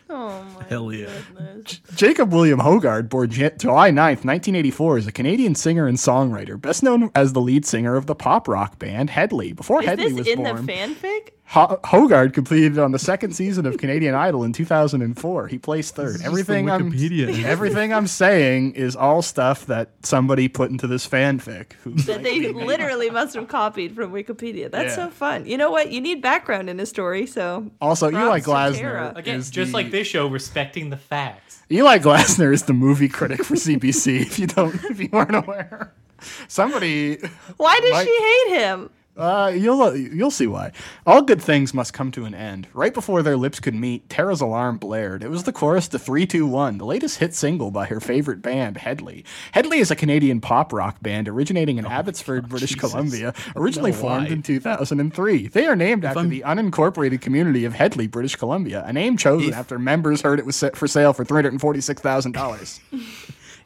Oh 0.11 0.45
my 0.57 0.65
Hell 0.69 0.93
yeah. 0.93 1.11
goodness. 1.35 1.81
Jacob 1.97 2.33
William 2.33 2.61
Hoggard, 2.61 3.09
born 3.09 3.29
Jan- 3.31 3.59
July 3.59 3.91
9th, 3.91 4.25
1984, 4.25 4.99
is 4.99 5.07
a 5.09 5.13
Canadian 5.13 5.55
singer 5.57 5.87
and 5.89 5.99
songwriter, 5.99 6.61
best 6.61 6.83
known 6.85 7.11
as 7.15 7.33
the 7.33 7.41
lead 7.41 7.67
singer 7.67 7.97
of 7.97 8.07
the 8.07 8.15
pop 8.15 8.47
rock 8.47 8.79
band 8.79 9.11
Hedley. 9.11 9.53
Before 9.53 9.81
Is 9.83 9.89
Hedley 9.89 10.05
this 10.11 10.15
was 10.19 10.29
in 10.29 10.45
born, 10.45 10.65
the 10.67 10.73
fanfic? 10.73 11.31
Ho- 11.51 11.79
Hoggard 11.85 12.33
completed 12.35 12.77
on 12.77 12.91
the 12.91 12.99
second 12.99 13.33
season 13.33 13.67
of 13.67 13.79
Canadian 13.79 14.17
Idol 14.17 14.43
in 14.43 14.53
2004. 14.53 15.47
He 15.47 15.59
placed 15.59 15.95
third. 15.95 16.21
Everything 16.25 16.69
I'm 16.69 16.93
everything 17.45 17.93
I'm 17.93 18.09
saying 18.09 18.73
is 18.73 18.97
all 18.97 19.23
stuff 19.23 19.67
that 19.67 19.91
somebody 20.03 20.49
put 20.49 20.71
into 20.73 20.89
this 20.89 21.07
fanfic. 21.07 21.75
Who 21.85 21.93
That 21.95 22.25
they 22.25 22.53
literally 22.53 23.11
must 23.11 23.35
have 23.37 23.47
copied 23.47 23.95
from 23.95 24.13
Wikipedia. 24.13 24.69
That's 24.71 24.97
Yeah. 24.97 25.07
so 25.07 25.11
fun. 25.11 25.47
You 25.47 25.57
know 25.57 25.71
what? 25.71 25.93
You 25.93 26.01
need 26.01 26.21
background 26.21 26.69
in 26.69 26.81
a 26.81 26.87
story, 26.87 27.27
so 27.27 27.71
also 27.81 28.11
Eli 28.11 28.41
Props. 28.41 28.77
Glasner 28.79 29.17
Again, 29.17 29.39
is 29.39 29.49
just 29.49 29.71
the- 29.71 29.77
like 29.77 29.93
this 29.93 30.09
show, 30.09 30.27
respecting 30.27 30.91
the 30.91 30.97
facts. 30.97 31.63
Eli 31.71 31.99
Glasner 31.99 32.53
is 32.53 32.65
the 32.65 32.73
movie 32.73 33.09
critic 33.09 33.45
for 33.45 33.55
CBC. 33.55 34.21
If 34.27 34.39
you 34.41 34.49
don't, 34.49 34.75
if 34.87 34.99
you 34.99 35.09
weren't 35.13 35.35
aware, 35.35 35.93
somebody 36.49 37.19
why 37.57 37.79
does 37.81 37.93
Mike- 37.93 38.07
she 38.09 38.17
hate 38.51 38.59
him? 38.61 38.91
Uh, 39.17 39.51
you'll 39.55 39.97
you'll 39.97 40.31
see 40.31 40.47
why. 40.47 40.73
All 41.07 41.23
good 41.23 41.41
things 41.41 41.73
must 41.73 41.95
come 41.95 42.11
to 42.13 42.27
an 42.27 42.35
end. 42.35 42.69
Right 42.75 42.93
before 42.93 43.23
their 43.23 43.37
lips 43.39 43.61
could 43.61 43.75
meet, 43.75 44.09
Tara's 44.11 44.43
alarm 44.43 44.77
blared. 44.77 45.23
It 45.23 45.31
was 45.31 45.45
the 45.45 45.53
chorus 45.53 45.89
to 45.89 45.99
321, 45.99 46.77
the 46.77 46.85
latest 46.85 47.19
hit 47.19 47.35
single 47.35 47.71
by 47.71 47.87
her 47.87 47.99
favorite 47.99 48.43
band, 48.43 48.77
Hedley. 48.77 49.25
Hedley 49.53 49.79
is 49.79 49.91
a 49.91 49.97
Canadian 49.97 50.43
pop 50.43 50.71
rock 50.71 51.01
band 51.01 51.29
originating 51.29 51.79
in 51.79 51.87
Abbotsford, 51.87 52.49
British 52.51 52.73
Jesus. 52.75 52.91
Columbia, 52.91 53.33
originally 53.57 53.93
No, 53.93 53.97
formed 53.97 54.29
in 54.29 54.43
2003. 54.43 55.49
They 55.49 55.65
are 55.67 55.77
named 55.77 56.05
after 56.05 56.19
I'm- 56.19 56.29
the 56.29 56.43
unincorporated 56.47 57.23
community 57.23 57.65
of 57.65 57.73
Hedley, 57.73 58.07
British 58.09 58.37
Columbia, 58.37 58.85
a 58.87 58.93
name 58.93 59.17
chosen 59.17 59.49
If- 59.49 59.57
after 59.57 59.79
members 59.79 60.21
heard 60.21 60.39
it 60.39 60.45
was 60.45 60.57
set 60.57 60.77
for 60.77 60.87
sale 60.87 61.15
for 61.15 61.25
$346,000. 61.25 62.81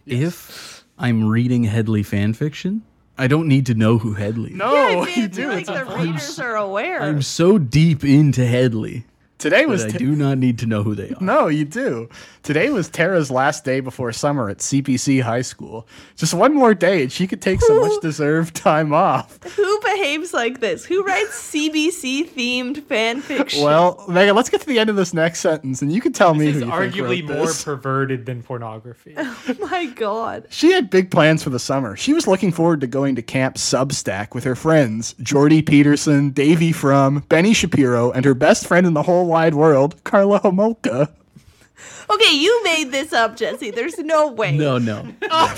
If 0.06 0.84
I'm 0.98 1.28
reading 1.28 1.64
Hedley 1.64 2.02
fan 2.02 2.32
fiction, 2.32 2.82
I 3.20 3.26
don't 3.26 3.48
need 3.48 3.66
to 3.66 3.74
know 3.74 3.98
who 3.98 4.14
Hedley. 4.14 4.50
is. 4.52 4.56
No, 4.56 4.74
I 5.02 5.09
you 5.16 5.28
do. 5.28 5.48
like 5.48 5.68
It's 5.68 5.70
the 5.70 5.85
readers 5.85 6.40
are 6.40 6.56
aware. 6.56 7.02
I'm 7.02 7.20
so 7.22 7.59
deep 7.59 8.02
into 8.04 8.46
Hedley 8.46 9.04
Today 9.40 9.62
that 9.62 9.68
was 9.68 9.85
I 9.87 9.90
t- 9.90 9.98
do 9.98 10.14
not 10.14 10.38
need 10.38 10.59
to 10.61 10.66
know 10.66 10.83
who 10.83 10.94
they 10.94 11.11
are. 11.11 11.20
No, 11.20 11.48
you 11.48 11.64
do. 11.64 12.09
Today 12.42 12.70
was 12.70 12.88
Tara's 12.88 13.31
last 13.31 13.64
day 13.64 13.81
before 13.81 14.12
summer 14.12 14.48
at 14.48 14.59
CBC 14.59 15.20
High 15.22 15.42
School. 15.42 15.87
Just 16.16 16.33
one 16.33 16.55
more 16.55 16.74
day 16.74 17.03
and 17.03 17.11
she 17.12 17.26
could 17.26 17.42
take 17.42 17.61
some 17.61 17.81
much 17.81 18.00
deserved 18.00 18.55
time 18.55 18.92
off. 18.94 19.42
Who 19.57 19.81
behaves 19.81 20.33
like 20.33 20.61
this? 20.61 20.85
Who 20.85 21.03
writes 21.05 21.31
CBC 21.53 22.31
themed 22.31 22.85
fan 22.85 23.20
fiction? 23.20 23.62
Well, 23.62 24.05
Megan, 24.09 24.35
let's 24.37 24.48
get 24.48 24.61
to 24.62 24.66
the 24.66 24.79
end 24.79 24.88
of 24.90 24.96
this 24.96 25.12
next 25.12 25.40
sentence 25.40 25.83
and 25.83 25.92
you 25.92 26.00
can 26.00 26.12
tell 26.12 26.35
me 26.35 26.46
This 26.53 26.62
who 26.62 26.70
is 26.70 26.74
you 26.74 26.90
think 26.90 26.94
arguably 26.94 27.29
wrote 27.29 27.37
more 27.37 27.46
this. 27.46 27.64
perverted 27.64 28.26
than 28.26 28.42
pornography. 28.42 29.14
oh 29.18 29.57
my 29.61 29.87
god. 29.87 30.46
She 30.50 30.72
had 30.72 30.88
big 30.90 31.11
plans 31.11 31.42
for 31.42 31.50
the 31.50 31.59
summer. 31.59 31.96
She 31.96 32.12
was 32.12 32.26
looking 32.26 32.53
forward 32.53 32.81
to 32.83 32.87
going 32.87 33.16
to 33.16 33.22
Camp 33.22 33.57
Substack 33.57 34.35
with 34.35 34.44
her 34.44 34.55
friends, 34.57 35.14
Jordy 35.22 35.62
Peterson, 35.62 36.31
Davey 36.31 36.72
Frum, 36.72 37.24
Benny 37.29 37.53
Shapiro, 37.55 38.11
and 38.12 38.24
her 38.24 38.35
best 38.35 38.66
friend 38.66 38.87
in 38.87 38.94
the 38.94 39.03
whole 39.03 39.26
wide 39.30 39.54
world, 39.54 40.02
Karla 40.02 40.40
Homolka. 40.40 41.08
Okay, 42.10 42.34
you 42.34 42.62
made 42.64 42.90
this 42.90 43.12
up, 43.12 43.36
Jesse. 43.36 43.70
There's 43.70 43.98
no 43.98 44.28
way. 44.32 44.56
No, 44.56 44.78
no. 44.78 45.02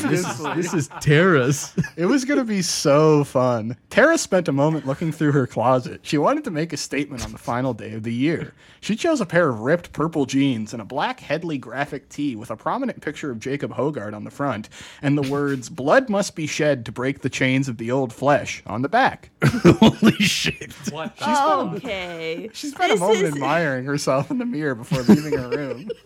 this, 0.01 0.27
is, 0.29 0.43
this 0.55 0.75
is 0.75 0.89
Tara's. 1.01 1.75
It 1.97 2.07
was 2.07 2.25
going 2.25 2.39
to 2.39 2.45
be 2.45 2.63
so 2.63 3.25
fun. 3.25 3.77
Tara 3.91 4.19
spent 4.19 4.49
a 4.49 4.53
moment 4.53 4.87
looking 4.87 5.13
through 5.13 5.33
her 5.33 5.47
closet. 5.47 6.01
She 6.03 6.19
wanted 6.19 6.45
to 6.45 6.51
make 6.51 6.73
a 6.73 6.77
statement 6.77 7.25
on 7.25 7.33
the 7.33 7.39
final 7.39 7.73
day 7.75 7.93
of 7.93 8.03
the 8.03 8.13
year. 8.13 8.55
She 8.81 8.97
chose 8.97 9.21
a 9.21 9.27
pair 9.27 9.49
of 9.49 9.61
ripped 9.61 9.93
purple 9.93 10.27
jeans 10.27 10.73
and 10.73 10.83
a 10.83 10.85
black 10.85 11.21
Hedley 11.21 11.57
graphic 11.59 12.09
tee 12.09 12.35
with 12.37 12.51
a 12.51 12.57
prominent 12.57 13.01
picture 13.01 13.31
of 13.31 13.39
Jacob 13.39 13.73
Hoggard 13.73 14.15
on 14.15 14.25
the 14.25 14.31
front 14.31 14.69
and 15.01 15.17
the 15.17 15.31
words, 15.31 15.69
Blood 15.69 16.09
must 16.09 16.35
be 16.35 16.47
shed 16.47 16.85
to 16.87 16.93
break 16.93 17.21
the 17.21 17.31
chains 17.31 17.69
of 17.69 17.79
the 17.79 17.91
old 17.91 18.13
flesh 18.13 18.63
on 18.67 18.83
the 18.83 18.89
back. 18.89 19.31
Holy 19.45 20.13
shit. 20.17 20.73
what? 20.91 21.15
Okay. 21.23 22.51
She 22.53 22.69
spent 22.69 22.91
a 22.91 22.95
This 22.95 23.01
moment 23.01 23.23
is- 23.23 23.35
admiring 23.35 23.85
herself 23.85 24.31
in 24.31 24.39
the 24.39 24.47
mirror 24.47 24.75
before 24.75 25.03
leaving 25.03 25.39
her 25.39 25.49
room. 25.49 25.89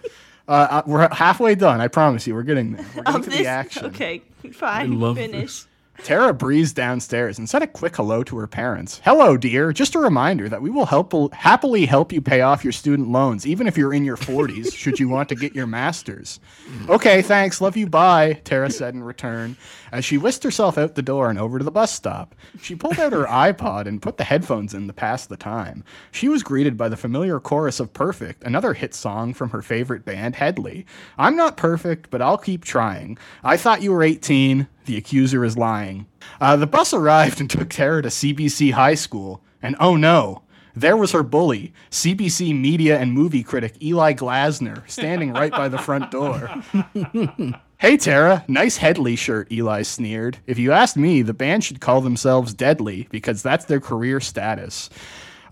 Uh, 0.49 0.53
uh, 0.71 0.83
we're 0.87 1.09
halfway 1.13 1.55
done. 1.55 1.81
I 1.81 1.89
promise 1.89 2.27
you. 2.27 2.35
We're 2.35 2.43
getting 2.43 2.73
there. 2.73 2.87
We're 2.97 3.03
getting 3.03 3.15
of 3.21 3.25
to 3.25 3.31
this. 3.31 3.39
the 3.41 3.47
action. 3.47 3.87
Okay, 3.87 4.23
fine. 4.53 5.01
love 5.01 5.17
Finish. 5.17 5.41
this. 5.43 5.67
Tara 6.05 6.35
breezed 6.35 6.77
downstairs 6.77 7.39
and 7.39 7.49
said 7.49 7.63
a 7.63 7.67
quick 7.67 7.97
hello 7.97 8.23
to 8.25 8.37
her 8.37 8.47
parents. 8.47 9.01
Hello, 9.03 9.37
dear. 9.37 9.73
Just 9.73 9.95
a 9.95 9.99
reminder 9.99 10.49
that 10.49 10.61
we 10.61 10.69
will 10.69 10.85
help 10.87 11.33
happily 11.33 11.87
help 11.87 12.13
you 12.13 12.21
pay 12.21 12.43
off 12.43 12.63
your 12.65 12.73
student 12.73 13.09
loans, 13.09 13.47
even 13.47 13.67
if 13.67 13.79
you're 13.79 13.95
in 13.95 14.05
your 14.05 14.19
40s, 14.19 14.75
should 14.77 15.01
you 15.01 15.09
want 15.09 15.29
to 15.31 15.35
get 15.35 15.55
your 15.55 15.67
master's. 15.67 16.39
Okay, 16.89 17.23
thanks. 17.23 17.61
Love 17.63 17.77
you. 17.79 17.87
Bye, 17.87 18.35
Tara 18.45 18.71
said 18.71 18.95
in 18.95 19.03
return 19.03 19.57
as 19.93 20.05
she 20.05 20.19
whisked 20.19 20.43
herself 20.45 20.79
out 20.79 20.95
the 20.95 21.03
door 21.03 21.31
and 21.31 21.39
over 21.39 21.59
to 21.59 21.65
the 21.65 21.71
bus 21.71 21.93
stop. 21.93 22.35
She 22.61 22.75
pulled 22.75 22.99
out 22.99 23.13
her 23.13 23.25
iPod 23.29 23.87
and 23.87 24.03
put 24.03 24.17
the 24.17 24.25
headphones 24.25 24.75
in 24.75 24.87
to 24.87 24.93
pass 24.93 25.27
the 25.27 25.37
time. 25.37 25.85
She 26.11 26.29
was 26.29 26.43
greeted 26.43 26.77
by 26.77 26.89
the 26.89 26.97
familiar 26.97 27.41
chorus 27.41 27.81
of 27.81 27.93
Perfect, 27.93 28.45
another 28.45 28.75
hit 28.75 28.95
song 28.95 29.35
from 29.35 29.51
her 29.51 29.63
favorite 29.63 30.05
band, 30.05 30.37
Hedley. 30.37 30.87
I'm 31.19 31.37
not 31.37 31.57
perfect, 31.57 32.11
but 32.11 32.23
I'll 32.23 32.39
keep 32.39 32.65
trying. 32.65 33.19
I 33.43 33.57
thought 33.57 33.83
you 33.83 33.93
were 33.93 34.03
18. 34.03 34.69
The 34.85 34.97
accuser 34.97 35.45
is 35.45 35.59
lying. 35.59 36.07
Uh, 36.41 36.57
the 36.57 36.67
bus 36.67 36.93
arrived 36.93 37.41
and 37.41 37.51
took 37.51 37.71
Tara 37.71 38.03
to 38.03 38.09
CBC 38.09 38.73
High 38.73 38.95
School. 38.95 39.43
And 39.63 39.77
oh 39.81 39.97
no, 39.97 40.43
there 40.77 40.97
was 40.97 41.13
her 41.13 41.23
bully, 41.23 41.73
CBC 41.91 42.59
media 42.59 42.99
and 42.99 43.13
movie 43.13 43.43
critic 43.43 43.83
Eli 43.83 44.13
Glasner, 44.13 44.89
standing 44.89 45.33
right 45.33 45.51
by 45.51 45.69
the 45.69 45.79
front 45.79 46.11
door. 46.11 46.51
Hey 47.79 47.99
Tara, 47.99 48.43
nice 48.49 48.79
Hedley 48.79 49.17
shirt, 49.17 49.53
Eli 49.53 49.83
sneered. 49.83 50.39
If 50.47 50.59
you 50.59 50.73
asked 50.73 50.97
me, 50.97 51.21
the 51.21 51.35
band 51.35 51.63
should 51.63 51.83
call 51.83 52.01
themselves 52.01 52.55
Deadly 52.55 53.07
because 53.11 53.43
that's 53.43 53.67
their 53.67 53.81
career 53.81 54.19
status. 54.19 54.89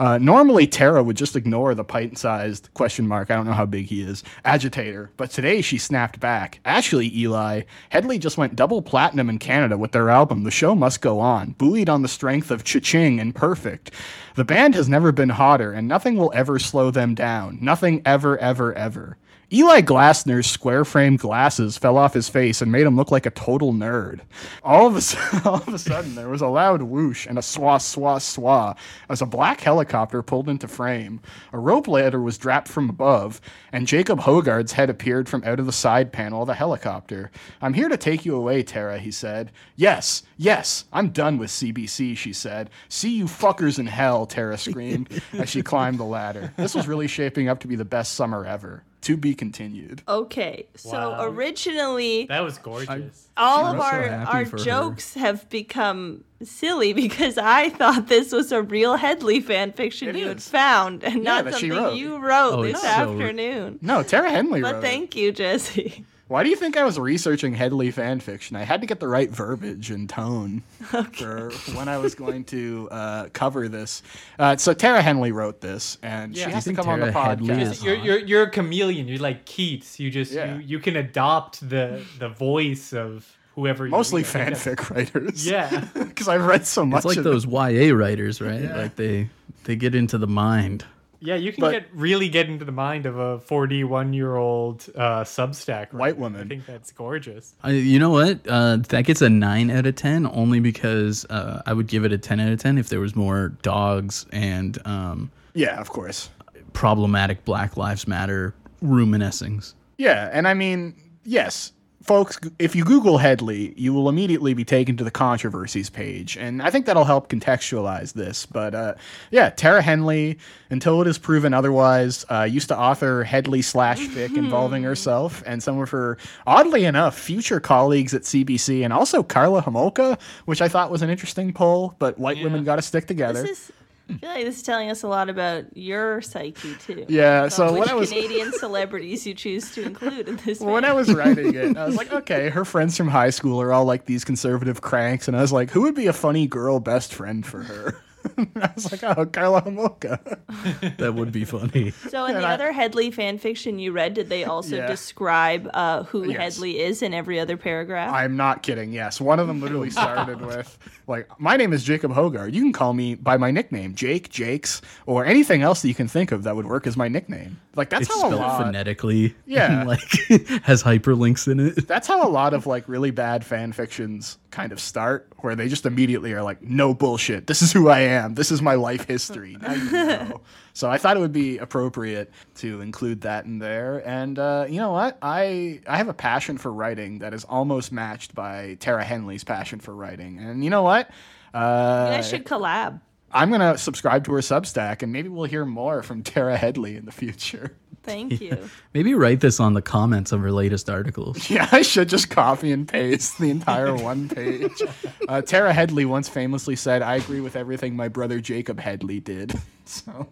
Uh, 0.00 0.16
normally, 0.16 0.66
Tara 0.66 1.02
would 1.02 1.18
just 1.18 1.36
ignore 1.36 1.74
the 1.74 1.84
pint-sized 1.84 2.70
question 2.72 3.06
mark. 3.06 3.30
I 3.30 3.36
don't 3.36 3.44
know 3.44 3.52
how 3.52 3.66
big 3.66 3.84
he 3.84 4.00
is. 4.00 4.24
Agitator, 4.42 5.10
but 5.18 5.30
today 5.30 5.60
she 5.60 5.76
snapped 5.76 6.18
back. 6.18 6.60
Actually, 6.64 7.14
Eli, 7.14 7.64
Hedley 7.90 8.18
just 8.18 8.38
went 8.38 8.56
double 8.56 8.80
platinum 8.80 9.28
in 9.28 9.38
Canada 9.38 9.76
with 9.76 9.92
their 9.92 10.08
album 10.08 10.44
"The 10.44 10.50
Show 10.50 10.74
Must 10.74 11.02
Go 11.02 11.20
On," 11.20 11.50
buoyed 11.52 11.90
on 11.90 12.00
the 12.00 12.08
strength 12.08 12.50
of 12.50 12.64
Cha-Ching 12.64 13.20
and 13.20 13.34
Perfect. 13.34 13.90
The 14.34 14.44
band 14.44 14.74
has 14.74 14.88
never 14.88 15.12
been 15.12 15.28
hotter, 15.28 15.72
and 15.72 15.86
nothing 15.86 16.16
will 16.16 16.32
ever 16.34 16.58
slow 16.58 16.90
them 16.90 17.14
down. 17.14 17.58
Nothing 17.60 18.00
ever, 18.06 18.38
ever, 18.38 18.72
ever. 18.72 19.18
Eli 19.54 19.82
Glasner's 19.82 20.48
square 20.50 20.84
framed 20.84 21.20
glasses 21.20 21.78
fell 21.78 21.96
off 21.96 22.12
his 22.12 22.28
face 22.28 22.60
and 22.60 22.72
made 22.72 22.84
him 22.84 22.96
look 22.96 23.12
like 23.12 23.24
a 23.24 23.30
total 23.30 23.72
nerd. 23.72 24.18
All 24.64 24.88
of 24.88 24.96
a, 24.96 25.48
all 25.48 25.62
of 25.62 25.68
a 25.68 25.78
sudden, 25.78 26.16
there 26.16 26.28
was 26.28 26.40
a 26.40 26.48
loud 26.48 26.82
whoosh 26.82 27.24
and 27.24 27.38
a 27.38 27.40
swa 27.40 27.76
swa 27.78 28.18
swa 28.18 28.76
as 29.08 29.22
a 29.22 29.26
black 29.26 29.60
helicopter 29.60 30.24
pulled 30.24 30.48
into 30.48 30.66
frame. 30.66 31.20
A 31.52 31.58
rope 31.60 31.86
ladder 31.86 32.20
was 32.20 32.36
dropped 32.36 32.66
from 32.66 32.90
above, 32.90 33.40
and 33.70 33.86
Jacob 33.86 34.18
Hoggard's 34.18 34.72
head 34.72 34.90
appeared 34.90 35.28
from 35.28 35.44
out 35.44 35.60
of 35.60 35.66
the 35.66 35.72
side 35.72 36.12
panel 36.12 36.42
of 36.42 36.48
the 36.48 36.54
helicopter. 36.54 37.30
I'm 37.62 37.74
here 37.74 37.88
to 37.88 37.96
take 37.96 38.24
you 38.24 38.34
away, 38.34 38.64
Tara, 38.64 38.98
he 38.98 39.12
said. 39.12 39.52
Yes, 39.76 40.24
yes, 40.36 40.86
I'm 40.92 41.10
done 41.10 41.38
with 41.38 41.50
CBC, 41.50 42.16
she 42.16 42.32
said. 42.32 42.70
See 42.88 43.16
you 43.16 43.26
fuckers 43.26 43.78
in 43.78 43.86
hell, 43.86 44.26
Tara 44.26 44.58
screamed 44.58 45.22
as 45.32 45.48
she 45.48 45.62
climbed 45.62 45.98
the 45.98 46.04
ladder. 46.04 46.52
This 46.56 46.74
was 46.74 46.88
really 46.88 47.06
shaping 47.06 47.48
up 47.48 47.60
to 47.60 47.68
be 47.68 47.76
the 47.76 47.84
best 47.84 48.14
summer 48.14 48.44
ever. 48.44 48.82
To 49.04 49.16
be 49.16 49.34
continued. 49.34 50.02
Okay, 50.08 50.66
so 50.76 50.90
Wow. 51.10 51.24
originally 51.26 52.26
That 52.26 52.40
was 52.42 52.56
gorgeous. 52.58 53.28
all 53.36 53.66
I'm 53.66 53.76
of 53.76 53.82
so 53.82 53.86
our 53.86 54.02
happy 54.08 54.30
our 54.38 54.46
for 54.46 54.58
her. 54.58 54.64
jokes 54.64 55.14
have 55.14 55.48
become 55.50 56.24
silly 56.42 56.92
because 57.04 57.36
I 57.38 57.68
thought 57.70 58.08
this 58.08 58.32
was 58.32 58.50
a 58.52 58.62
real 58.62 58.96
Hedley 58.96 59.40
fan 59.40 59.72
fiction 59.72 60.08
It 60.10 60.16
you 60.16 60.28
had 60.28 60.42
found 60.42 61.04
and 61.04 61.22
not 61.22 61.44
something 61.50 61.70
wrote. 61.70 61.96
you 61.96 62.16
wrote 62.18 62.52
Oh, 62.54 62.62
this 62.62 62.72
it's 62.74 62.82
so- 62.82 62.88
afternoon. 62.88 63.78
No, 63.82 64.02
Tara 64.02 64.30
Henley 64.30 64.62
But 64.62 64.74
wrote 64.76 64.84
it. 64.84 64.86
thank 64.88 65.16
you, 65.16 65.32
Jesse. 65.32 66.04
Why 66.26 66.42
do 66.42 66.48
you 66.48 66.56
think 66.56 66.76
I 66.78 66.84
was 66.84 66.98
researching 66.98 67.54
Hedley 67.54 67.90
fan 67.90 68.18
fiction? 68.18 68.56
I 68.56 68.62
had 68.62 68.80
to 68.80 68.86
get 68.86 68.98
the 68.98 69.06
right 69.08 69.28
verbiage 69.30 69.90
and 69.90 70.08
tone 70.08 70.62
for 71.12 71.50
when 71.74 71.86
I 71.86 71.98
was 71.98 72.14
going 72.14 72.44
to 72.44 72.88
uh, 72.90 73.28
cover 73.34 73.68
this. 73.68 74.02
Uh, 74.38 74.56
so 74.56 74.72
Tara 74.72 75.02
Henley 75.02 75.32
wrote 75.32 75.60
this, 75.60 75.98
and 76.02 76.34
Yeah. 76.34 76.46
she 76.46 76.50
has 76.52 76.64
to 76.64 76.68
think 76.70 76.78
come 76.78 76.88
on 76.88 77.00
the 77.00 77.08
podcast. 77.08 77.60
is- 77.60 77.84
You're, 77.84 77.96
you're 77.96 78.18
you're 78.18 78.42
a 78.44 78.50
chameleon. 78.50 79.06
You're 79.06 79.18
like 79.18 79.44
Keats. 79.44 80.00
You 80.00 80.10
just 80.10 80.32
Yeah. 80.32 80.54
you, 80.54 80.60
you 80.60 80.78
can 80.78 80.96
adopt 80.96 81.68
the 81.68 82.02
the 82.18 82.30
voice 82.30 82.94
of 82.94 83.30
whoever. 83.54 83.84
You 83.84 83.90
Mostly 83.90 84.22
read. 84.22 84.30
I 84.52 84.54
think 84.54 84.78
that's- 84.78 84.88
fanfic 84.88 84.90
writers. 85.14 85.46
Yeah. 85.46 85.84
because 85.94 86.26
I've 86.28 86.46
read 86.46 86.66
so 86.66 86.86
much. 86.86 87.00
It's 87.00 87.04
like 87.06 87.18
of 87.18 87.24
those 87.24 87.44
YA 87.46 87.94
writers, 87.94 88.40
right? 88.40 88.62
Like 88.62 88.96
they 88.96 89.28
they 89.64 89.76
get 89.76 89.94
into 89.94 90.16
the 90.16 90.26
mind. 90.26 90.86
Yeah, 91.26 91.36
you 91.36 91.52
can 91.52 91.62
But- 91.62 91.70
get 91.72 91.86
really 91.94 92.28
get 92.28 92.48
into 92.50 92.66
the 92.66 92.72
mind 92.72 93.06
of 93.06 93.18
a 93.18 93.38
41 93.40 94.12
year 94.12 94.36
old 94.36 94.84
uh, 94.94 95.24
Substack 95.24 95.94
White 95.94 96.18
woman. 96.18 96.42
I 96.42 96.44
think 96.44 96.66
that's 96.66 96.92
gorgeous. 96.92 97.54
I, 97.62 97.70
you 97.70 97.98
know 97.98 98.10
what? 98.10 98.40
Uh, 98.46 98.76
that 98.90 99.04
gets 99.06 99.22
a 99.22 99.30
nine 99.30 99.70
out 99.70 99.86
of 99.86 99.94
ten, 99.96 100.26
only 100.26 100.60
because 100.60 101.24
uh, 101.30 101.62
I 101.64 101.72
would 101.72 101.86
give 101.86 102.04
it 102.04 102.12
a 102.12 102.18
ten 102.18 102.40
out 102.40 102.52
of 102.52 102.58
ten 102.60 102.76
if 102.76 102.90
there 102.90 103.00
was 103.00 103.16
more 103.16 103.48
dogs 103.62 104.26
and 104.32 104.78
um, 104.86 105.30
Yeah, 105.54 105.80
of 105.80 105.88
course. 105.88 106.28
problematic 106.74 107.44
Black 107.46 107.76
Lives 107.78 108.06
Matter 108.06 108.54
reminiscings. 108.82 109.72
Yeah, 109.96 110.28
and 110.32 110.46
I 110.46 110.52
mean, 110.54 110.94
yes, 111.24 111.72
folks, 112.04 112.38
if 112.58 112.76
you 112.76 112.84
Google 112.84 113.18
Hedley, 113.18 113.72
you 113.76 113.92
will 113.92 114.08
immediately 114.08 114.54
be 114.54 114.64
taken 114.64 114.96
to 114.98 115.04
the 115.04 115.10
controversies 115.10 115.90
page, 115.90 116.36
and 116.36 116.62
I 116.62 116.70
think 116.70 116.86
that'll 116.86 117.04
help 117.04 117.28
contextualize 117.28 118.12
this. 118.12 118.46
But 118.46 118.74
uh, 118.74 118.94
yeah, 119.30 119.50
Tara 119.50 119.82
Henley, 119.82 120.38
until 120.70 121.00
it 121.00 121.06
is 121.06 121.18
proven 121.18 121.54
otherwise, 121.54 122.24
uh, 122.30 122.42
used 122.42 122.68
to 122.68 122.78
author 122.78 123.24
Hedley 123.24 123.62
slash 123.62 124.00
fic 124.00 124.36
involving 124.36 124.82
herself 124.82 125.42
and 125.46 125.62
some 125.62 125.78
of 125.80 125.90
her, 125.90 126.18
oddly 126.46 126.84
enough, 126.84 127.18
future 127.18 127.60
colleagues 127.60 128.14
at 128.14 128.22
CBC, 128.22 128.84
and 128.84 128.92
also 128.92 129.22
Karla 129.22 129.62
Homolka, 129.62 130.20
which 130.44 130.60
I 130.60 130.68
thought 130.68 130.90
was 130.90 131.02
an 131.02 131.10
interesting 131.10 131.52
poll. 131.52 131.94
But 131.98 132.18
white 132.18 132.42
women 132.42 132.64
got 132.64 132.76
to 132.76 132.82
stick 132.82 133.06
together. 133.06 133.42
This 133.42 133.58
is 133.58 133.72
I 134.08 134.12
feel 134.18 134.28
like 134.28 134.44
this 134.44 134.56
is 134.56 134.62
telling 134.62 134.90
us 134.90 135.02
a 135.02 135.08
lot 135.08 135.30
about 135.30 135.76
your 135.76 136.20
psyche 136.20 136.74
too. 136.76 137.06
Yeah, 137.08 137.48
so 137.48 137.72
when 137.72 137.88
I 137.88 137.94
was- 137.94 138.10
Canadian 138.10 138.52
celebrities 138.58 139.26
you 139.26 139.34
choose 139.34 139.72
to 139.74 139.82
include 139.82 140.28
in 140.28 140.36
this. 140.36 140.60
when. 140.60 140.84
I 140.84 140.92
was 140.92 141.12
writing 141.12 141.54
it, 141.54 141.76
I 141.76 141.86
was 141.86 141.96
like, 141.96 142.12
okay, 142.20 142.50
her 142.50 142.64
friends 142.66 142.96
from 142.96 143.08
high 143.08 143.30
school 143.30 143.60
are 143.62 143.72
all 143.72 143.86
like 143.86 144.04
these 144.04 144.24
conservative 144.24 144.82
cranks, 144.82 145.26
and 145.28 145.36
I 145.36 145.40
was 145.40 145.52
like, 145.52 145.70
who 145.70 145.82
would 145.82 145.94
be 145.94 146.06
a 146.06 146.12
funny 146.12 146.46
girl 146.46 146.80
best 146.80 147.14
friend 147.14 147.46
for 147.46 147.62
her? 147.62 147.96
I 148.56 148.70
was 148.74 148.90
like, 148.90 149.02
oh, 149.04 149.26
Carla 149.26 149.70
Mocha. 149.70 150.20
That 150.98 151.14
would 151.14 151.30
be 151.32 151.44
funny. 151.44 151.90
So 152.08 152.24
in 152.24 152.34
And 152.36 152.44
the 152.44 152.48
I- 152.48 152.54
other 152.54 152.72
Hedley 152.72 153.10
fan 153.10 153.38
fiction 153.38 153.78
you 153.78 153.92
read, 153.92 154.14
did 154.14 154.28
they 154.28 154.44
also 154.44 154.76
Yeah. 154.76 154.86
describe 154.86 155.68
uh, 155.74 156.04
who 156.04 156.30
Yes. 156.30 156.56
Hedley 156.56 156.80
is 156.80 157.02
in 157.02 157.12
every 157.12 157.38
other 157.40 157.56
paragraph? 157.56 158.12
I'm 158.14 158.36
not 158.36 158.62
kidding. 158.62 158.92
Yes, 158.92 159.20
one 159.20 159.38
of 159.40 159.46
them 159.46 159.60
literally 159.60 159.90
started 160.02 160.40
with 160.40 160.78
like, 161.06 161.28
"My 161.40 161.56
name 161.56 161.72
is 161.72 161.84
Jacob 161.84 162.12
Hogarth. 162.12 162.54
You 162.54 162.62
can 162.62 162.72
call 162.72 162.92
me 162.94 163.14
by 163.14 163.36
my 163.36 163.50
nickname, 163.50 163.94
Jake, 163.94 164.30
Jakes, 164.30 164.80
or 165.06 165.24
anything 165.26 165.62
else 165.62 165.82
that 165.82 165.88
you 165.88 165.94
can 165.94 166.08
think 166.08 166.32
of 166.32 166.42
that 166.44 166.56
would 166.56 166.66
work 166.66 166.86
as 166.86 166.96
my 166.96 167.08
nickname." 167.08 167.60
Like 167.76 167.90
that's 167.90 168.02
It's 168.02 168.10
how 168.14 168.26
a 168.28 168.30
spelled 168.30 168.40
lot. 168.40 168.62
phonetically. 168.64 169.34
Yeah. 169.46 169.80
and, 169.80 169.88
like 169.88 170.00
has 170.64 170.82
hyperlinks 170.82 171.46
in 171.50 171.60
it. 171.60 171.86
That's 171.88 172.06
how 172.08 172.26
a 172.26 172.30
lot 172.30 172.54
of 172.54 172.66
like 172.66 172.88
really 172.88 173.10
bad 173.10 173.44
fan 173.44 173.72
fictions 173.72 174.38
kind 174.50 174.72
of 174.72 174.80
start, 174.80 175.28
where 175.38 175.54
they 175.56 175.68
just 175.68 175.84
immediately 175.86 176.32
are 176.32 176.42
like, 176.42 176.62
"No 176.62 176.94
bullshit. 176.94 177.46
This 177.46 177.60
is 177.62 177.72
who 177.72 177.88
I 177.88 178.00
am. 178.00 178.34
This 178.34 178.50
is 178.52 178.62
my 178.62 178.74
life 178.74 179.04
history." 179.06 179.56
Now 179.60 179.72
you 179.72 179.90
know. 179.92 180.40
so 180.72 180.90
I 180.90 180.98
thought 180.98 181.16
it 181.16 181.20
would 181.20 181.32
be 181.32 181.58
appropriate 181.58 182.30
to 182.56 182.80
include 182.80 183.22
that 183.22 183.44
in 183.44 183.58
there. 183.58 184.02
And 184.08 184.38
uh, 184.38 184.66
you 184.68 184.78
know 184.78 184.92
what? 184.92 185.18
I 185.22 185.80
I 185.86 185.96
have 185.98 186.08
a 186.08 186.14
passion 186.14 186.58
for 186.58 186.72
writing 186.72 187.18
that 187.18 187.34
is 187.34 187.44
almost 187.44 187.92
matched 187.92 188.34
by 188.34 188.76
Tara 188.80 189.04
Henley's 189.04 189.44
passion 189.44 189.80
for 189.80 189.94
writing. 189.94 190.38
And 190.38 190.62
you 190.64 190.70
know 190.70 190.82
what? 190.82 191.10
Uh, 191.52 192.08
you 192.10 192.16
guys 192.16 192.28
should 192.28 192.44
collab. 192.44 193.00
I'm 193.34 193.50
gonna 193.50 193.76
subscribe 193.76 194.24
to 194.24 194.32
her 194.32 194.40
Substack, 194.40 195.02
and 195.02 195.12
maybe 195.12 195.28
we'll 195.28 195.44
hear 195.44 195.64
more 195.64 196.02
from 196.02 196.22
Tara 196.22 196.56
Hedley 196.56 196.96
in 196.96 197.04
the 197.04 197.12
future. 197.12 197.76
Thank 198.04 198.40
you. 198.40 198.58
Maybe 198.94 199.14
write 199.14 199.40
this 199.40 199.58
on 199.58 199.72
the 199.72 199.82
comments 199.82 200.30
of 200.30 200.40
her 200.40 200.52
latest 200.52 200.88
articles. 200.90 201.50
Yeah, 201.54 201.68
I 201.72 201.82
should 201.82 202.08
just 202.08 202.30
copy 202.30 202.70
and 202.72 202.86
paste 202.86 203.38
the 203.38 203.50
entire 203.50 203.94
one 203.94 204.28
page. 204.28 204.82
Uh, 205.28 205.40
Tara 205.40 205.72
Hedley 205.72 206.04
once 206.04 206.28
famously 206.28 206.76
said, 206.76 207.02
"I 207.02 207.16
agree 207.16 207.40
with 207.40 207.56
everything 207.56 207.96
my 207.96 208.08
brother 208.08 208.40
Jacob 208.40 208.78
Hedley 208.80 209.20
did." 209.20 209.54
So 209.86 210.28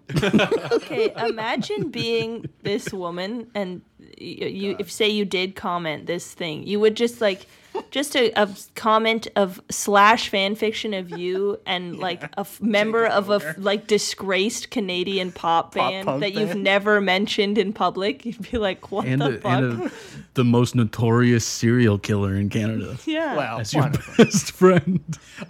Okay, 0.72 1.12
imagine 1.16 1.90
being 1.90 2.48
this 2.62 2.92
woman 2.92 3.50
and 3.54 3.82
you, 4.16 4.46
you 4.48 4.76
if 4.78 4.90
say 4.90 5.08
you 5.08 5.24
did 5.24 5.54
comment 5.54 6.06
this 6.06 6.32
thing, 6.32 6.66
you 6.66 6.80
would 6.80 6.96
just 6.96 7.20
like 7.20 7.46
just 7.90 8.14
a, 8.16 8.30
a 8.40 8.48
comment 8.74 9.28
of 9.36 9.60
slash 9.70 10.28
fan 10.28 10.54
fiction 10.54 10.94
of 10.94 11.10
you 11.10 11.58
and 11.66 11.98
like 12.08 12.22
a 12.22 12.40
f- 12.40 12.60
member 12.60 13.06
of 13.06 13.30
a 13.30 13.34
f- 13.34 13.54
like 13.58 13.86
disgraced 13.86 14.70
Canadian 14.70 15.32
pop 15.32 15.74
band 15.74 16.06
punk 16.06 16.20
that 16.20 16.32
you've 16.34 16.54
never 16.56 17.00
mentioned 17.00 17.58
in 17.58 17.72
public. 17.72 18.24
You'd 18.26 18.50
be 18.50 18.58
like, 18.58 18.90
what 18.90 19.06
And, 19.06 19.20
the 19.20 19.36
a, 19.36 19.40
fuck? 19.40 19.52
and 19.52 19.82
a, 19.84 19.92
the 20.34 20.44
most 20.44 20.74
notorious 20.74 21.44
serial 21.46 21.98
killer 21.98 22.34
in 22.34 22.48
Canada. 22.48 22.96
yeah. 23.06 23.36
well, 23.36 23.60
As 23.60 23.72
your 23.74 23.90
best 24.16 24.52
friend. 24.52 25.00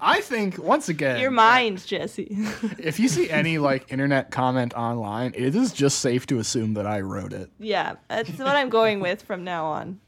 I 0.01 0.21
think 0.21 0.59
once 0.59 0.89
again, 0.89 1.21
your 1.21 1.31
mind, 1.31 1.87
Jesse. 1.87 2.29
if 2.79 2.99
you 3.01 3.09
see 3.09 3.31
any 3.31 3.59
like 3.59 3.91
internet 3.93 4.31
comment 4.31 4.75
online, 4.75 5.33
it 5.37 5.55
is 5.55 5.73
just 5.73 5.99
safe 6.01 6.27
to 6.27 6.39
assume 6.39 6.75
that 6.75 6.87
I 6.87 7.01
wrote 7.01 7.33
it. 7.33 7.51
yeah, 7.59 7.95
that's 8.09 8.31
what 8.39 8.49
I'm 8.57 8.69
going 8.69 9.01
with 9.01 9.23
from 9.23 9.45
now 9.45 9.67
on. 9.67 10.01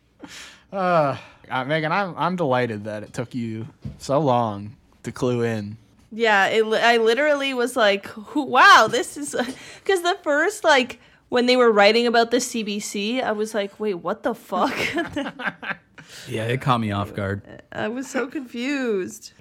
Uh, 0.73 1.17
Megan, 1.49 1.93
I'm 1.93 2.15
I'm 2.17 2.37
delighted 2.37 2.85
that 2.85 3.03
it 3.03 3.13
took 3.13 3.35
you 3.35 3.67
so 3.99 4.19
long 4.19 4.77
to 5.03 5.13
clue 5.13 5.43
in. 5.43 5.77
Yeah, 6.13 6.47
it, 6.47 6.65
I 6.65 6.99
literally 6.99 7.55
was 7.55 7.77
like, 7.77 8.07
"Who- 8.07 8.45
"Wow, 8.45 8.89
this 8.91 9.17
is," 9.17 9.35
because 9.83 10.03
the 10.03 10.17
first 10.23 10.63
like 10.65 11.01
when 11.29 11.47
they 11.47 11.57
were 11.57 11.73
writing 11.73 12.07
about 12.07 12.31
the 12.31 12.37
CBC, 12.39 13.23
I 13.23 13.33
was 13.33 13.55
like, 13.55 13.79
"Wait, 13.81 13.95
what 13.95 14.23
the 14.23 14.35
fuck?" 14.35 14.75
Yeah, 16.29 16.45
it 16.45 16.61
caught 16.61 16.81
me 16.81 16.93
off 16.93 17.15
guard. 17.15 17.43
I 17.73 17.89
was 17.89 18.09
so 18.09 18.27
confused. 18.29 19.33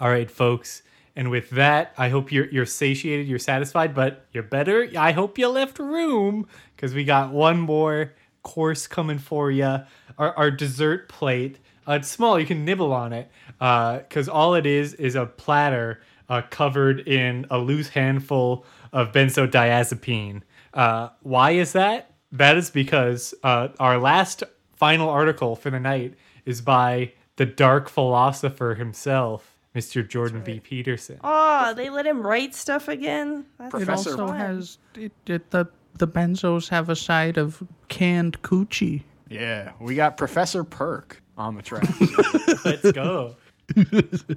All 0.00 0.08
right, 0.08 0.28
folks. 0.28 0.82
And 1.14 1.30
with 1.30 1.50
that, 1.50 1.92
I 1.98 2.08
hope 2.08 2.32
you're 2.32 2.46
you're 2.46 2.66
satiated, 2.66 3.28
you're 3.28 3.38
satisfied, 3.38 3.94
but 3.94 4.26
you're 4.32 4.42
better. 4.42 4.88
I 4.96 5.12
hope 5.12 5.38
you 5.38 5.48
left 5.48 5.78
room 5.78 6.46
because 6.74 6.94
we 6.94 7.04
got 7.04 7.32
one 7.32 7.60
more 7.60 8.14
course 8.42 8.86
coming 8.86 9.18
for 9.18 9.50
you. 9.50 9.80
Our, 10.18 10.34
our 10.36 10.50
dessert 10.50 11.08
plate. 11.08 11.58
Uh, 11.86 11.94
it's 11.94 12.08
small. 12.08 12.38
You 12.38 12.46
can 12.46 12.64
nibble 12.64 12.92
on 12.92 13.12
it 13.12 13.30
because 13.58 14.28
all 14.28 14.54
it 14.54 14.66
is 14.66 14.94
is 14.94 15.14
a 15.14 15.26
platter 15.26 16.00
uh, 16.28 16.42
covered 16.50 17.00
in 17.00 17.46
a 17.50 17.58
loose 17.58 17.88
handful 17.88 18.64
of 18.92 19.12
benzodiazepine. 19.12 20.42
Uh, 20.72 21.10
why 21.20 21.52
is 21.52 21.72
that? 21.72 22.14
That 22.30 22.56
is 22.56 22.70
because 22.70 23.34
uh, 23.42 23.68
our 23.78 23.98
last 23.98 24.42
final 24.74 25.10
article 25.10 25.56
for 25.56 25.70
the 25.70 25.80
night 25.80 26.14
is 26.46 26.60
by 26.60 27.12
the 27.36 27.46
dark 27.46 27.88
philosopher 27.88 28.74
himself, 28.74 29.51
Mr. 29.74 30.06
Jordan 30.06 30.42
B. 30.42 30.60
Peterson. 30.60 31.18
Oh, 31.24 31.72
they 31.74 31.88
let 31.90 32.06
him 32.06 32.26
write 32.26 32.54
stuff 32.54 32.88
again. 32.88 33.46
That's 33.58 33.70
Professor- 33.70 34.10
so 34.10 34.26
fun. 34.28 34.36
has 34.36 34.78
it, 34.96 35.12
it, 35.26 35.50
the 35.50 35.66
the 35.98 36.08
benzos 36.08 36.68
have 36.68 36.88
a 36.88 36.96
side 36.96 37.36
of 37.38 37.62
canned 37.88 38.40
coochie. 38.42 39.02
Yeah, 39.28 39.72
we 39.80 39.94
got 39.94 40.16
Professor 40.16 40.62
Perk 40.64 41.22
on 41.38 41.54
the 41.56 41.62
track. 41.62 41.88
Let's 42.64 42.92
go. 42.92 43.36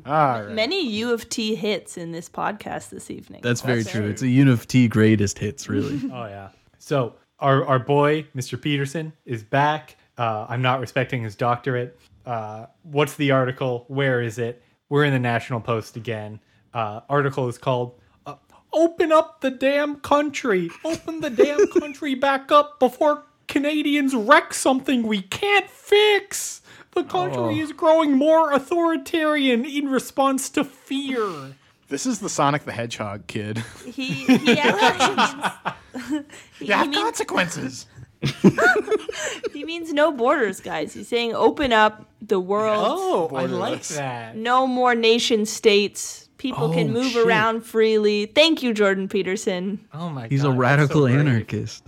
All 0.05 0.41
right. 0.43 0.49
many 0.51 0.88
U 0.88 1.11
of 1.11 1.27
T 1.29 1.55
hits 1.55 1.97
in 1.97 2.11
this 2.13 2.29
podcast 2.29 2.89
this 2.89 3.11
evening. 3.11 3.41
That's 3.43 3.61
very 3.61 3.83
true. 3.83 4.05
It's 4.07 4.21
a 4.23 4.27
Un 4.41 4.47
of 4.47 4.67
T 4.67 4.88
greatest 4.88 5.39
hits, 5.39 5.67
really. 5.67 5.99
Oh 6.13 6.25
yeah. 6.25 6.49
So 6.77 7.15
our 7.39 7.65
our 7.65 7.79
boy, 7.79 8.25
Mr. 8.36 8.61
Peterson, 8.61 9.11
is 9.25 9.43
back. 9.43 9.97
Uh, 10.17 10.45
I'm 10.47 10.61
not 10.61 10.79
respecting 10.79 11.23
his 11.23 11.36
doctorate. 11.36 11.99
Uh, 12.25 12.67
what's 12.83 13.15
the 13.15 13.31
article? 13.31 13.83
Where 13.89 14.21
is 14.21 14.38
it? 14.38 14.63
We're 14.95 15.03
in 15.03 15.11
the 15.11 15.19
National 15.19 15.59
Post 15.59 15.97
again. 15.97 16.39
Uh, 16.73 17.01
article 17.09 17.49
is 17.49 17.57
called 17.57 17.99
uh, 18.25 18.35
"Open 18.71 19.11
up 19.11 19.41
the 19.41 19.51
damn 19.51 19.97
country. 19.97 20.69
Open 20.85 21.19
the 21.19 21.29
damn 21.29 21.67
country 21.81 22.15
back 22.15 22.49
up 22.49 22.79
before 22.79 23.25
Canadians 23.49 24.15
wreck 24.15 24.53
something 24.53 25.03
we 25.03 25.21
can't 25.21 25.69
fix." 25.69 26.61
The 26.91 27.03
country 27.03 27.59
is 27.59 27.73
growing 27.73 28.13
more 28.13 28.53
authoritarian 28.53 29.65
in 29.65 29.89
response 29.89 30.49
to 30.51 30.63
fear. 30.63 31.55
This 31.89 32.05
is 32.05 32.19
the 32.19 32.29
Sonic 32.29 32.63
the 32.63 32.71
Hedgehog 32.71 33.27
kid. 33.27 33.65
He 33.83 34.23
he 34.23 34.57
actually 34.57 35.15
means 36.07 36.25
he, 36.57 36.67
You 36.67 36.73
have 36.73 36.85
he 36.85 36.91
means 36.91 37.03
consequences. 37.03 37.85
he 39.53 39.63
means 39.66 39.93
no 39.93 40.11
borders, 40.11 40.59
guys. 40.59 40.93
He's 40.93 41.07
saying 41.07 41.34
open 41.34 41.74
up 41.74 42.05
the 42.22 42.39
world. 42.39 42.86
Oh, 42.88 43.36
I 43.36 43.45
like 43.45 43.84
that. 43.89 44.36
No 44.36 44.68
more 44.68 44.95
nation 44.95 45.45
states. 45.45 46.30
People 46.38 46.74
can 46.74 46.89
Oh, 46.89 46.93
move 46.93 47.11
shit. 47.13 47.26
around 47.26 47.61
freely. 47.61 48.26
Thank 48.28 48.61
you, 48.61 48.74
Jordan 48.74 49.07
Peterson. 49.07 49.80
Oh 49.93 50.09
my 50.09 50.28
He's 50.28 50.43
god. 50.43 50.53
a 50.53 50.57
radical 50.57 51.01
so 51.01 51.07
brave. 51.07 51.20
anarchist. 51.20 51.84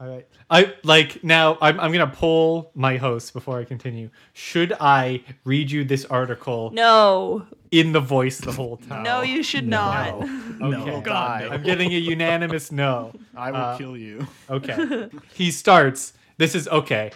All 0.00 0.08
right. 0.08 0.26
I 0.50 0.74
like 0.82 1.22
now. 1.22 1.58
I'm, 1.60 1.78
I'm 1.80 1.92
gonna 1.92 2.06
poll 2.06 2.70
my 2.74 2.96
host 2.96 3.32
before 3.32 3.58
I 3.58 3.64
continue. 3.64 4.10
Should 4.32 4.72
I 4.80 5.22
read 5.44 5.70
you 5.70 5.84
this 5.84 6.04
article 6.06 6.70
No, 6.72 7.46
in 7.70 7.92
the 7.92 8.00
voice 8.00 8.38
the 8.38 8.52
whole 8.52 8.76
time? 8.78 9.02
no, 9.02 9.22
you 9.22 9.42
should 9.42 9.66
not. 9.68 10.14
Okay. 10.62 10.84
No, 10.84 11.00
God, 11.00 11.42
no. 11.42 11.48
I'm 11.50 11.62
getting 11.64 11.92
a 11.92 11.98
unanimous 11.98 12.70
no. 12.70 13.12
I 13.36 13.50
will 13.50 13.56
Uh, 13.58 13.78
kill 13.78 13.96
you. 13.96 14.26
Okay. 14.48 15.08
he 15.34 15.50
starts. 15.50 16.12
This 16.38 16.54
is 16.54 16.68
okay. 16.68 17.10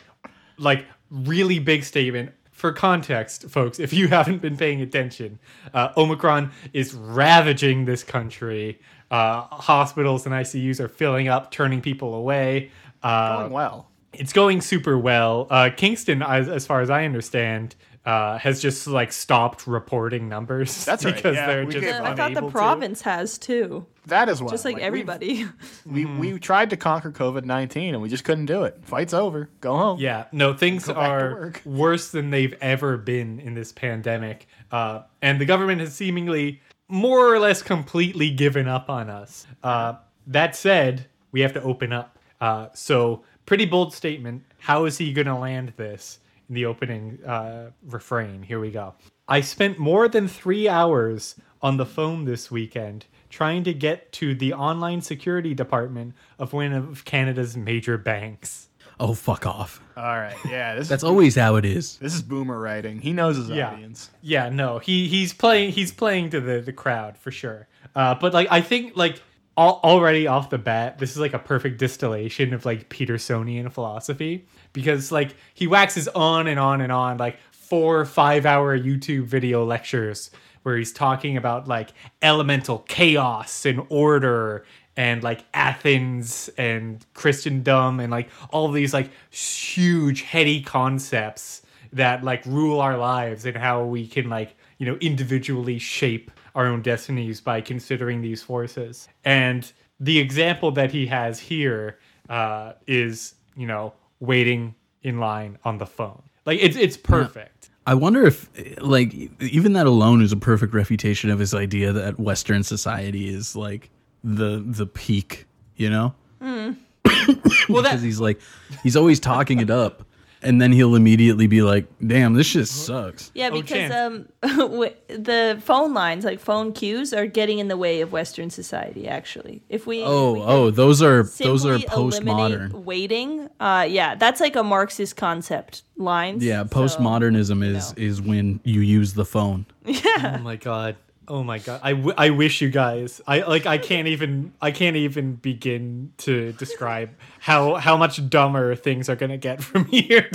Like 0.59 0.85
really 1.11 1.59
big 1.61 1.85
statement. 1.85 2.33
For 2.51 2.73
context, 2.73 3.49
folks, 3.51 3.79
if 3.79 3.93
you 3.93 4.09
haven't 4.09 4.41
been 4.43 4.57
paying 4.57 4.81
attention, 4.81 5.39
uh, 5.75 5.91
Omicron 5.97 6.51
is 6.73 6.95
ravaging 6.95 7.85
this 7.85 8.03
country. 8.03 8.81
Uh, 9.11 9.43
hospitals 9.43 10.27
and 10.27 10.35
ICUs 10.35 10.81
are 10.81 10.89
filling 10.89 11.29
up, 11.29 11.51
turning 11.51 11.81
people 11.81 12.15
away. 12.15 12.71
Uh, 13.03 13.39
Going 13.43 13.53
well. 13.53 13.89
it's 14.13 14.33
going 14.33 14.61
super 14.61 14.99
well. 14.99 15.47
Uh, 15.51 15.71
Kingston, 15.77 16.23
as, 16.23 16.49
as 16.49 16.67
far 16.67 16.81
as 16.81 16.91
I 16.91 17.05
understand, 17.05 17.77
uh, 18.05 18.39
has 18.39 18.61
just 18.61 18.87
like 18.87 19.13
stopped 19.13 19.67
reporting 19.67 20.29
numbers. 20.29 20.85
That's 20.87 21.05
right, 21.07 21.15
because 21.15 21.37
yeah, 21.37 21.47
they're 21.47 21.65
just 21.67 21.79
gave 21.85 21.95
I 21.95 21.99
thought 22.15 22.17
the 22.17 22.23
unable 22.25 22.49
to. 22.49 22.53
province 22.53 23.03
has 23.03 23.37
too, 23.39 23.85
That 24.07 24.29
as 24.29 24.41
well. 24.41 24.51
just 24.51 24.65
like, 24.65 24.77
we've- 24.77 24.85
everybody. 24.87 25.47
We, 25.87 26.05
we 26.05 26.39
tried 26.41 26.71
to 26.71 26.77
conquer 26.77 27.13
COVID 27.13 27.45
19 27.45 27.95
and 27.95 28.03
we 28.03 28.09
just 28.09 28.25
couldn't 28.25 28.47
do 28.47 28.65
it. 28.65 28.79
Fight's 28.83 29.15
over. 29.15 29.49
Go 29.61 29.77
home. 29.77 30.01
Yeah, 30.01 30.25
no, 30.33 30.53
things 30.55 30.87
Go 30.87 30.95
back 30.95 31.09
to 31.21 31.25
are 31.27 31.53
worse 31.65 32.11
than 32.11 32.31
they've 32.31 32.55
ever 32.61 32.97
been 32.97 33.39
in 33.39 33.55
this 33.55 33.71
pandemic. 33.71 34.49
Uh, 34.73 35.03
and 35.23 35.41
the 35.41 35.45
government 35.45 35.81
has 35.81 35.95
seemingly 35.95 36.61
more 36.89 37.33
or 37.33 37.39
less 37.39 37.63
completely 37.63 38.31
given 38.31 38.69
up 38.69 38.89
on 38.89 39.11
us. 39.11 39.47
Uh, 39.63 39.95
that 40.27 40.57
said, 40.57 41.07
we 41.33 41.41
have 41.41 41.53
to 41.55 41.63
open 41.63 41.93
up. 41.93 42.19
Uh, 42.41 42.69
so, 42.75 43.25
pretty 43.47 43.65
bold 43.65 43.95
statement. 43.95 44.43
How 44.59 44.85
is 44.85 44.99
he 44.99 45.13
going 45.13 45.27
to 45.27 45.35
land 45.35 45.73
this 45.77 46.19
in 46.49 46.55
the 46.55 46.67
opening 46.67 47.19
uh, 47.25 47.71
refrain? 47.87 48.43
Here 48.43 48.61
we 48.61 48.71
go. 48.71 48.95
I 49.29 49.41
spent 49.41 49.79
more 49.79 50.09
than 50.09 50.29
three 50.29 50.69
hours 50.69 51.37
on 51.63 51.77
the 51.77 51.87
phone 51.87 52.25
this 52.25 52.51
weekend 52.51 53.07
trying 53.31 53.65
to 53.65 53.75
get 53.75 54.13
to 54.13 54.35
the 54.35 54.53
online 54.53 55.01
security 55.01 55.55
department 55.55 56.15
of 56.39 56.53
one 56.53 56.73
of 56.73 57.05
Canada's 57.05 57.57
major 57.57 57.99
banks. 57.99 58.69
Oh, 58.99 59.13
fuck 59.15 59.47
off. 59.47 59.81
All 59.97 60.03
right. 60.19 60.37
Yeah. 60.49 60.75
This 60.75 60.89
That's 60.89 61.03
is, 61.03 61.09
always 61.09 61.35
how 61.37 61.57
it 61.57 61.65
is. 61.65 61.97
this 61.99 62.15
is 62.15 62.23
boomer 62.23 62.59
writing. 62.59 63.01
He 63.01 63.13
knows 63.13 63.37
his 63.37 63.49
Yeah. 63.51 63.71
audience. 63.73 64.11
Yeah, 64.23 64.49
no, 64.49 64.79
he 64.79 65.07
he's 65.09 65.33
playing 65.35 65.73
he's 65.73 65.93
playing 65.93 66.31
to 66.31 66.41
the 66.41 66.61
the 66.61 66.73
crowd 66.73 67.19
for 67.19 67.31
sure. 67.31 67.69
Uh, 67.95 68.15
but 68.15 68.33
like 68.33 68.49
I 68.51 68.61
think 68.63 68.97
like 68.97 69.21
al- 69.59 69.81
already 69.85 70.27
off 70.27 70.49
the 70.51 70.59
bat, 70.59 70.99
this 70.99 71.11
is 71.11 71.19
like 71.19 71.35
a 71.35 71.39
perfect 71.39 71.79
distillation 71.79 72.55
of 72.55 72.65
like 72.65 72.89
Petersonian 72.89 73.71
philosophy 73.71 74.47
because 74.73 75.13
like 75.13 75.35
he 75.55 75.67
waxes 75.67 76.09
on 76.09 76.47
and 76.47 76.59
on 76.61 76.81
and 76.81 76.93
on 76.93 77.19
like 77.19 77.37
four 77.53 78.05
five 78.07 78.47
hour 78.47 78.79
YouTube 78.79 79.25
video 79.25 79.65
lectures 79.65 80.31
where 80.63 80.77
he's 80.77 80.93
talking 80.93 81.37
about 81.37 81.69
like 81.69 81.91
elemental 82.23 82.79
chaos 82.89 83.65
and 83.67 83.85
order 83.89 84.65
and 84.97 85.23
like 85.23 85.45
Athens 85.55 86.49
and 86.57 87.05
Christendom 87.15 88.01
and 88.01 88.11
like 88.11 88.29
all 88.51 88.71
these 88.71 88.95
like 88.95 89.11
huge 89.31 90.23
heady 90.23 90.63
concepts 90.63 91.63
that 91.93 92.25
like 92.25 92.45
rule 92.47 92.81
our 92.81 92.97
lives 92.97 93.45
and 93.45 93.57
how 93.57 93.85
we 93.85 94.07
can 94.07 94.29
like 94.29 94.57
you 94.79 94.87
know 94.87 94.97
individually 94.97 95.79
shape 95.79 96.31
our 96.55 96.67
own 96.67 96.83
destinies 96.83 97.41
by 97.41 97.61
considering 97.61 98.23
these 98.23 98.43
forces. 98.43 99.09
And 99.25 99.71
the 100.01 100.19
example 100.19 100.71
that 100.73 100.91
he 100.91 101.07
has 101.07 101.39
here 101.39 101.99
uh, 102.29 102.73
is 102.87 103.35
you 103.55 103.67
know 103.67 103.93
waiting 104.21 104.75
in 105.03 105.19
line 105.19 105.59
on 105.65 105.79
the 105.79 105.87
phone. 105.87 106.23
Like 106.45 106.59
it's 106.61 106.77
it's 106.77 106.97
perfect. 106.97 107.71
I 107.89 107.95
wonder 107.95 108.27
if, 108.27 108.51
like, 108.81 109.15
even 109.41 109.75
that 109.75 109.87
alone 109.87 110.21
is 110.21 110.33
a 110.33 110.37
perfect 110.37 110.75
refutation 110.75 111.31
of 111.31 111.39
his 111.39 111.55
idea 111.55 111.93
that 111.93 112.19
Western 112.19 112.65
society 112.65 113.29
is 113.33 113.55
like 113.55 113.91
the 114.27 114.63
the 114.67 114.87
peak. 114.87 115.47
You 115.77 115.91
know, 115.91 116.15
well 116.41 116.75
because 117.05 117.83
that 117.85 118.01
he's 118.01 118.21
like, 118.21 118.41
he's 118.83 118.97
always 118.97 119.21
talking 119.21 119.61
it 119.61 119.69
up, 119.71 120.05
and 120.43 120.61
then 120.61 120.73
he'll 120.73 120.95
immediately 120.95 121.47
be 121.47 121.61
like, 121.61 121.87
"Damn, 122.07 122.33
this 122.33 122.47
shit 122.47 122.67
sucks." 122.67 123.31
Yeah, 123.35 123.49
Oh, 123.53 123.61
because 123.61 123.91
Chance. 123.91 123.95
um, 123.95 124.29
the 125.09 125.59
phone 125.63 125.93
lines, 125.93 126.25
like 126.25 126.41
phone 126.41 126.73
queues, 126.73 127.13
are 127.13 127.27
getting 127.27 127.59
in 127.59 127.69
the 127.69 127.77
way 127.77 128.01
of 128.01 128.11
Western 128.13 128.49
society. 128.49 129.07
Actually, 129.07 129.63
if 129.69 129.87
we 129.87 130.03
Oh, 130.03 130.33
we 130.33 130.41
oh, 130.43 130.71
those 130.71 131.03
are 131.03 131.25
those 131.25 131.67
are 131.67 131.77
postmodern. 131.79 132.73
waiting, 132.85 133.51
uh, 133.61 133.87
yeah, 133.89 134.15
that's 134.15 134.41
like 134.41 134.57
a 134.57 134.63
Marxist 134.63 135.15
concept 135.17 135.83
lines. 135.99 136.43
Yeah, 136.43 136.63
so- 136.63 136.69
postmodernism 136.71 137.63
is 137.63 137.93
know. 137.95 138.03
is 138.03 138.23
when 138.23 138.61
you 138.65 138.81
use 138.81 139.13
the 139.15 139.25
phone. 139.27 139.67
Yeah. 139.85 140.39
Oh 140.41 140.43
my 140.43 140.57
god 140.57 140.97
oh 141.29 141.43
my 141.43 141.59
god 141.59 141.81
I, 141.83 141.93
w- 141.93 142.15
I 142.17 142.31
wish 142.31 142.61
you 142.61 142.71
guys 142.71 143.21
i 143.27 143.41
like 143.41 143.67
i 143.67 143.79
can't 143.79 144.09
even 144.09 144.53
i 144.61 144.71
can't 144.71 144.97
even 144.97 145.35
begin 145.35 146.13
to 146.19 146.53
describe 146.53 147.11
how 147.41 147.75
how 147.75 147.97
much 147.97 148.29
dumber 148.29 148.75
things 148.77 149.09
are 149.09 149.17
gonna 149.17 149.37
get 149.37 149.63
from 149.63 149.85
here 149.91 150.31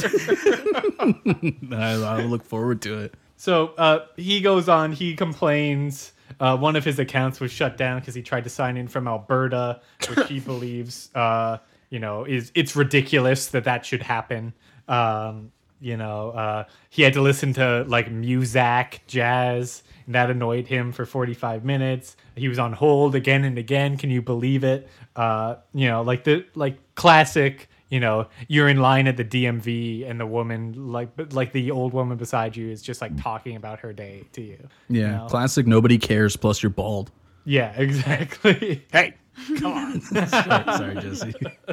I, 1.01 1.93
I 1.93 2.21
look 2.23 2.43
forward 2.43 2.81
to 2.83 2.99
it. 2.99 3.15
So 3.37 3.69
uh, 3.77 4.05
he 4.17 4.41
goes 4.41 4.69
on. 4.69 4.91
He 4.91 5.15
complains. 5.15 6.13
Uh, 6.39 6.57
one 6.57 6.75
of 6.75 6.85
his 6.85 6.97
accounts 6.99 7.39
was 7.39 7.51
shut 7.51 7.75
down 7.75 7.99
because 7.99 8.15
he 8.15 8.21
tried 8.21 8.43
to 8.45 8.49
sign 8.49 8.77
in 8.77 8.87
from 8.87 9.07
Alberta, 9.07 9.81
which 10.07 10.27
he 10.27 10.39
believes, 10.51 11.09
uh, 11.13 11.57
you 11.89 11.99
know, 11.99 12.23
is 12.23 12.51
it's 12.55 12.75
ridiculous 12.75 13.47
that 13.47 13.65
that 13.65 13.85
should 13.85 14.03
happen. 14.03 14.53
Um, 14.87 15.51
you 15.81 15.97
know, 15.97 16.29
uh, 16.29 16.63
he 16.89 17.01
had 17.01 17.13
to 17.13 17.21
listen 17.21 17.53
to 17.53 17.83
like 17.87 18.09
Muzak 18.11 18.99
jazz, 19.07 19.83
and 20.05 20.15
that 20.15 20.29
annoyed 20.29 20.67
him 20.67 20.91
for 20.91 21.05
45 21.05 21.65
minutes. 21.65 22.15
He 22.35 22.47
was 22.47 22.59
on 22.59 22.73
hold 22.73 23.15
again 23.15 23.43
and 23.43 23.57
again. 23.57 23.97
Can 23.97 24.09
you 24.11 24.21
believe 24.21 24.63
it? 24.63 24.87
Uh, 25.15 25.55
you 25.73 25.87
know, 25.87 26.01
like 26.03 26.23
the 26.23 26.45
like 26.55 26.77
classic 26.95 27.67
you 27.89 27.99
know 27.99 28.27
you're 28.47 28.69
in 28.69 28.77
line 28.77 29.05
at 29.07 29.17
the 29.17 29.25
DMV 29.25 30.09
and 30.09 30.17
the 30.17 30.25
woman 30.25 30.91
like 30.93 31.09
like 31.33 31.51
the 31.51 31.71
old 31.71 31.91
woman 31.91 32.17
beside 32.17 32.55
you 32.55 32.69
is 32.69 32.81
just 32.81 33.01
like 33.01 33.21
talking 33.21 33.57
about 33.57 33.79
her 33.81 33.91
day 33.91 34.23
to 34.31 34.41
you. 34.41 34.69
you 34.87 35.01
Yeah, 35.01 35.17
know? 35.17 35.25
classic. 35.27 35.67
Nobody 35.67 35.97
cares. 35.97 36.37
Plus, 36.37 36.63
you're 36.63 36.69
bald. 36.69 37.11
yeah, 37.43 37.73
exactly. 37.75 38.85
Hey, 38.93 39.15
come 39.57 39.73
on. 39.73 40.01
sorry, 40.01 40.27
sorry, 40.29 40.95
Jesse. 41.01 41.33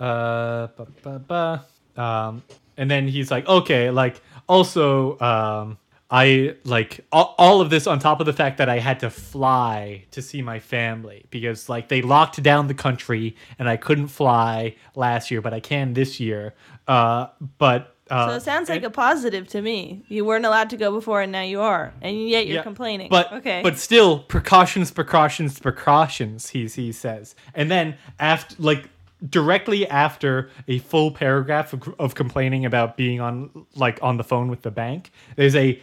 uh, 0.00 0.66
ba, 0.68 0.86
ba, 1.02 1.18
ba. 1.20 2.02
Um, 2.02 2.42
and 2.76 2.90
then 2.90 3.08
he's 3.08 3.30
like, 3.30 3.46
okay, 3.46 3.90
like 3.90 4.20
also, 4.48 5.18
um, 5.20 5.78
I 6.10 6.56
like 6.64 7.04
all, 7.10 7.34
all 7.38 7.60
of 7.60 7.70
this 7.70 7.86
on 7.86 7.98
top 7.98 8.20
of 8.20 8.26
the 8.26 8.32
fact 8.32 8.58
that 8.58 8.68
I 8.68 8.78
had 8.78 9.00
to 9.00 9.10
fly 9.10 10.04
to 10.12 10.22
see 10.22 10.42
my 10.42 10.60
family 10.60 11.24
because 11.30 11.68
like 11.68 11.88
they 11.88 12.02
locked 12.02 12.40
down 12.42 12.68
the 12.68 12.74
country 12.74 13.36
and 13.58 13.68
I 13.68 13.76
couldn't 13.76 14.08
fly 14.08 14.76
last 14.94 15.30
year, 15.30 15.40
but 15.40 15.52
I 15.54 15.60
can 15.60 15.94
this 15.94 16.20
year. 16.20 16.54
Uh, 16.86 17.28
but 17.58 17.96
uh, 18.10 18.28
So 18.28 18.36
it 18.36 18.42
sounds 18.42 18.68
like 18.68 18.82
a 18.84 18.90
positive 18.90 19.48
to 19.48 19.62
me. 19.62 20.04
You 20.08 20.26
weren't 20.26 20.44
allowed 20.44 20.68
to 20.70 20.76
go 20.76 20.92
before, 20.92 21.22
and 21.22 21.32
now 21.32 21.40
you 21.40 21.62
are, 21.62 21.94
and 22.02 22.28
yet 22.28 22.46
you're 22.46 22.56
Yeah, 22.56 22.62
complaining. 22.62 23.08
But 23.08 23.32
okay, 23.32 23.62
but 23.62 23.78
still, 23.78 24.18
precautions, 24.18 24.90
precautions, 24.90 25.58
precautions. 25.58 26.50
He 26.50 26.66
he 26.66 26.92
says, 26.92 27.34
and 27.54 27.70
then 27.70 27.96
after 28.20 28.54
like 28.58 28.90
directly 29.28 29.86
after 29.88 30.50
a 30.68 30.78
full 30.80 31.10
paragraph 31.10 31.72
of, 31.72 31.94
of 31.98 32.14
complaining 32.14 32.64
about 32.64 32.96
being 32.96 33.20
on 33.20 33.66
like 33.74 33.98
on 34.02 34.16
the 34.16 34.24
phone 34.24 34.48
with 34.48 34.62
the 34.62 34.70
bank, 34.70 35.10
there's 35.36 35.56
a 35.56 35.80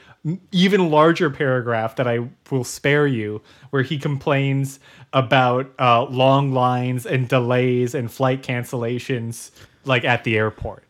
even 0.52 0.92
larger 0.92 1.30
paragraph 1.30 1.96
that 1.96 2.08
I 2.08 2.30
will 2.52 2.64
spare 2.64 3.08
you, 3.08 3.42
where 3.72 3.84
he 3.84 3.98
complains 3.98 4.80
about 5.14 5.72
uh, 5.80 6.04
long 6.06 6.54
lines 6.54 7.06
and 7.06 7.28
delays 7.28 7.96
and 7.96 8.12
flight 8.12 8.44
cancellations, 8.44 9.52
like 9.86 10.06
at 10.06 10.24
the 10.24 10.38
airport. 10.38 10.84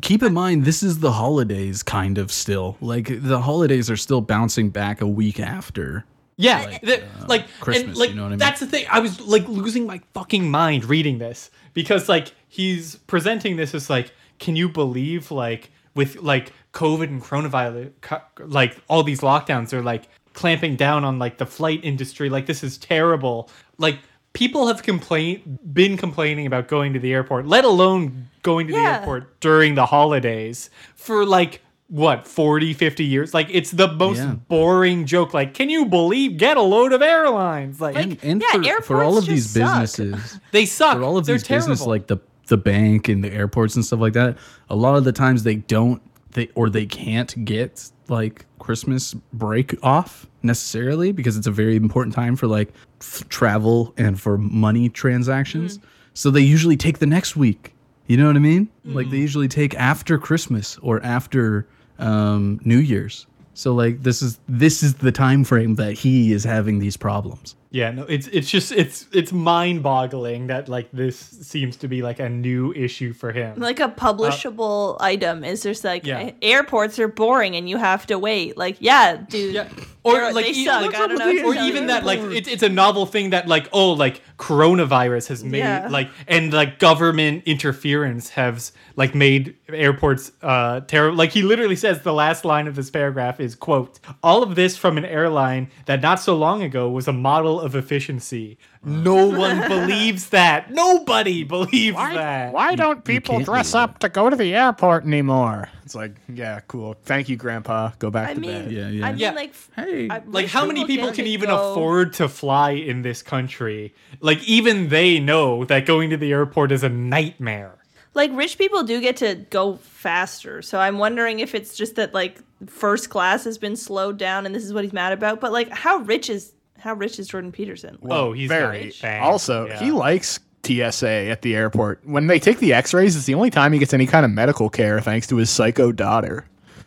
Keep 0.00 0.22
in 0.22 0.32
mind, 0.32 0.64
this 0.64 0.82
is 0.82 1.00
the 1.00 1.12
holidays, 1.12 1.82
kind 1.82 2.16
of 2.16 2.32
still. 2.32 2.76
Like 2.80 3.08
the 3.22 3.42
holidays 3.42 3.90
are 3.90 3.96
still 3.96 4.22
bouncing 4.22 4.70
back 4.70 5.00
a 5.00 5.06
week 5.06 5.38
after. 5.38 6.04
Yeah, 6.38 6.78
the- 6.78 7.02
uh, 7.02 7.26
like 7.26 7.46
and, 7.66 7.96
like 7.96 8.10
you 8.10 8.16
know 8.16 8.22
what 8.22 8.26
I 8.28 8.30
mean? 8.30 8.38
that's 8.38 8.60
the 8.60 8.66
thing. 8.66 8.86
I 8.90 9.00
was 9.00 9.20
like 9.20 9.46
losing 9.48 9.86
my 9.86 10.00
fucking 10.14 10.48
mind 10.50 10.84
reading 10.84 11.18
this 11.18 11.50
because 11.74 12.08
like 12.08 12.32
he's 12.48 12.96
presenting 13.06 13.56
this 13.56 13.74
as 13.74 13.90
like, 13.90 14.12
can 14.38 14.54
you 14.56 14.68
believe 14.68 15.30
like 15.30 15.70
with 15.94 16.16
like 16.22 16.52
COVID 16.72 17.08
and 17.08 17.20
coronavirus, 17.20 17.90
like 18.38 18.78
all 18.88 19.02
these 19.02 19.20
lockdowns 19.20 19.72
are 19.72 19.82
like 19.82 20.08
clamping 20.32 20.76
down 20.76 21.04
on 21.04 21.18
like 21.18 21.38
the 21.38 21.46
flight 21.46 21.80
industry. 21.82 22.30
Like 22.30 22.46
this 22.46 22.62
is 22.62 22.78
terrible. 22.78 23.50
Like 23.78 23.98
people 24.32 24.68
have 24.68 24.84
complained 24.84 25.58
been 25.74 25.96
complaining 25.96 26.46
about 26.46 26.68
going 26.68 26.92
to 26.92 27.00
the 27.00 27.12
airport, 27.12 27.46
let 27.48 27.64
alone 27.64 28.28
going 28.42 28.68
to 28.68 28.72
the 28.72 28.78
airport 29.00 29.40
during 29.40 29.74
the 29.74 29.86
holidays 29.86 30.70
for 30.94 31.26
like 31.26 31.62
what 31.88 32.26
40 32.26 32.74
50 32.74 33.04
years? 33.04 33.34
Like 33.34 33.48
it's 33.50 33.70
the 33.70 33.92
most 33.92 34.18
Yeah. 34.18 34.34
boring 34.48 35.06
joke. 35.06 35.34
Like 35.34 35.54
can 35.54 35.68
you 35.70 35.86
believe 35.86 36.36
get 36.36 36.56
a 36.56 36.62
load 36.62 36.92
of 36.92 37.02
airlines? 37.02 37.80
Like, 37.80 37.96
and, 37.96 38.18
and 38.22 38.42
yeah, 38.42 38.76
for, 38.76 38.82
for 38.82 39.02
all 39.02 39.14
airports 39.14 39.28
of 39.28 39.34
these 39.34 39.54
just 39.54 39.54
suck. 39.54 39.80
businesses 39.80 40.40
they 40.52 40.66
suck. 40.66 40.96
for 40.96 41.02
all 41.02 41.16
of 41.16 41.26
They're 41.26 41.36
these 41.36 41.48
business 41.48 41.78
terrible. 41.80 41.90
like 41.90 42.06
the 42.06 42.18
the 42.48 42.56
bank 42.56 43.08
and 43.08 43.22
the 43.22 43.32
airports 43.32 43.74
and 43.76 43.84
stuff 43.84 44.00
like 44.00 44.14
that 44.14 44.38
a 44.70 44.76
lot 44.76 44.96
of 44.96 45.04
the 45.04 45.12
times 45.12 45.42
they 45.42 45.56
don't 45.56 46.00
they 46.32 46.48
or 46.54 46.70
they 46.70 46.86
can't 46.86 47.44
get 47.44 47.90
like 48.08 48.46
christmas 48.58 49.14
break 49.32 49.74
off 49.82 50.26
necessarily 50.42 51.12
because 51.12 51.36
it's 51.36 51.46
a 51.46 51.50
very 51.50 51.76
important 51.76 52.14
time 52.14 52.36
for 52.36 52.46
like 52.46 52.72
f- 53.00 53.28
travel 53.28 53.92
and 53.96 54.20
for 54.20 54.38
money 54.38 54.88
transactions. 54.88 55.78
Mm-hmm. 55.78 55.86
So 56.14 56.30
they 56.30 56.40
usually 56.40 56.76
take 56.76 56.98
the 56.98 57.06
next 57.06 57.36
week. 57.36 57.74
You 58.06 58.16
know 58.16 58.26
what 58.26 58.36
i 58.36 58.40
mean? 58.40 58.68
Like 58.84 59.06
they 59.06 59.16
mm-hmm. 59.16 59.22
usually 59.22 59.48
take 59.48 59.74
after 59.74 60.18
christmas 60.18 60.78
or 60.78 61.02
after 61.02 61.68
um, 61.98 62.60
new 62.64 62.78
year's 62.78 63.26
so 63.54 63.74
like 63.74 64.02
this 64.02 64.22
is 64.22 64.38
this 64.48 64.82
is 64.82 64.94
the 64.94 65.10
time 65.12 65.42
frame 65.44 65.74
that 65.76 65.92
he 65.94 66.32
is 66.32 66.44
having 66.44 66.78
these 66.78 66.96
problems 66.96 67.56
Yeah, 67.70 67.90
no, 67.90 68.04
it's 68.04 68.28
it's 68.28 68.48
just 68.50 68.72
it's 68.72 69.06
it's 69.12 69.30
mind 69.32 69.82
boggling 69.82 70.46
that 70.46 70.68
like 70.68 70.88
this 70.92 71.18
seems 71.18 71.76
to 71.78 71.88
be 71.88 72.00
like 72.02 72.18
a 72.18 72.28
new 72.28 72.72
issue 72.72 73.12
for 73.12 73.30
him. 73.32 73.58
Like 73.60 73.78
a 73.80 73.88
publishable 73.90 74.96
item 75.00 75.44
is 75.44 75.62
just 75.62 75.84
like 75.84 76.06
Yeah. 76.06 76.30
airports 76.40 76.98
are 76.98 77.08
boring 77.08 77.56
and 77.56 77.68
you 77.68 77.76
have 77.76 78.06
to 78.06 78.18
wait. 78.18 78.56
Like, 78.56 78.76
yeah, 78.80 79.16
dude. 79.16 79.54
Yeah. 79.54 79.68
Or 80.02 80.32
like, 80.32 80.46
they 80.46 80.52
e- 80.52 80.64
suck. 80.64 80.82
like, 80.86 80.94
I 80.94 81.06
don't 81.08 81.18
know 81.18 81.48
or 81.48 81.54
even 81.56 81.86
that 81.88 82.04
like 82.04 82.20
it, 82.20 82.48
it's 82.48 82.62
a 82.62 82.68
novel 82.70 83.04
thing 83.06 83.30
that 83.30 83.48
like 83.48 83.68
oh 83.72 83.92
like 83.92 84.22
coronavirus 84.38 85.26
has 85.28 85.42
made 85.42 85.58
Yeah. 85.58 85.88
like 85.90 86.08
and 86.28 86.52
like 86.52 86.78
government 86.78 87.42
interference 87.44 88.30
has 88.30 88.72
like 88.94 89.12
made 89.14 89.56
airports 89.68 90.30
uh 90.42 90.80
terrible 90.82 91.16
like 91.18 91.32
he 91.32 91.42
literally 91.42 91.74
says 91.74 92.02
the 92.02 92.12
last 92.12 92.44
line 92.44 92.68
of 92.68 92.76
this 92.76 92.88
paragraph 92.88 93.40
is 93.40 93.56
quote 93.56 93.98
all 94.22 94.44
of 94.44 94.54
this 94.54 94.76
from 94.76 94.96
an 94.96 95.04
airline 95.04 95.68
that 95.86 96.00
not 96.00 96.20
so 96.20 96.36
long 96.36 96.62
ago 96.62 96.88
was 96.88 97.08
a 97.08 97.12
model 97.12 97.60
of 97.60 97.74
efficiency 97.74 98.56
no 98.84 99.26
one 99.26 99.66
believes 99.68 100.28
that 100.30 100.70
nobody 100.70 101.44
believes 101.44 101.96
that 101.96 102.52
Why 102.52 102.74
don't 102.74 103.04
people 103.04 103.40
dress 103.40 103.72
believe 103.72 103.82
up 103.84 103.98
to 104.00 104.08
go 104.08 104.30
to 104.30 104.36
the 104.36 104.54
airport 104.54 105.04
anymore? 105.04 105.68
It's 105.84 105.94
like, 105.94 106.16
yeah, 106.32 106.60
cool. 106.68 106.96
Thank 107.04 107.28
you, 107.28 107.36
Grandpa. 107.36 107.92
Go 107.98 108.10
back 108.10 108.28
I 108.30 108.34
to 108.34 108.40
mean, 108.40 108.50
bed. 108.64 108.72
Yeah, 108.72 108.88
yeah. 108.88 109.06
I 109.06 109.10
mean, 109.10 109.18
Yeah. 109.20 109.30
like, 109.32 109.54
hey 109.74 110.08
I- 110.10 110.22
like 110.26 110.46
how 110.48 110.66
many 110.66 110.84
people 110.84 111.12
can 111.12 111.26
even 111.26 111.48
go- 111.48 111.72
afford 111.72 112.12
to 112.14 112.28
fly 112.28 112.70
in 112.72 113.02
this 113.02 113.22
country 113.22 113.94
like 114.20 114.42
even 114.44 114.88
they 114.88 115.18
know 115.18 115.64
that 115.64 115.86
going 115.86 116.10
to 116.10 116.16
the 116.16 116.32
airport 116.32 116.72
is 116.72 116.82
a 116.82 116.88
nightmare 116.88 117.74
like 118.14 118.30
rich 118.34 118.58
people 118.58 118.82
do 118.82 119.00
get 119.00 119.16
to 119.18 119.34
go 119.50 119.76
faster. 119.76 120.60
So 120.62 120.80
I'm 120.80 120.98
wondering 120.98 121.38
if 121.40 121.54
it's 121.54 121.76
just 121.76 121.94
that 121.96 122.14
like 122.14 122.38
first 122.66 123.10
class 123.10 123.44
has 123.44 123.58
been 123.58 123.76
slowed 123.76 124.18
down 124.18 124.44
and 124.44 124.52
this 124.54 124.64
is 124.64 124.72
what 124.72 124.82
he's 124.82 124.92
mad 124.92 125.12
about. 125.12 125.40
But 125.40 125.52
like, 125.52 125.68
how 125.70 125.98
rich 125.98 126.28
is 126.28 126.52
how 126.78 126.94
rich 126.94 127.18
is 127.18 127.28
Jordan 127.28 127.52
Peterson? 127.52 127.98
oh 128.08 128.32
he's 128.32 128.48
very. 128.48 128.92
got 129.02 129.20
Also, 129.20 129.66
yeah. 129.66 129.78
he 129.78 129.90
likes 129.90 130.40
TSA 130.64 131.08
at 131.08 131.42
the 131.42 131.56
airport. 131.56 132.00
When 132.04 132.26
they 132.26 132.38
take 132.38 132.58
the 132.58 132.74
X-rays, 132.74 133.16
it's 133.16 133.26
the 133.26 133.34
only 133.34 133.50
time 133.50 133.72
he 133.72 133.78
gets 133.78 133.94
any 133.94 134.06
kind 134.06 134.24
of 134.24 134.30
medical 134.32 134.68
care, 134.68 135.00
thanks 135.00 135.26
to 135.28 135.36
his 135.36 135.50
psycho 135.50 135.92
daughter. 135.92 136.46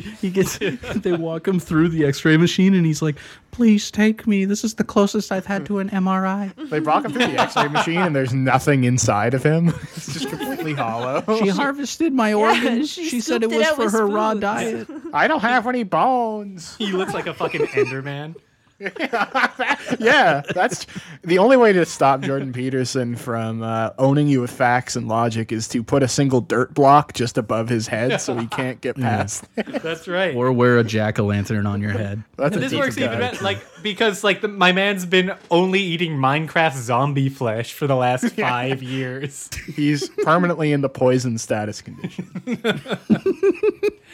he 0.20 0.30
gets 0.30 0.58
they 0.96 1.12
walk 1.12 1.46
him 1.46 1.60
through 1.60 1.88
the 1.88 2.04
x-ray 2.04 2.36
machine 2.36 2.74
and 2.74 2.86
he's 2.86 3.02
like 3.02 3.16
please 3.50 3.90
take 3.90 4.26
me 4.26 4.44
this 4.44 4.64
is 4.64 4.74
the 4.74 4.84
closest 4.84 5.30
i've 5.30 5.46
had 5.46 5.66
to 5.66 5.78
an 5.78 5.90
mri 5.90 6.54
They 6.70 6.80
walk 6.80 7.04
him 7.04 7.12
through 7.12 7.26
the 7.26 7.40
X-ray 7.40 7.68
machine, 7.68 7.98
and 7.98 8.16
there's 8.16 8.32
nothing 8.32 8.84
inside 8.84 9.34
of 9.34 9.42
him. 9.42 9.68
It's 9.68 10.12
just 10.12 10.28
completely 10.28 10.72
hollow. 10.74 11.22
she 11.38 11.48
harvested 11.48 12.12
my 12.12 12.32
organs 12.32 12.90
she 12.90 13.08
she, 13.08 13.20
said 13.20 13.42
it 13.42 13.50
scooped 13.50 13.54
it 13.54 13.58
was 13.58 13.76
for 13.76 13.84
with 13.84 13.92
her 13.92 14.06
raw 14.06 14.34
diet 14.34 14.88
I 15.12 15.28
don't 15.28 15.40
have 15.40 15.66
any 15.66 15.82
bones. 15.82 16.76
he 16.76 16.92
looks 16.92 17.12
like 17.14 17.26
a 17.26 17.34
fucking 17.34 17.66
enderman 17.66 18.36
yeah, 19.98 20.42
that's 20.54 20.86
the 21.22 21.38
only 21.38 21.56
way 21.56 21.72
to 21.72 21.86
stop 21.86 22.20
Jordan 22.20 22.52
Peterson 22.52 23.14
from 23.16 23.62
uh, 23.62 23.90
owning 23.98 24.26
you 24.26 24.40
with 24.40 24.50
facts 24.50 24.96
and 24.96 25.08
logic 25.08 25.52
is 25.52 25.68
to 25.68 25.82
put 25.84 26.02
a 26.02 26.08
single 26.08 26.40
dirt 26.40 26.74
block 26.74 27.12
just 27.12 27.38
above 27.38 27.68
his 27.68 27.86
head 27.86 28.20
so 28.20 28.36
he 28.36 28.46
can't 28.48 28.80
get 28.80 28.96
past. 28.96 29.44
that's 29.54 30.08
right. 30.08 30.34
Or 30.34 30.52
wear 30.52 30.78
a 30.78 30.84
jack-o'-lantern 30.84 31.66
on 31.66 31.80
your 31.80 31.92
head. 31.92 32.22
That's 32.36 32.56
a 32.56 32.60
this 32.60 32.70
deep 32.72 32.80
works 32.80 32.98
even 32.98 33.18
better 33.18 33.42
like 33.44 33.64
because 33.82 34.24
like 34.24 34.40
the, 34.40 34.48
my 34.48 34.72
man's 34.72 35.06
been 35.06 35.32
only 35.50 35.80
eating 35.80 36.16
minecraft 36.16 36.76
zombie 36.76 37.28
flesh 37.28 37.72
for 37.72 37.86
the 37.86 37.96
last 37.96 38.30
five 38.34 38.82
years. 38.82 39.48
He's 39.74 40.08
permanently 40.08 40.72
in 40.72 40.80
the 40.80 40.88
poison 40.88 41.38
status 41.38 41.80
condition. 41.80 42.30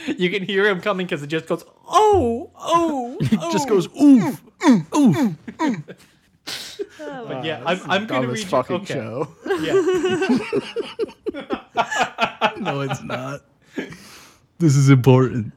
you 0.18 0.30
can 0.30 0.42
hear 0.42 0.66
him 0.66 0.80
coming 0.80 1.06
because 1.06 1.22
it 1.22 1.28
just 1.28 1.46
goes 1.46 1.64
oh 1.88 2.50
oh 2.56 3.16
it 3.20 3.52
just 3.52 3.68
goes 3.68 3.88
oof 4.00 4.42
oof 4.68 4.94
oof. 4.96 5.34
but 6.98 7.44
yeah 7.44 7.62
i'm, 7.66 7.78
I'm 7.90 8.06
gonna 8.06 8.26
Dumbest 8.26 8.44
read 8.44 8.50
fucking 8.50 8.76
you, 8.76 8.82
okay. 8.82 8.94
show. 8.94 9.28
yeah 9.60 9.74
no 12.58 12.80
it's 12.80 13.02
not 13.02 13.42
this 14.58 14.76
is 14.76 14.90
important 14.90 15.52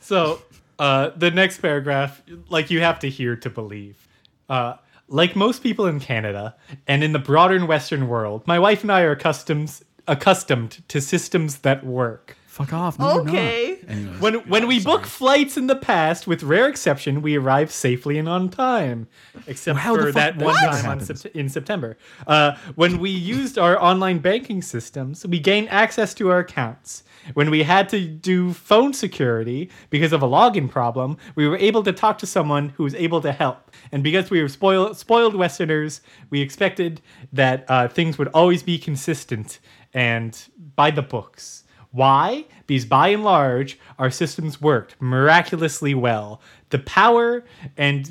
So, 0.00 0.42
uh, 0.78 1.10
the 1.16 1.30
next 1.30 1.58
paragraph, 1.58 2.22
like 2.48 2.70
you 2.70 2.80
have 2.80 2.98
to 3.00 3.08
hear 3.08 3.36
to 3.36 3.50
believe. 3.50 4.08
Uh, 4.48 4.74
like 5.08 5.36
most 5.36 5.62
people 5.62 5.86
in 5.86 6.00
Canada 6.00 6.54
and 6.86 7.04
in 7.04 7.12
the 7.12 7.18
broader 7.18 7.64
Western 7.64 8.08
world, 8.08 8.46
my 8.46 8.58
wife 8.58 8.82
and 8.82 8.90
I 8.92 9.02
are 9.02 9.12
accustomed 9.12 9.80
accustomed 10.08 10.82
to 10.88 11.00
systems 11.00 11.58
that 11.58 11.84
work. 11.86 12.36
Fuck 12.52 12.72
off 12.72 12.98
no, 12.98 13.06
we're 13.06 13.22
not. 13.24 13.28
Okay. 13.28 13.78
Anyways, 13.88 14.20
When 14.20 14.34
when 14.52 14.66
we 14.66 14.78
book 14.84 15.06
flights 15.06 15.56
in 15.56 15.66
the 15.68 15.76
past, 15.76 16.26
with 16.26 16.42
rare 16.42 16.68
exception, 16.68 17.22
we 17.22 17.36
arrive 17.36 17.70
safely 17.72 18.18
and 18.18 18.28
on 18.28 18.48
time, 18.50 19.08
except 19.46 19.78
How 19.78 19.96
the 19.96 20.02
for 20.02 20.12
fuck 20.12 20.14
that 20.14 20.38
that 20.38 20.44
one 20.44 20.54
never 20.60 20.76
time 20.76 20.90
on 20.90 20.98
happens. 21.00 21.22
Sept- 21.22 21.32
in 21.34 21.48
September. 21.48 21.96
Uh, 22.26 22.56
when 22.74 22.98
we 22.98 23.10
used 23.10 23.56
our 23.58 23.80
online 23.82 24.18
banking 24.18 24.60
systems, 24.62 25.26
we 25.26 25.38
gained 25.40 25.68
access 25.70 26.12
to 26.14 26.28
our 26.30 26.40
accounts. 26.40 27.04
When 27.34 27.50
we 27.50 27.62
had 27.62 27.88
to 27.90 28.00
do 28.04 28.52
phone 28.52 28.92
security 28.92 29.70
because 29.90 30.12
of 30.12 30.22
a 30.22 30.26
login 30.26 30.68
problem, 30.68 31.16
we 31.36 31.46
were 31.48 31.56
able 31.56 31.82
to 31.84 31.92
talk 31.92 32.18
to 32.18 32.26
someone 32.26 32.70
who 32.70 32.82
was 32.82 32.94
able 32.96 33.20
to 33.22 33.30
help. 33.32 33.70
And 33.92 34.02
because 34.02 34.28
we 34.28 34.42
were 34.42 34.48
spoiled, 34.48 34.96
spoiled 34.98 35.34
Westerners, 35.36 36.00
we 36.30 36.40
expected 36.40 37.00
that 37.32 37.64
uh, 37.68 37.86
things 37.88 38.18
would 38.18 38.28
always 38.34 38.62
be 38.64 38.76
consistent 38.76 39.60
and 39.94 40.32
by 40.74 40.90
the 40.90 41.02
books. 41.02 41.61
Why? 41.92 42.46
Because 42.66 42.84
by 42.86 43.08
and 43.08 43.22
large, 43.22 43.78
our 43.98 44.10
systems 44.10 44.60
worked 44.60 44.96
miraculously 45.00 45.94
well. 45.94 46.40
The 46.70 46.78
power 46.80 47.44
and 47.76 48.06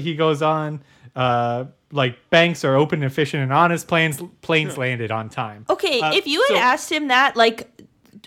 he 0.00 0.14
goes 0.14 0.42
on, 0.42 0.82
uh, 1.14 1.64
like 1.92 2.16
banks 2.30 2.64
are 2.64 2.74
open, 2.74 3.02
efficient, 3.02 3.42
and 3.42 3.52
honest. 3.52 3.86
Planes 3.86 4.20
planes 4.40 4.76
landed 4.76 5.10
on 5.10 5.28
time. 5.28 5.64
Okay, 5.70 6.00
Uh, 6.00 6.12
if 6.14 6.26
you 6.26 6.40
had 6.48 6.56
so- 6.56 6.60
asked 6.62 6.90
him 6.92 7.08
that 7.08 7.36
like 7.36 7.68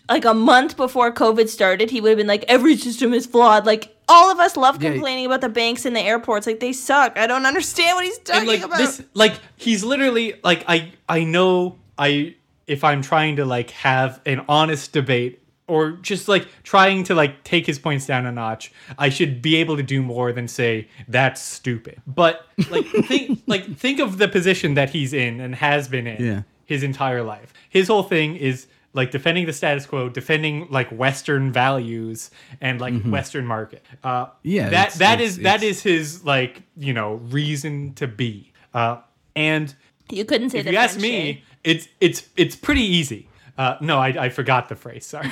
like 0.09 0.25
a 0.25 0.33
month 0.33 0.77
before 0.77 1.11
COVID 1.11 1.49
started, 1.49 1.89
he 1.89 1.99
would 1.99 2.09
have 2.09 2.17
been 2.17 2.27
like, 2.27 2.45
every 2.47 2.77
system 2.77 3.11
is 3.13 3.25
flawed. 3.25 3.65
Like 3.65 3.95
all 4.07 4.29
of 4.31 4.39
us 4.39 4.55
love 4.55 4.81
Yeah. 4.81 4.91
complaining 4.91 5.25
about 5.25 5.41
the 5.41 5.49
banks 5.49 5.83
and 5.83 5.95
the 5.95 6.01
airports. 6.01 6.45
Like 6.45 6.59
they 6.59 6.73
suck. 6.73 7.17
I 7.17 7.25
don't 7.27 7.45
understand 7.45 7.95
what 7.95 8.05
he's 8.05 8.19
talking 8.19 8.41
and 8.41 8.47
like 8.47 8.63
about. 8.63 8.77
this 8.77 9.01
like 9.15 9.33
he's 9.57 9.83
literally 9.83 10.35
like 10.43 10.63
i 10.67 10.91
i 11.09 11.23
know 11.23 11.77
i 11.97 12.35
if 12.67 12.83
i'm 12.83 13.01
trying 13.01 13.35
to 13.35 13.45
like 13.45 13.69
have 13.71 14.21
an 14.25 14.43
honest 14.49 14.91
debate 14.93 15.41
or 15.67 15.91
just 15.93 16.27
like 16.27 16.47
trying 16.63 17.03
to 17.03 17.15
like 17.15 17.43
take 17.43 17.65
his 17.65 17.79
points 17.79 18.05
down 18.05 18.25
a 18.25 18.31
notch 18.31 18.71
i 18.99 19.09
should 19.09 19.41
be 19.41 19.55
able 19.55 19.75
to 19.77 19.83
do 19.83 20.01
more 20.01 20.31
than 20.31 20.47
say 20.47 20.87
that's 21.07 21.41
stupid. 21.41 22.01
But 22.07 22.45
like 22.69 22.85
think 23.07 23.41
like 23.47 23.75
think 23.77 23.99
of 23.99 24.17
the 24.17 24.27
position 24.27 24.75
that 24.75 24.89
he's 24.91 25.11
in 25.13 25.39
and 25.39 25.55
has 25.55 25.87
been 25.87 26.05
in 26.07 26.23
Yeah. 26.23 26.41
his 26.65 26.83
entire 26.83 27.23
life. 27.23 27.51
His 27.69 27.87
whole 27.87 28.03
thing 28.03 28.35
is 28.35 28.67
like 28.93 29.09
defending 29.11 29.45
the 29.47 29.53
status 29.53 29.85
quo 29.87 30.07
defending 30.07 30.67
like 30.69 30.87
western 30.89 31.51
values 31.51 32.29
and 32.61 32.79
like 32.79 32.93
western 33.03 33.45
market. 33.45 33.83
Uh 34.03 34.27
Yeah, 34.43 34.69
that 34.69 34.87
it's- 34.95 34.97
that 34.99 35.13
it's- 35.19 35.31
is 35.31 35.39
it's- 35.39 35.63
is 35.63 35.81
his 35.83 36.23
like 36.25 36.61
you 36.77 36.93
know 36.93 37.15
reason 37.39 37.93
to 37.95 38.07
be. 38.07 38.53
Uh 38.73 38.97
and 39.35 39.73
you 40.11 40.23
couldn't 40.25 40.51
say 40.51 40.59
if 40.59 40.65
the 40.65 40.71
you 40.73 40.77
ask 40.77 40.99
me 40.99 41.09
name. 41.11 41.37
It's 41.65 41.87
it's 41.99 42.29
it's 42.37 42.55
pretty 42.55 42.83
easy 42.83 43.27
uh 43.57 43.75
no 43.81 43.97
i, 43.99 44.07
I 44.07 44.29
forgot 44.29 44.69
the 44.69 44.75
phrase 44.75 45.05
sorry 45.05 45.29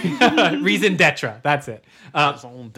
reason 0.59 0.95
d'etre 0.97 1.39
that's 1.43 1.67
it 1.67 1.83
uh 2.13 2.37
own. 2.43 2.71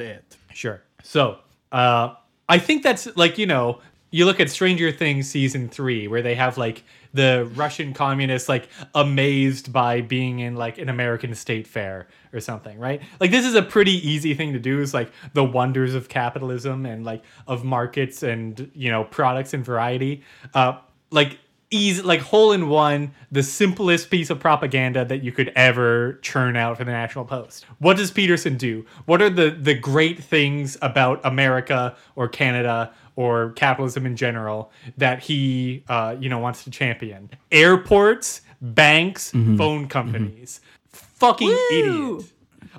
Sure. 0.56 0.82
So, 1.04 1.40
uh, 1.72 2.16
I 2.48 2.60
think 2.60 2.84
that's 2.84 3.16
like 3.18 3.38
you 3.38 3.46
know 3.46 3.82
you 4.12 4.26
look 4.26 4.40
at 4.40 4.50
Stranger 4.50 4.92
Things 4.92 5.30
season 5.30 5.68
three, 5.68 6.08
where 6.08 6.22
they 6.22 6.36
have 6.36 6.58
like 6.58 6.84
the 7.14 7.50
Russian 7.56 7.94
communists 7.94 8.48
like 8.48 8.70
amazed 8.94 9.74
by 9.74 10.02
being 10.02 10.40
in 10.40 10.56
like 10.56 10.78
an 10.78 10.90
American 10.90 11.36
state 11.36 11.68
fair 11.68 12.08
or 12.34 12.40
something, 12.40 12.80
right? 12.80 13.02
Like 13.20 13.32
this 13.32 13.46
is 13.46 13.56
a 13.56 13.62
pretty 13.62 14.08
easy 14.08 14.34
thing 14.34 14.54
to 14.54 14.60
do. 14.60 14.80
Is 14.80 14.94
like 14.94 15.12
the 15.34 15.44
wonders 15.44 15.94
of 15.94 16.08
capitalism 16.08 16.86
and 16.86 17.04
like 17.04 17.24
of 17.48 17.66
markets 17.66 18.24
and 18.24 18.72
you 18.74 18.90
know 18.90 19.04
products 19.04 19.54
and 19.54 19.66
variety. 19.66 20.24
Uh, 20.54 20.80
like 21.12 21.38
easy, 21.72 22.02
like 22.02 22.22
hole 22.22 22.52
in 22.52 22.70
one, 22.70 23.14
the 23.32 23.44
simplest 23.44 24.10
piece 24.10 24.30
of 24.30 24.40
propaganda 24.40 25.06
that 25.06 25.24
you 25.24 25.32
could 25.32 25.52
ever 25.56 26.20
churn 26.22 26.56
out 26.56 26.78
for 26.78 26.84
the 26.84 26.92
National 26.92 27.26
Post. 27.26 27.66
What 27.80 27.98
does 27.98 28.12
Peterson 28.12 28.58
do? 28.58 28.86
What 29.06 29.22
are 29.22 29.30
the 29.30 29.52
the 29.52 29.74
great 29.74 30.24
things 30.24 30.78
about 30.82 31.22
America 31.24 31.96
or 32.16 32.28
Canada 32.28 32.94
or 33.16 33.52
capitalism 33.52 34.06
in 34.06 34.16
general 34.16 34.72
that 34.98 35.20
he 35.20 35.84
uh, 35.88 36.16
you 36.20 36.30
know 36.30 36.40
wants 36.40 36.64
to 36.66 36.72
champion? 36.72 37.30
Airports, 37.52 38.42
banks, 38.62 39.32
phone 39.32 39.88
companies. 39.88 40.62
Fucking 40.90 41.48
Woo! 41.48 41.68
idiot. 41.72 42.32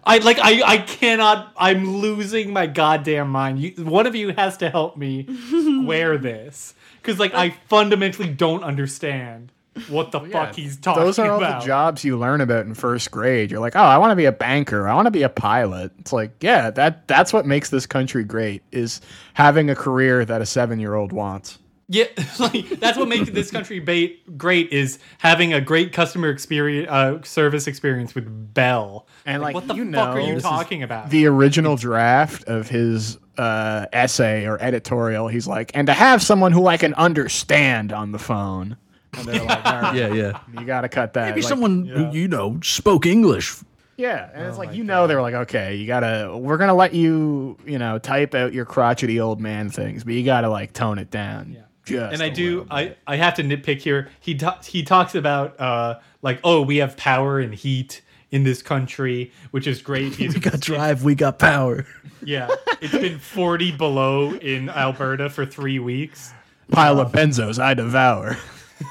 I 0.04 0.18
like 0.18 0.38
I 0.38 0.62
I 0.64 0.78
cannot 0.78 1.52
I'm 1.56 1.96
losing 1.96 2.52
my 2.52 2.66
goddamn 2.66 3.28
mind. 3.28 3.58
You, 3.58 3.84
one 3.84 4.06
of 4.06 4.14
you 4.14 4.32
has 4.34 4.56
to 4.58 4.70
help 4.70 4.96
me 4.96 5.26
square 5.82 6.16
this 6.16 6.74
cuz 7.06 7.18
like 7.18 7.34
I 7.34 7.50
fundamentally 7.68 8.28
don't 8.28 8.62
understand 8.62 9.52
what 9.88 10.10
the 10.10 10.20
fuck 10.20 10.54
he's 10.54 10.76
talking 10.76 11.02
about. 11.02 11.04
Those 11.04 11.18
are 11.18 11.30
all 11.30 11.38
about. 11.38 11.60
the 11.62 11.66
jobs 11.66 12.04
you 12.04 12.18
learn 12.18 12.40
about 12.40 12.66
in 12.66 12.74
first 12.74 13.10
grade. 13.10 13.50
You're 13.50 13.60
like, 13.60 13.76
oh, 13.76 13.80
I 13.80 13.98
want 13.98 14.12
to 14.12 14.16
be 14.16 14.24
a 14.24 14.32
banker. 14.32 14.88
I 14.88 14.94
want 14.94 15.06
to 15.06 15.10
be 15.10 15.22
a 15.22 15.28
pilot. 15.28 15.92
It's 15.98 16.12
like, 16.12 16.32
yeah, 16.40 16.70
that 16.70 17.06
that's 17.08 17.32
what 17.32 17.46
makes 17.46 17.70
this 17.70 17.86
country 17.86 18.24
great 18.24 18.62
is 18.72 19.00
having 19.34 19.70
a 19.70 19.74
career 19.74 20.24
that 20.24 20.40
a 20.40 20.46
seven 20.46 20.80
year 20.80 20.94
old 20.94 21.12
wants. 21.12 21.58
Yeah, 21.88 22.06
like 22.38 22.68
that's 22.80 22.98
what 22.98 23.08
makes 23.08 23.30
this 23.30 23.50
country 23.50 23.78
bait 23.78 24.36
great 24.36 24.72
is 24.72 24.98
having 25.18 25.52
a 25.52 25.60
great 25.60 25.92
customer 25.92 26.30
experience 26.30 26.90
uh, 26.90 27.22
service 27.22 27.66
experience 27.66 28.14
with 28.14 28.54
Bell. 28.54 29.06
And 29.24 29.40
like, 29.40 29.54
what 29.54 29.68
the 29.68 29.74
you 29.74 29.90
fuck 29.92 30.16
are 30.16 30.20
you 30.20 30.40
talking 30.40 30.82
about? 30.82 31.10
The 31.10 31.26
original 31.26 31.76
draft 31.76 32.44
of 32.44 32.68
his 32.68 33.18
uh, 33.38 33.86
essay 33.92 34.46
or 34.46 34.60
editorial, 34.60 35.28
he's 35.28 35.46
like, 35.46 35.70
and 35.74 35.86
to 35.86 35.92
have 35.92 36.22
someone 36.22 36.52
who 36.52 36.66
I 36.66 36.76
can 36.76 36.94
understand 36.94 37.92
on 37.92 38.12
the 38.12 38.18
phone. 38.18 38.76
And 39.16 39.26
they're 39.28 39.42
like, 39.44 39.66
all 39.66 39.72
right, 39.82 39.94
Yeah, 39.96 40.12
yeah. 40.12 40.40
you 40.58 40.66
got 40.66 40.82
to 40.82 40.88
cut 40.88 41.14
that. 41.14 41.30
Maybe 41.30 41.40
Like, 41.42 41.48
someone 41.48 41.86
who 41.86 42.10
you 42.12 42.28
know 42.28 42.58
spoke 42.62 43.06
English. 43.06 43.56
Yeah, 43.98 44.28
and 44.34 44.46
it's 44.46 44.58
like 44.58 44.74
you 44.74 44.84
know 44.84 45.06
they 45.06 45.14
were 45.14 45.22
like, 45.22 45.32
okay, 45.34 45.74
you 45.76 45.86
gotta, 45.86 46.36
we're 46.36 46.58
gonna 46.58 46.74
let 46.74 46.92
you, 46.92 47.56
you 47.64 47.78
know, 47.78 47.98
type 47.98 48.34
out 48.34 48.52
your 48.52 48.66
crotchety 48.66 49.20
old 49.20 49.40
man 49.40 49.70
things, 49.70 50.04
but 50.04 50.12
you 50.12 50.22
gotta 50.22 50.50
like 50.50 50.74
tone 50.74 50.98
it 50.98 51.10
down. 51.10 51.52
Yeah. 51.54 51.60
Just 51.86 52.12
and 52.14 52.22
I 52.22 52.28
do 52.28 52.66
I. 52.70 52.96
I 53.06 53.16
have 53.16 53.34
to 53.34 53.42
nitpick 53.42 53.80
here. 53.80 54.10
He 54.20 54.34
ta- 54.34 54.60
he 54.62 54.82
talks 54.82 55.14
about 55.14 55.58
uh 55.60 56.00
like 56.20 56.40
oh 56.44 56.60
we 56.62 56.78
have 56.78 56.96
power 56.96 57.38
and 57.38 57.54
heat 57.54 58.02
in 58.30 58.44
this 58.44 58.60
country, 58.62 59.32
which 59.52 59.66
is 59.66 59.80
great. 59.82 60.18
We 60.18 60.28
got 60.28 60.60
drive, 60.60 61.04
we 61.04 61.14
got 61.14 61.38
power. 61.38 61.86
Yeah, 62.24 62.48
it's 62.80 62.92
been 62.94 63.18
40 63.20 63.72
below 63.76 64.32
in 64.32 64.68
Alberta 64.70 65.28
for 65.30 65.44
three 65.46 65.78
weeks. 65.78 66.32
pile 66.72 66.98
of 66.98 67.12
benzos 67.12 67.60
I 67.62 67.74
devour. 67.74 68.36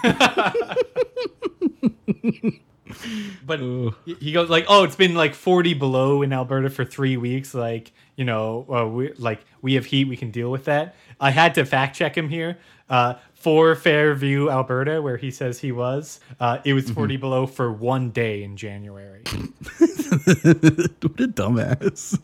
But 3.45 3.59
he- 3.59 4.15
he 4.19 4.31
goes 4.31 4.49
like, 4.49 4.65
"Oh, 4.67 4.83
it's 4.83 4.95
been 4.95 5.15
like 5.15 5.33
40 5.35 5.73
below 5.73 6.21
in 6.21 6.31
Alberta 6.33 6.69
for 6.69 6.85
three 6.85 7.17
weeks. 7.17 7.53
Like, 7.53 7.91
you 8.15 8.25
know, 8.25 8.65
uh, 8.73 8.87
we 8.87 9.11
like 9.17 9.41
we 9.61 9.73
have 9.73 9.85
heat, 9.85 10.05
we 10.07 10.17
can 10.17 10.31
deal 10.31 10.49
with 10.51 10.65
that." 10.65 10.95
I 11.19 11.31
had 11.31 11.53
to 11.55 11.65
fact 11.65 11.95
check 11.95 12.15
him 12.17 12.29
here. 12.29 12.57
Uh, 12.89 13.15
for 13.45 13.75
Fairview, 13.75 14.49
Alberta, 14.49 15.03
where 15.03 15.17
he 15.17 15.29
says 15.29 15.59
he 15.59 15.71
was, 15.71 16.19
uh, 16.39 16.57
it 16.65 16.73
was 16.73 16.89
40 16.89 17.17
below 17.17 17.45
for 17.45 17.71
one 17.71 18.09
day 18.09 18.41
in 18.41 18.57
January. 18.57 19.21
what 19.25 21.19
a 21.19 21.27
dumbass. 21.27 22.17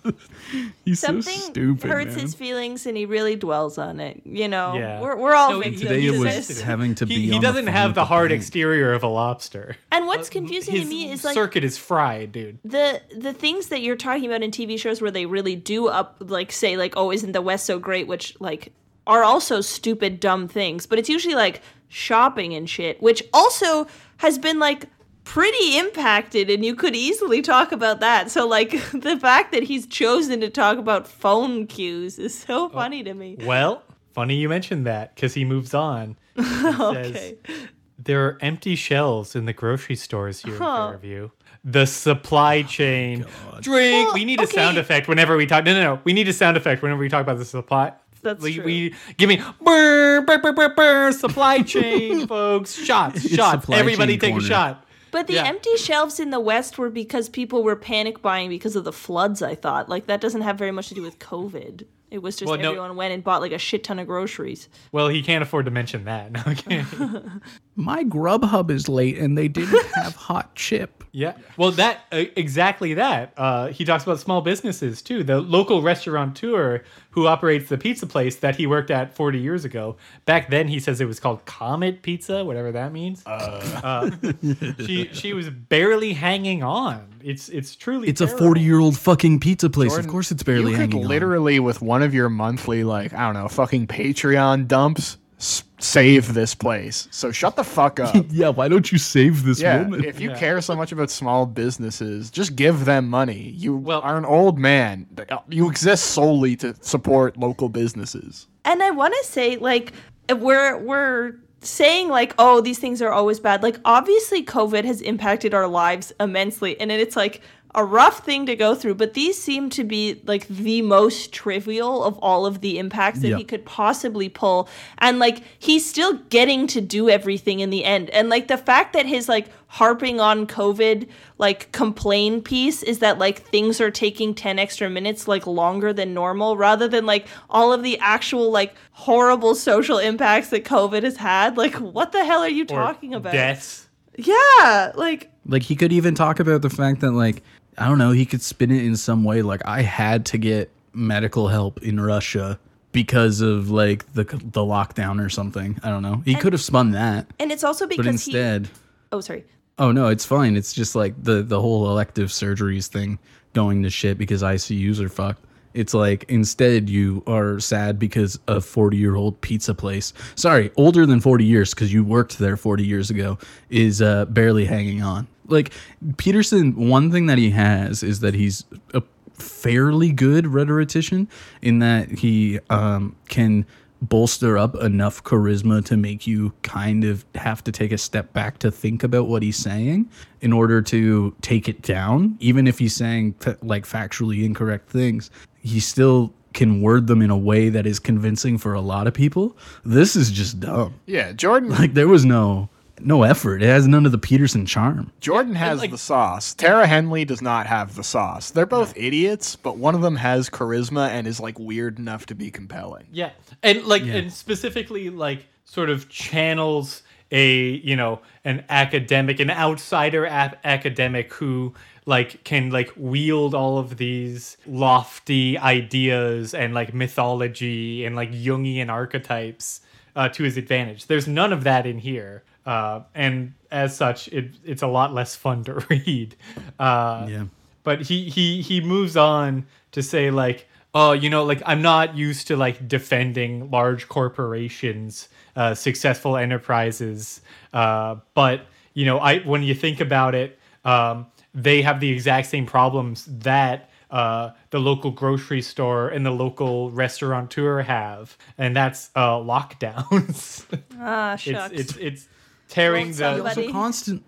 He's 0.84 1.00
Something 1.00 1.38
so 1.38 1.46
stupid. 1.52 1.92
hurts 1.92 2.16
man. 2.16 2.20
his 2.22 2.34
feelings 2.34 2.88
and 2.88 2.98
he 2.98 3.06
really 3.06 3.36
dwells 3.36 3.78
on 3.78 4.00
it. 4.00 4.22
You 4.26 4.48
know, 4.48 4.74
Yeah. 4.76 5.00
we're, 5.00 5.16
we're 5.16 5.36
all 5.36 5.52
No, 5.52 5.60
victims 5.60 5.82
Today 5.82 6.06
it 6.08 6.18
was 6.18 6.48
this. 6.48 6.62
having 6.72 6.96
to 6.96 7.06
be. 7.06 7.14
He, 7.14 7.28
he 7.28 7.36
on 7.36 7.42
doesn't 7.44 7.66
phone 7.66 7.74
have 7.74 7.90
with 7.92 7.96
the 7.96 8.06
hard 8.06 8.30
bank. 8.30 8.42
exterior 8.42 8.92
of 8.94 9.04
a 9.04 9.08
lobster. 9.08 9.78
And 9.92 10.08
what's 10.08 10.28
confusing 10.28 10.74
His 10.74 10.84
to 10.86 10.90
me 10.90 11.12
is 11.12 11.24
like 11.24 11.36
circuit 11.36 11.64
is 11.64 11.78
fried, 11.78 12.32
dude. 12.32 12.58
the 12.66 13.00
the 13.16 13.32
things 13.34 13.68
that 13.68 13.82
you're 13.84 13.96
talking 13.96 14.26
about 14.26 14.42
in 14.42 14.50
TV 14.50 14.80
shows 14.80 15.04
where 15.04 15.12
they 15.12 15.28
really 15.28 15.56
do 15.56 15.88
up 15.88 16.18
like 16.20 16.52
say 16.52 16.78
like 16.78 16.94
oh 16.98 17.12
isn't 17.12 17.34
the 17.34 17.44
West 17.44 17.68
so 17.68 17.78
great 17.78 18.08
which 18.08 18.36
like 18.40 18.74
are 19.08 19.24
also 19.24 19.62
stupid 19.62 20.20
dumb 20.20 20.48
things 20.48 20.86
but 20.86 21.00
it's 21.00 21.10
usually 21.10 21.36
like 21.36 21.62
shopping 21.88 22.54
and 22.54 22.70
shit 22.70 23.02
which 23.02 23.24
also 23.34 23.88
has 24.18 24.38
been 24.38 24.60
like 24.60 24.86
pretty 25.24 25.78
impacted 25.78 26.50
and 26.50 26.66
you 26.66 26.76
could 26.76 26.96
easily 26.96 27.42
talk 27.42 27.72
about 27.72 28.00
that 28.00 28.32
so 28.32 28.48
like 28.48 28.72
the 28.92 29.18
fact 29.20 29.52
that 29.52 29.64
he's 29.64 29.86
chosen 29.88 30.40
to 30.40 30.50
talk 30.50 30.78
about 30.78 31.08
phone 31.08 31.68
queues 31.68 32.18
is 32.18 32.38
so 32.38 32.66
oh, 32.66 32.70
funny 32.70 33.04
to 33.04 33.14
me 33.14 33.38
Well, 33.42 33.84
funny 34.14 34.36
you 34.36 34.50
mentioned 34.50 34.86
that 34.88 35.16
because 35.16 35.34
he 35.34 35.46
moves 35.46 35.74
on. 35.74 36.18
He 36.36 36.42
okay 36.80 37.38
says, 37.46 37.68
there 38.04 38.26
are 38.26 38.38
empty 38.42 38.76
shelves 38.76 39.36
in 39.36 39.46
the 39.46 39.54
grocery 39.54 39.96
stores 39.96 40.42
here 40.42 40.58
Huh. 40.58 40.86
in 40.88 40.92
Fairview. 40.94 41.30
The 41.64 41.86
supply 41.86 42.64
oh 42.66 42.68
chain. 42.68 43.26
Drink. 43.60 44.08
Well, 44.08 44.14
we 44.16 44.26
need 44.26 44.40
a 44.40 44.44
okay. 44.44 44.54
sound 44.54 44.78
effect 44.80 45.08
whenever 45.08 45.38
we 45.38 45.46
talk. 45.46 45.64
No, 45.64 45.74
no, 45.74 45.84
no. 45.84 46.02
We 46.04 46.14
need 46.14 46.28
a 46.28 46.34
sound 46.34 46.58
effect 46.58 46.82
whenever 46.82 47.00
we 47.00 47.10
talk 47.10 47.22
about 47.22 47.38
the 47.38 47.46
supply. 47.46 47.94
That's 48.22 48.42
we, 48.44 48.56
true. 48.56 48.64
we 48.66 48.96
give 49.18 49.30
me 49.30 49.42
burr, 49.62 50.22
burr, 50.22 50.38
burr, 50.40 50.54
burr, 50.54 50.74
burr, 50.76 51.12
supply 51.12 51.62
chain, 51.64 52.28
folks. 52.28 52.74
Shots, 52.76 53.26
It's 53.26 53.34
shots. 53.36 53.70
Everybody 53.70 54.18
take 54.18 54.32
corner. 54.34 54.46
a 54.46 54.48
shot. 54.48 54.86
But 55.12 55.28
the 55.28 55.34
Yeah. 55.34 55.46
empty 55.48 55.76
shelves 55.78 56.20
in 56.20 56.30
the 56.30 56.40
West 56.40 56.78
were 56.78 56.90
because 56.90 57.28
people 57.30 57.64
were 57.64 57.76
panic 57.76 58.22
buying 58.22 58.50
because 58.50 58.76
of 58.78 58.84
the 58.86 58.94
floods, 58.94 59.42
I 59.42 59.56
thought. 59.56 59.90
Like, 59.90 60.08
that 60.08 60.22
doesn't 60.22 60.42
have 60.42 60.58
very 60.58 60.72
much 60.72 60.88
to 60.90 60.94
do 60.96 61.02
with 61.02 61.20
COVID. 61.20 61.84
It 62.10 62.22
was 62.22 62.36
just 62.36 62.50
Well, 62.50 62.60
no- 62.60 62.70
everyone 62.72 62.96
went 62.98 63.14
and 63.14 63.24
bought 63.24 63.42
like 63.42 63.52
a 63.54 63.58
shit 63.58 63.84
ton 63.86 63.98
of 64.00 64.06
groceries. 64.08 64.68
Well, 64.92 65.08
he 65.10 65.22
can't 65.22 65.42
afford 65.42 65.66
to 65.66 65.72
mention 65.72 66.06
that. 66.06 66.32
No, 66.32 66.42
okay. 66.48 66.86
My 67.76 68.04
Grubhub 68.04 68.70
is 68.70 68.88
late 68.90 69.18
and 69.18 69.38
they 69.38 69.48
didn't 69.48 69.86
have 69.96 70.16
hot 70.16 70.54
chip. 70.56 71.04
Yeah. 71.14 71.34
Well, 71.58 71.72
that 71.72 72.02
uh, 72.12 72.24
exactly 72.38 72.94
that. 72.96 73.34
Uh, 73.36 73.68
he 73.70 73.84
talks 73.86 74.04
about 74.04 74.20
small 74.20 74.42
businesses 74.42 75.02
too. 75.02 75.24
The 75.24 75.40
local 75.42 75.82
restaurateur 75.82 76.84
who 77.12 77.28
operates 77.28 77.70
the 77.70 77.78
pizza 77.78 78.08
place 78.08 78.38
that 78.38 78.56
he 78.56 78.66
worked 78.68 78.90
at 78.92 79.14
40 79.16 79.40
years 79.40 79.66
ago. 79.66 79.98
Back 80.26 80.50
then, 80.50 80.68
he 80.68 80.80
says 80.80 81.00
it 81.02 81.06
was 81.06 81.20
called 81.20 81.46
Comet 81.46 82.02
Pizza, 82.02 82.44
whatever 82.44 82.72
that 82.72 82.92
means. 82.92 83.24
Uh, 83.26 84.12
she 84.86 85.10
she 85.14 85.34
was 85.34 85.50
barely 85.50 86.14
hanging 86.14 86.64
on. 86.64 87.08
It's 87.24 87.50
it's 87.50 87.76
truly. 87.76 88.08
It's 88.08 88.22
a 88.22 88.28
40 88.28 88.62
year 88.62 88.80
old 88.80 88.98
fucking 88.98 89.40
pizza 89.40 89.70
place. 89.70 89.92
Jordan, 89.92 90.06
of 90.06 90.12
course 90.12 90.32
it's 90.32 90.44
barely 90.44 90.74
hanging. 90.74 90.80
you 90.82 90.88
could 90.88 90.94
hanging 90.96 91.08
literally 91.08 91.60
with 91.60 91.82
one 91.82 92.02
of 92.02 92.14
your 92.14 92.30
monthly 92.30 92.84
like 92.84 93.14
I 93.14 93.26
don't 93.26 93.34
know 93.34 93.48
fucking 93.48 93.88
Patreon 93.88 94.68
dumps 94.68 95.02
s- 95.02 95.18
save 95.42 96.34
this 96.34 96.54
place. 96.54 97.08
So 97.12 97.32
shut 97.32 97.56
the 97.56 97.64
fuck 97.64 98.00
up. 98.00 98.16
Yeah, 98.30 98.50
why 98.50 98.68
don't 98.68 98.92
you 98.92 98.98
save 98.98 99.44
this 99.44 99.60
Yeah, 99.62 99.82
woman? 99.84 100.04
if 100.04 100.20
you 100.20 100.32
care 100.32 100.62
so 100.62 100.76
much 100.76 100.92
about 100.92 101.10
small 101.10 101.46
businesses, 101.46 102.30
just 102.30 102.56
give 102.56 102.86
them 102.86 103.10
money. 103.10 103.54
You 103.58 103.76
Well- 103.76 104.02
are 104.02 104.18
an 104.18 104.26
old 104.26 104.60
man. 104.60 105.08
You 105.50 105.70
exist 105.70 106.06
solely 106.12 106.56
to 106.58 106.76
support 106.82 107.38
local 107.38 107.70
businesses. 107.70 108.48
And 108.66 108.84
I 108.84 108.92
want 108.92 109.14
to 109.22 109.28
say, 109.28 109.58
like, 109.58 109.94
we're 110.30 110.78
we're 110.78 111.34
saying 111.64 112.10
like, 112.10 112.34
oh, 112.40 112.62
these 112.62 112.80
things 112.80 113.02
are 113.02 113.12
always 113.12 113.40
bad. 113.40 113.64
Like, 113.64 113.80
obviously, 113.86 114.44
COVID 114.44 114.86
has 114.86 115.02
impacted 115.02 115.54
our 115.54 115.68
lives 115.68 116.12
immensely, 116.20 116.80
and 116.80 116.92
it's 116.92 117.16
like 117.16 117.42
a 117.74 117.86
rough 117.86 118.26
thing 118.26 118.46
to 118.46 118.56
go 118.56 118.76
through. 118.76 118.96
But 118.96 119.14
these 119.14 119.42
seem 119.42 119.70
to 119.72 119.84
be 119.84 120.22
like 120.26 120.48
the 120.48 120.82
most 120.82 121.32
trivial 121.32 122.04
of 122.04 122.18
all 122.20 122.46
of 122.46 122.62
the 122.62 122.78
impacts 122.78 123.22
that 123.22 123.30
Yeah. 123.30 123.38
he 123.38 123.44
could 123.44 123.66
possibly 123.66 124.28
pull, 124.30 124.68
and 124.98 125.20
like 125.20 125.42
he's 125.58 125.88
still 125.90 126.14
getting 126.30 126.68
to 126.68 126.82
do 126.82 127.10
everything 127.10 127.60
in 127.62 127.70
the 127.70 127.86
end. 127.86 128.10
And 128.10 128.28
like 128.30 128.48
the 128.48 128.58
fact 128.58 128.94
that 128.94 129.06
his 129.06 129.30
like 129.30 129.48
harping 129.68 130.20
on 130.20 130.46
COVID 130.48 131.08
like 131.38 131.72
complain 131.72 132.42
piece 132.42 132.84
is 132.84 133.00
that 133.00 133.18
like 133.20 133.40
things 133.40 133.80
are 133.80 133.90
taking 133.90 134.36
10 134.36 134.60
extra 134.60 134.90
minutes 134.90 135.30
like 135.30 135.48
longer 135.48 135.94
than 135.94 136.14
normal 136.14 136.58
rather 136.58 136.90
than 136.90 137.06
like 137.06 137.26
all 137.50 137.72
of 137.72 137.82
the 137.84 137.98
actual 138.00 138.52
like 138.52 138.76
horrible 138.92 139.56
social 139.56 139.98
impacts 139.98 140.50
that 140.50 140.66
COVID 140.66 141.04
has 141.04 141.16
had. 141.16 141.56
Like 141.56 141.76
what 141.76 142.12
the 142.12 142.26
hell 142.26 142.42
are 142.42 142.50
you 142.50 142.64
Or 142.64 142.68
talking 142.68 143.14
about? 143.14 143.32
Deaths. 143.32 143.88
Yeah, 144.18 144.92
like 144.96 145.32
Like 145.48 145.64
he 145.64 145.76
could 145.78 145.94
even 145.94 146.16
talk 146.16 146.42
about 146.42 146.62
the 146.62 146.70
fact 146.70 147.00
that 147.00 147.12
like 147.12 147.42
I 147.78 147.88
don't 147.88 147.98
know, 147.98 148.12
he 148.12 148.26
could 148.26 148.42
spin 148.42 148.72
it 148.72 148.84
in 148.84 148.96
some 148.96 149.24
way 149.24 149.42
like 149.42 149.62
I 149.66 149.82
had 149.82 150.26
to 150.28 150.38
get 150.38 150.70
medical 150.94 151.48
help 151.48 151.82
in 151.82 152.00
Russia 152.00 152.60
because 152.92 153.42
of 153.42 153.70
like 153.70 154.12
the 154.14 154.24
the 154.24 154.62
lockdown 154.62 155.24
or 155.24 155.30
something. 155.30 155.80
I 155.84 155.90
don't 155.90 156.04
know. 156.04 156.22
He 156.26 156.36
could 156.36 156.54
have 156.54 156.62
spun 156.62 156.92
that, 156.92 157.28
and 157.40 157.52
it's 157.52 157.64
also 157.64 157.88
because 157.88 158.06
but 158.06 158.12
instead 158.12 158.68
he 158.68 158.74
Oh, 159.12 159.22
sorry. 159.22 159.44
Oh 159.78 159.92
no, 159.92 160.08
it's 160.08 160.26
fine. 160.26 160.56
It's 160.56 160.74
just 160.74 160.96
like 160.96 161.22
the 161.22 161.42
the 161.42 161.60
whole 161.60 161.90
elective 161.90 162.30
surgeries 162.30 162.88
thing 162.88 163.20
going 163.54 163.84
to 163.84 163.90
shit 163.90 164.18
because 164.18 164.42
ICUs 164.42 165.00
are 165.00 165.10
fucked. 165.10 165.44
It's 165.74 165.94
like 165.94 166.26
instead 166.28 166.90
you 166.90 167.24
are 167.28 167.60
sad 167.60 167.98
because 167.98 168.38
a 168.48 168.60
40 168.60 168.98
year 168.98 169.16
old 169.16 169.40
pizza 169.42 169.74
place, 169.74 170.14
sorry, 170.36 170.72
older 170.76 171.06
than 171.06 171.20
40 171.20 171.46
years 171.46 171.74
because 171.74 171.94
you 171.94 172.04
worked 172.04 172.38
there 172.40 172.58
40 172.58 172.86
years 172.86 173.10
ago, 173.10 173.38
is 173.70 174.02
uh, 174.02 174.26
barely 174.26 174.66
hanging 174.66 175.02
on. 175.02 175.28
Like 175.52 175.72
Peterson, 176.18 176.76
one 176.90 177.12
thing 177.12 177.26
that 177.28 177.38
he 177.38 177.52
has 177.52 178.02
is 178.04 178.22
that 178.22 178.34
he's 178.34 178.66
a 178.94 179.04
fairly 179.34 180.12
good 180.12 180.48
rhetorician 180.48 181.28
in 181.62 181.80
that 181.80 182.10
he 182.10 182.60
um, 182.70 183.16
can 183.30 183.66
bolster 184.04 184.58
up 184.58 184.76
enough 184.78 185.24
charisma 185.24 185.86
to 185.86 185.96
make 185.96 186.26
you 186.26 186.52
kind 186.64 187.04
of 187.04 187.24
have 187.36 187.64
to 187.64 187.72
take 187.72 187.92
a 187.92 187.98
step 188.00 188.34
back 188.34 188.58
to 188.58 188.72
think 188.72 189.04
about 189.04 189.28
what 189.28 189.44
he's 189.44 189.58
saying 189.58 190.10
in 190.42 190.52
order 190.52 190.82
to 190.82 191.36
take 191.42 191.70
it 191.70 191.84
down 191.84 192.36
even 192.40 192.66
if 192.66 192.80
he's 192.80 192.96
saying 192.96 193.36
like 193.62 193.86
factually 193.86 194.44
incorrect 194.44 194.90
things 194.90 195.30
he 195.62 195.80
still 195.80 196.34
can 196.54 196.82
word 196.82 197.06
them 197.06 197.22
in 197.22 197.30
a 197.30 197.38
way 197.38 197.70
that 197.70 197.86
is 197.86 198.00
convincing 198.00 198.58
for 198.58 198.74
a 198.74 198.82
lot 198.82 199.06
of 199.06 199.14
people 199.14 199.56
this 199.86 200.16
is 200.16 200.32
just 200.32 200.60
dumb 200.60 200.96
Yeah, 201.06 201.32
Jordan. 201.34 201.70
like 201.70 201.94
there 201.94 202.08
was 202.08 202.26
no 202.26 202.70
no 203.06 203.24
effort 203.24 203.62
it 203.62 203.68
has 203.68 203.88
none 203.88 204.06
of 204.06 204.12
the 204.12 204.18
peterson 204.18 204.66
charm 204.66 205.12
Jordan 205.20 205.56
has 205.56 205.80
like- 205.80 205.92
the 205.92 205.98
sauce. 205.98 206.54
Tara 206.54 206.88
Henley 206.88 207.26
does 207.26 207.42
not 207.42 207.68
have 207.68 207.96
the 207.96 208.04
sauce. 208.04 208.52
They're 208.52 208.66
both 208.66 208.94
idiots, 208.96 209.56
but 209.56 209.78
one 209.78 209.96
of 209.96 210.02
them 210.02 210.16
has 210.16 210.50
charisma 210.50 211.10
and 211.10 211.28
is 211.28 211.40
like 211.40 211.58
weird 211.60 212.00
enough 212.00 212.26
to 212.28 212.36
be 212.36 212.50
compelling. 212.52 213.06
Yeah, 213.12 213.32
and 213.62 213.86
like, 213.86 214.04
and 214.04 214.32
specifically, 214.32 215.10
like, 215.10 215.46
sort 215.66 215.90
of 215.90 216.10
channels 216.10 217.04
a 217.32 217.56
you 217.84 217.96
know 217.96 218.22
an 218.46 218.64
academic, 218.70 219.40
an 219.40 219.50
outsider 219.50 220.26
ap- 220.26 220.60
academic 220.66 221.34
who 221.34 221.74
like 222.06 222.44
can 222.44 222.72
like 222.72 222.92
wield 222.98 223.54
all 223.54 223.78
of 223.78 223.98
these 223.98 224.58
lofty 224.68 225.58
ideas 225.58 226.54
and 226.54 226.74
like 226.74 226.94
mythology 226.94 228.06
and 228.06 228.16
like 228.16 228.32
Jungian 228.32 228.90
archetypes 228.90 229.82
uh, 230.16 230.30
to 230.30 230.44
his 230.44 230.58
advantage. 230.58 231.08
There's 231.08 231.28
none 231.28 231.54
of 231.54 231.64
that 231.64 231.86
in 231.86 232.00
here. 232.00 232.44
Uh, 232.66 233.02
and 233.16 233.54
as 233.72 233.96
such, 233.96 234.28
it, 234.30 234.52
it's 234.64 234.82
a 234.82 234.88
lot 234.88 235.14
less 235.14 235.36
fun 235.36 235.64
to 235.64 235.74
read. 235.90 236.36
Uh, 236.80 237.28
yeah. 237.30 237.46
but 237.84 238.02
he 238.02 238.30
he 238.30 238.62
he 238.62 238.82
moves 238.82 239.18
on 239.18 239.66
to 239.92 240.04
say 240.04 240.32
like 240.32 240.68
oh 240.94 241.14
you 241.14 241.30
know 241.30 241.44
like 241.44 241.62
i'm 241.66 241.82
not 241.82 242.16
used 242.16 242.48
to 242.48 242.56
like 242.58 242.88
defending 242.88 243.70
large 243.72 244.08
corporations 244.08 245.30
uh, 245.56 245.74
successful 245.74 246.38
enterprises. 246.38 247.42
Uh, 247.74 248.16
but 248.34 248.66
you 248.94 249.06
know 249.06 249.18
i 249.20 249.40
when 249.40 249.64
you 249.64 249.74
think 249.74 250.00
about 250.00 250.36
it 250.36 250.60
um, 250.84 251.28
they 251.54 251.82
have 251.82 252.00
the 252.00 252.10
exact 252.10 252.48
same 252.48 252.66
problems 252.66 253.26
that 253.26 253.90
uh, 254.10 254.52
the 254.72 254.80
local 254.80 255.12
grocery 255.12 255.62
store 255.62 256.10
and 256.10 256.26
the 256.26 256.32
local 256.32 256.92
restaurateur 256.92 257.82
have 257.82 258.38
and 258.58 258.76
that's 258.76 259.10
uh, 259.16 259.36
lockdowns. 259.38 260.66
Ah, 261.04 261.34
it's, 261.34 261.48
it's 261.74 261.96
it's 261.98 262.28
tearing 262.72 263.06
Won't 263.08 263.18
the 263.18 263.36
somebody- 263.38 263.62
also 263.68 263.72
constant 263.72 264.24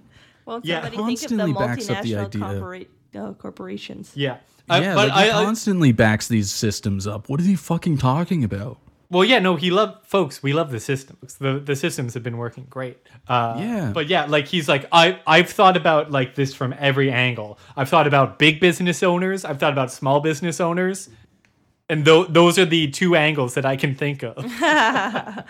Won't 0.45 0.65
yeah, 0.65 0.81
somebody 0.81 0.97
think 1.15 1.23
of 1.23 1.37
the 1.37 1.37
constantly 1.37 1.53
backs 1.53 1.89
up 1.89 2.03
the 2.03 2.15
idea. 2.17 2.41
corpora- 2.41 2.85
uh, 3.15 3.33
corporations? 3.33 4.11
yeah 4.15 4.37
Uh, 4.69 4.79
yeah, 4.81 4.95
but 4.95 5.09
like 5.09 5.25
he 5.25 5.31
I, 5.31 5.39
I, 5.39 5.43
constantly 5.45 5.91
backs 5.91 6.27
these 6.27 6.49
systems 6.51 7.05
up. 7.07 7.27
What 7.29 7.39
is 7.39 7.45
he 7.45 7.55
fucking 7.55 7.97
talking 7.97 8.43
about? 8.43 8.77
Well, 9.09 9.23
yeah, 9.25 9.37
no, 9.39 9.57
he 9.57 9.69
loved 9.69 10.07
folks. 10.07 10.41
We 10.41 10.53
love 10.53 10.71
the 10.71 10.79
systems. 10.79 11.35
The 11.35 11.59
the 11.59 11.75
systems 11.75 12.13
have 12.15 12.23
been 12.23 12.37
working 12.37 12.65
great. 12.69 12.97
Uh, 13.27 13.55
Yeah. 13.59 13.91
but 13.93 14.07
yeah, 14.07 14.25
like 14.25 14.47
he's 14.47 14.67
like 14.67 14.87
I 14.91 15.19
I've 15.27 15.49
thought 15.51 15.77
about 15.77 16.09
like 16.11 16.33
this 16.35 16.53
from 16.55 16.73
every 16.79 17.11
angle. 17.11 17.59
I've 17.77 17.89
thought 17.89 18.07
about 18.07 18.39
big 18.39 18.59
business 18.59 19.03
owners. 19.03 19.45
I've 19.45 19.59
thought 19.59 19.73
about 19.73 19.91
small 19.91 20.19
business 20.21 20.59
owners, 20.59 21.09
and 21.89 22.05
th- 22.05 22.27
those 22.29 22.57
are 22.57 22.65
the 22.65 22.89
two 22.89 23.15
angles 23.15 23.55
that 23.55 23.65
I 23.65 23.75
can 23.75 23.95
think 23.95 24.23
of. 24.23 24.38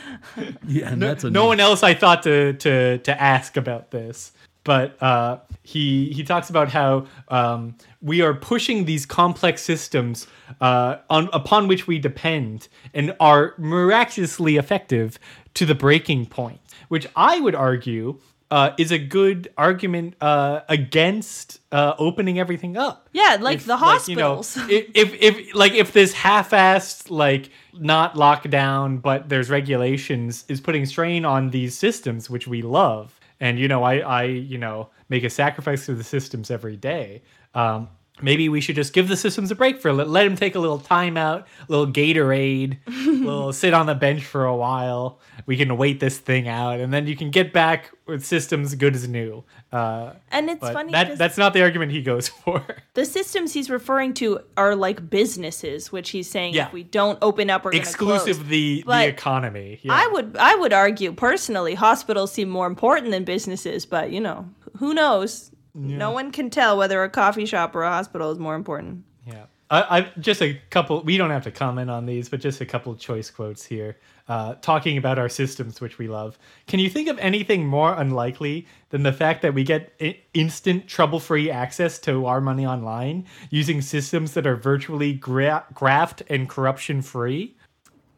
Yeah, 0.65 0.91
and 0.91 1.01
that's 1.01 1.23
a 1.23 1.29
no 1.29 1.45
one 1.45 1.59
else 1.59 1.83
I 1.83 1.93
thought 1.93 2.23
to 2.23 2.53
to 2.53 2.97
to 2.97 3.21
ask 3.21 3.57
about 3.57 3.91
this. 3.91 4.31
But 4.63 5.01
uh, 5.03 5.39
he 5.61 6.11
he 6.13 6.23
talks 6.23 6.49
about 6.49 6.69
how 6.69 7.05
um, 7.27 7.75
we 8.01 8.21
are 8.21 8.33
pushing 8.33 8.85
these 8.85 9.05
complex 9.05 9.61
systems 9.61 10.25
uh, 10.61 10.97
on 11.09 11.29
upon 11.33 11.67
which 11.67 11.85
we 11.85 11.99
depend 11.99 12.69
and 12.93 13.13
are 13.19 13.53
miraculously 13.57 14.57
effective 14.57 15.19
to 15.55 15.65
the 15.65 15.75
breaking 15.75 16.25
point, 16.27 16.59
which 16.87 17.07
I 17.15 17.39
would 17.41 17.55
argue 17.55 18.19
uh, 18.53 18.71
is 18.77 18.91
a 18.91 18.99
good 18.99 19.51
argument 19.57 20.13
uh, 20.21 20.59
against 20.69 21.59
uh, 21.71 21.95
opening 21.97 22.37
everything 22.37 22.77
up. 22.77 23.09
Yeah, 23.11 23.39
like 23.41 23.55
if, 23.55 23.65
the 23.65 23.73
you 23.73 23.79
know, 23.79 24.35
hospitals. 24.35 24.57
if, 24.69 24.91
if 24.93 25.13
if 25.19 25.55
like 25.55 25.73
if 25.73 25.91
this 25.91 26.13
half-assed 26.13 27.09
like 27.09 27.49
not 27.73 28.13
lockdown 28.13 29.01
but 29.01 29.27
there's 29.27 29.49
regulations 29.49 30.45
is 30.49 30.61
putting 30.61 30.85
strain 30.85 31.25
on 31.25 31.49
these 31.49 31.75
systems 31.75 32.29
which 32.29 32.47
we 32.47 32.61
love. 32.61 33.19
And 33.39 33.57
you 33.57 33.67
know 33.67 33.81
i 33.81 33.97
i 33.97 34.23
you 34.25 34.59
know 34.59 34.89
make 35.09 35.23
a 35.23 35.31
sacrifice 35.31 35.87
to 35.87 35.95
the 35.95 36.03
systems 36.03 36.51
every 36.51 36.77
day. 36.77 37.23
Um 37.55 37.89
maybe 38.21 38.47
we 38.47 38.61
should 38.61 38.75
just 38.75 38.93
give 38.93 39.07
the 39.07 39.17
systems 39.17 39.49
a 39.51 39.55
break 39.55 39.81
for 39.81 39.89
a 39.89 39.93
little 39.93 40.11
let 40.11 40.23
them 40.23 40.35
take 40.35 40.55
a 40.55 40.59
little 40.59 40.79
time 40.79 41.17
out 41.17 41.47
a 41.67 41.71
little 41.71 41.87
gatorade 41.87 42.77
a 42.87 42.91
little 43.25 43.51
sit 43.51 43.73
on 43.73 43.85
the 43.87 43.95
bench 43.95 44.23
for 44.23 44.45
a 44.45 44.55
while 44.55 45.19
we 45.47 45.57
can 45.57 45.75
wait 45.77 45.99
this 45.99 46.19
thing 46.19 46.47
out 46.47 46.79
and 46.79 46.93
then 46.93 47.07
you 47.07 47.15
can 47.15 47.31
get 47.31 47.51
back 47.51 47.91
with 48.05 48.23
systems 48.23 48.75
good 48.75 48.93
as 48.95 49.07
new 49.07 49.43
uh 49.71 50.13
and 50.31 50.49
it's 50.49 50.61
funny 50.61 50.91
that, 50.91 51.17
that's 51.17 51.37
not 51.37 51.53
the 51.53 51.61
argument 51.63 51.91
he 51.91 52.01
goes 52.03 52.27
for 52.43 52.63
the 52.93 53.03
systems 53.05 53.51
he's 53.53 53.69
referring 53.71 54.13
to 54.13 54.39
are 54.55 54.75
like 54.75 55.09
businesses, 55.09 55.91
which 55.91 56.11
he's 56.11 56.29
saying 56.29 56.53
Yeah. 56.53 56.67
if 56.67 56.73
we 56.73 56.83
don't 56.83 57.17
open 57.23 57.49
up, 57.49 57.65
we're 57.65 57.71
exclusive 57.73 58.47
the 58.49 58.83
the 58.85 59.07
economy. 59.07 59.79
Yeah. 59.81 59.93
I 59.93 60.07
would 60.07 60.37
I 60.37 60.53
would 60.53 60.73
argue 60.73 61.11
personally, 61.11 61.73
hospitals 61.73 62.31
seem 62.31 62.49
more 62.49 62.67
important 62.67 63.09
than 63.09 63.23
businesses, 63.23 63.87
but 63.87 64.11
you 64.11 64.19
know, 64.19 64.47
who 64.77 64.93
knows? 64.93 65.49
No 65.75 66.11
one 66.11 66.31
can 66.31 66.49
tell 66.49 66.77
whether 66.77 67.03
a 67.03 67.09
coffee 67.09 67.45
shop 67.45 67.75
or 67.75 67.83
a 67.83 67.89
hospital 67.89 68.31
is 68.31 68.39
more 68.39 68.55
important. 68.55 69.03
yeah. 69.25 69.45
I, 69.71 69.97
I 69.99 70.01
just 70.19 70.41
a 70.43 70.59
couple. 70.69 71.01
We 71.01 71.17
don't 71.17 71.31
have 71.31 71.45
to 71.45 71.51
comment 71.51 71.89
on 71.89 72.05
these, 72.05 72.29
but 72.29 72.39
just 72.41 72.61
a 72.61 72.65
couple 72.65 72.93
choice 72.95 73.31
quotes 73.31 73.63
here, 73.65 73.97
uh, 74.27 74.53
talking 74.55 74.97
about 74.97 75.17
our 75.17 75.29
systems, 75.29 75.81
which 75.81 75.97
we 75.97 76.07
love. 76.07 76.37
Can 76.67 76.79
you 76.79 76.91
think 76.91 77.07
of 77.09 77.17
anything 77.17 77.65
more 77.65 77.93
unlikely 77.95 78.67
than 78.89 79.01
the 79.01 79.13
fact 79.13 79.41
that 79.41 79.55
we 79.55 79.63
get 79.63 79.93
I- 79.99 80.19
instant, 80.35 80.87
trouble-free 80.87 81.49
access 81.49 81.97
to 81.99 82.27
our 82.27 82.39
money 82.39 82.67
online 82.67 83.25
using 83.49 83.81
systems 83.81 84.33
that 84.33 84.45
are 84.45 84.57
virtually 84.57 85.13
gra- 85.13 85.65
graft 85.73 86.21
and 86.29 86.47
corruption-free? 86.47 87.57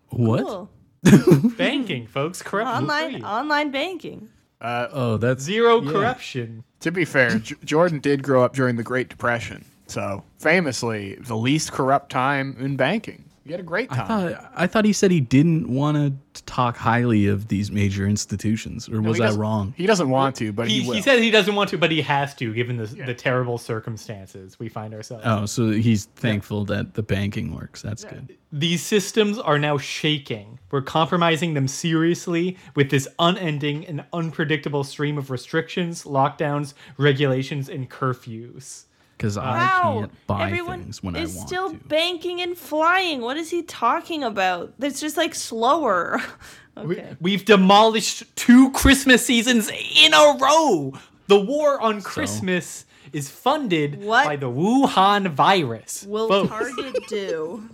what? 0.10 0.43
Cool. 0.43 0.70
Banking, 1.58 2.08
folks, 2.08 2.41
corruption-free. 2.41 3.16
Online 3.16 3.24
online 3.24 3.72
banking. 3.72 4.30
Uh, 4.66 4.89
oh, 4.93 5.18
that's 5.18 5.43
Zero 5.43 5.80
corruption. 5.80 6.63
To 6.80 6.91
be 6.91 7.05
fair, 7.05 7.38
J- 7.38 7.55
Jordan 7.63 7.99
did 7.99 8.24
grow 8.24 8.43
up 8.43 8.55
during 8.55 8.78
the 8.78 8.84
Great 8.84 9.09
Depression, 9.09 9.63
so 9.86 10.24
famously 10.39 11.16
the 11.16 11.36
least 11.38 11.72
corrupt 11.72 12.09
time 12.11 12.55
in 12.59 12.76
banking. 12.76 13.26
You 13.46 13.52
had 13.52 13.60
a 13.60 13.64
great 13.64 13.91
I 13.91 13.96
time. 13.98 14.08
thought 14.08 14.52
I 14.56 14.66
thought 14.66 14.86
he 14.86 14.93
said 14.93 15.12
he 15.12 15.22
didn't 15.22 15.70
want 15.70 15.98
to 16.34 16.43
talk 16.46 16.78
highly 16.78 17.28
of 17.28 17.48
these 17.48 17.70
major 17.72 18.08
institutions, 18.08 18.89
or 18.89 19.02
was 19.02 19.18
he 19.18 19.24
I 19.24 19.32
wrong? 19.34 19.76
He 19.78 19.86
doesn't 19.86 20.10
want 20.10 20.36
to, 20.38 20.52
but 20.52 20.68
he, 20.68 20.82
He, 20.82 20.88
will. 20.88 20.96
he 20.96 21.02
says 21.04 21.22
he 21.22 21.30
doesn't 21.30 21.54
want 21.54 21.70
to, 21.70 21.78
but 21.78 21.91
he 21.91 22.02
has 22.02 22.34
to, 22.36 22.52
given 22.56 22.78
the, 22.78 22.88
the 22.88 23.14
terrible 23.14 23.60
circumstances 23.60 24.58
we 24.58 24.68
find 24.68 24.96
ourselves. 24.96 25.24
Oh, 25.28 25.38
in. 25.38 25.43
Oh, 25.43 25.46
so 25.46 25.70
he's 25.70 26.06
thankful 26.06 26.66
that 26.66 26.96
the 26.96 27.04
banking 27.04 27.54
works. 27.54 27.84
That's 27.84 28.04
good. 28.04 28.36
These 28.52 28.82
systems 28.82 29.38
are 29.38 29.60
now 29.60 29.78
shaking. 29.78 30.58
We're 30.72 30.82
compromising 30.82 31.54
them 31.54 31.68
seriously 31.68 32.58
with 32.76 32.89
this 32.89 33.08
unending 33.20 33.86
and 33.86 34.06
unpredictable 34.12 34.84
stream 34.84 35.20
of 35.20 35.30
restrictions, 35.30 36.04
lockdowns, 36.04 36.74
regulations, 36.98 37.70
and 37.70 37.89
curfews. 37.91 38.86
Because 39.18 39.38
I 39.38 39.57
Wow. 39.57 39.99
can't 39.99 40.28
buy 40.28 40.47
Everyone 40.47 40.84
things 40.84 41.01
when 41.01 41.16
I 41.16 41.22
is 41.22 41.39
still 41.39 41.72
to. 41.72 41.78
banking 41.78 42.41
and 42.41 42.57
flying. 42.57 43.22
What 43.22 43.38
is 43.38 43.49
he 43.49 43.63
talking 43.63 44.24
about? 44.24 44.74
It's 44.80 44.99
just 44.99 45.16
like 45.16 45.34
slower. 45.34 46.22
okay. 46.78 47.16
We've 47.22 47.45
demolished 47.45 48.24
two 48.36 48.72
Christmas 48.72 49.26
seasons 49.26 49.70
in 49.70 50.13
a 50.13 50.38
row. 50.39 50.93
The 51.28 51.39
war 51.39 51.80
on 51.82 52.01
Christmas 52.01 52.86
is 53.13 53.30
funded 53.30 54.03
What 54.03 54.26
by 54.26 54.36
the 54.36 54.49
Wuhan 54.49 55.30
virus. 55.32 56.03
Will 56.07 56.28
Folks. 56.28 56.49
Target 56.49 56.95
do? 57.07 57.70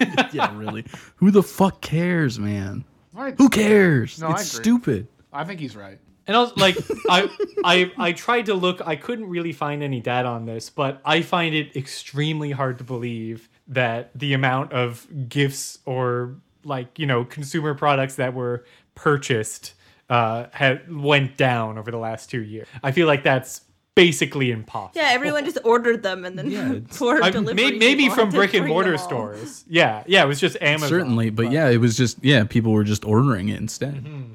yeah, 0.32 0.56
really. 0.56 0.84
Who 1.16 1.30
the 1.32 1.42
fuck 1.42 1.80
cares, 1.80 2.38
man? 2.38 2.84
I, 3.16 3.32
Who 3.32 3.48
cares? 3.48 4.20
No, 4.20 4.30
it's 4.30 4.44
stupid. 4.52 5.08
I 5.32 5.42
think 5.44 5.58
he's 5.58 5.74
right. 5.74 5.98
And 6.28 6.36
also, 6.36 6.54
like, 6.56 6.76
I, 7.08 7.28
I, 7.64 7.92
I 7.98 8.12
tried 8.12 8.46
to 8.46 8.54
look. 8.54 8.80
I 8.86 8.94
couldn't 8.96 9.28
really 9.28 9.52
find 9.52 9.82
any 9.82 10.00
data 10.00 10.28
on 10.28 10.44
this, 10.44 10.68
but 10.70 11.00
I 11.04 11.22
find 11.22 11.54
it 11.54 11.74
extremely 11.74 12.50
hard 12.50 12.78
to 12.78 12.84
believe 12.84 13.48
that 13.68 14.10
the 14.14 14.34
amount 14.34 14.72
of 14.72 15.06
gifts 15.28 15.78
or 15.86 16.36
like 16.64 16.98
you 16.98 17.06
know 17.06 17.24
consumer 17.24 17.74
products 17.74 18.16
that 18.16 18.34
were 18.34 18.64
purchased 18.94 19.74
uh, 20.10 20.46
had 20.52 20.94
went 20.94 21.36
down 21.36 21.78
over 21.78 21.90
the 21.90 21.98
last 21.98 22.30
two 22.30 22.42
years. 22.42 22.66
I 22.82 22.92
feel 22.92 23.06
like 23.06 23.22
that's 23.22 23.62
basically 23.94 24.50
impossible. 24.50 25.00
Yeah, 25.02 25.08
everyone 25.12 25.44
just 25.44 25.58
ordered 25.64 26.02
them 26.02 26.24
and 26.24 26.38
then 26.38 26.50
Yeah, 26.50 26.78
poor 26.96 27.22
I- 27.22 27.30
delivery 27.30 27.72
may- 27.72 27.78
maybe 27.78 28.08
from 28.08 28.30
brick 28.30 28.54
and 28.54 28.66
mortar 28.68 28.96
stores. 28.98 29.64
Yeah, 29.68 30.04
yeah, 30.06 30.24
it 30.24 30.28
was 30.28 30.40
just 30.40 30.56
Amazon. 30.60 30.88
Certainly, 30.88 31.30
but 31.30 31.50
yeah, 31.50 31.68
it 31.68 31.78
was 31.78 31.96
just 31.96 32.22
yeah, 32.24 32.44
people 32.44 32.72
were 32.72 32.84
just 32.84 33.04
ordering 33.04 33.48
it 33.48 33.58
instead. 33.58 34.04
Mm-hmm. 34.04 34.34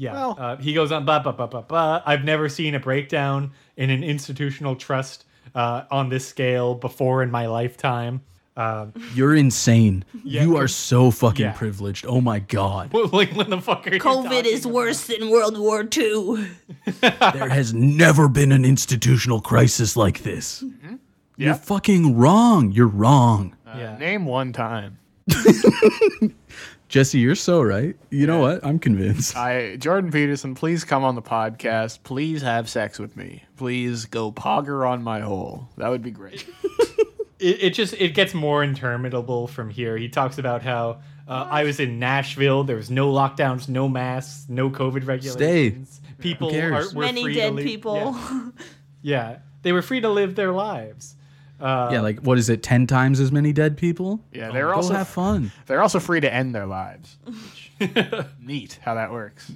Yeah. 0.00 0.14
Well- 0.14 0.36
uh, 0.38 0.56
he 0.56 0.72
goes 0.72 0.90
on, 0.92 1.04
blah, 1.04 1.18
blah, 1.18 1.32
blah, 1.32 1.46
blah, 1.46 1.60
blah. 1.60 2.02
I've 2.06 2.24
never 2.24 2.48
seen 2.48 2.74
a 2.74 2.80
breakdown 2.80 3.52
in 3.76 3.90
an 3.90 4.02
institutional 4.02 4.74
trust 4.74 5.26
uh, 5.54 5.82
on 5.90 6.08
this 6.08 6.26
scale 6.26 6.74
before 6.74 7.22
in 7.22 7.30
my 7.30 7.46
lifetime. 7.46 8.22
Um, 8.56 8.94
You're 9.14 9.36
insane. 9.36 10.04
Yeah, 10.24 10.42
you 10.42 10.56
are 10.56 10.68
so 10.68 11.10
fucking 11.10 11.44
yeah. 11.44 11.52
privileged. 11.52 12.06
Oh 12.06 12.22
my 12.22 12.38
god. 12.38 12.94
like, 13.12 13.32
what 13.32 13.50
the 13.50 13.60
fuck 13.60 13.86
are 13.86 13.90
COVID 13.90 14.00
talking 14.00 14.46
is 14.46 14.64
about? 14.64 14.74
worse 14.74 15.06
than 15.06 15.28
World 15.28 15.58
War 15.58 15.86
II. 15.94 16.48
there 17.00 17.48
has 17.48 17.74
never 17.74 18.26
been 18.28 18.52
an 18.52 18.64
institutional 18.64 19.42
crisis 19.42 19.96
like 19.96 20.22
this. 20.22 20.64
You're 21.36 21.54
fucking 21.54 22.16
wrong. 22.16 22.72
You're 22.72 22.86
wrong. 22.86 23.54
Yeah. 23.66 23.98
Name 23.98 24.24
one 24.24 24.52
time. 24.54 24.98
Jesse, 26.90 27.20
you're 27.20 27.36
so 27.36 27.62
right. 27.62 27.94
You 28.10 28.26
know 28.26 28.40
what? 28.40 28.64
I'm 28.64 28.80
convinced. 28.80 29.36
I 29.36 29.76
Jordan 29.76 30.10
Peterson, 30.10 30.56
please 30.56 30.82
come 30.82 31.04
on 31.04 31.14
the 31.14 31.22
podcast. 31.22 32.02
Please 32.02 32.42
have 32.42 32.68
sex 32.68 32.98
with 32.98 33.16
me. 33.16 33.44
Please 33.56 34.06
go 34.06 34.32
pogger 34.32 34.88
on 34.88 35.00
my 35.04 35.20
hole. 35.20 35.68
That 35.76 35.88
would 35.88 36.02
be 36.02 36.10
great. 36.10 36.44
it, 37.38 37.62
it 37.62 37.70
just 37.74 37.94
it 37.94 38.14
gets 38.14 38.34
more 38.34 38.64
interminable 38.64 39.46
from 39.46 39.70
here. 39.70 39.96
He 39.96 40.08
talks 40.08 40.38
about 40.38 40.62
how 40.62 41.00
uh, 41.28 41.46
I 41.48 41.62
was 41.62 41.78
in 41.78 42.00
Nashville. 42.00 42.64
There 42.64 42.74
was 42.76 42.90
no 42.90 43.12
lockdowns, 43.12 43.68
no 43.68 43.88
masks, 43.88 44.46
no 44.48 44.68
COVID 44.68 45.06
regulations. 45.06 45.90
Stay. 46.00 46.12
People 46.18 46.50
cares? 46.50 46.92
are 46.92 46.96
were 46.96 47.04
Many 47.04 47.22
free 47.22 47.34
to 47.34 47.40
dead 47.40 47.54
leave- 47.54 47.66
people. 47.66 47.94
Yeah. 47.96 48.48
Yeah. 49.02 49.38
they 49.62 49.72
were 49.72 49.80
free 49.80 50.00
to 50.02 50.08
live 50.10 50.34
their 50.34 50.50
lives. 50.52 51.14
Uh, 51.60 51.90
yeah, 51.92 52.00
like 52.00 52.20
what 52.20 52.38
is 52.38 52.48
it? 52.48 52.62
Ten 52.62 52.86
times 52.86 53.20
as 53.20 53.30
many 53.30 53.52
dead 53.52 53.76
people? 53.76 54.20
Yeah, 54.32 54.50
they're 54.50 54.68
Go 54.68 54.74
also 54.76 54.94
have 54.94 55.08
fun. 55.08 55.52
they're 55.66 55.82
also 55.82 56.00
free 56.00 56.20
to 56.20 56.32
end 56.32 56.54
their 56.54 56.66
lives. 56.66 57.18
Neat 58.40 58.78
how 58.82 58.94
that 58.94 59.10
works. 59.12 59.52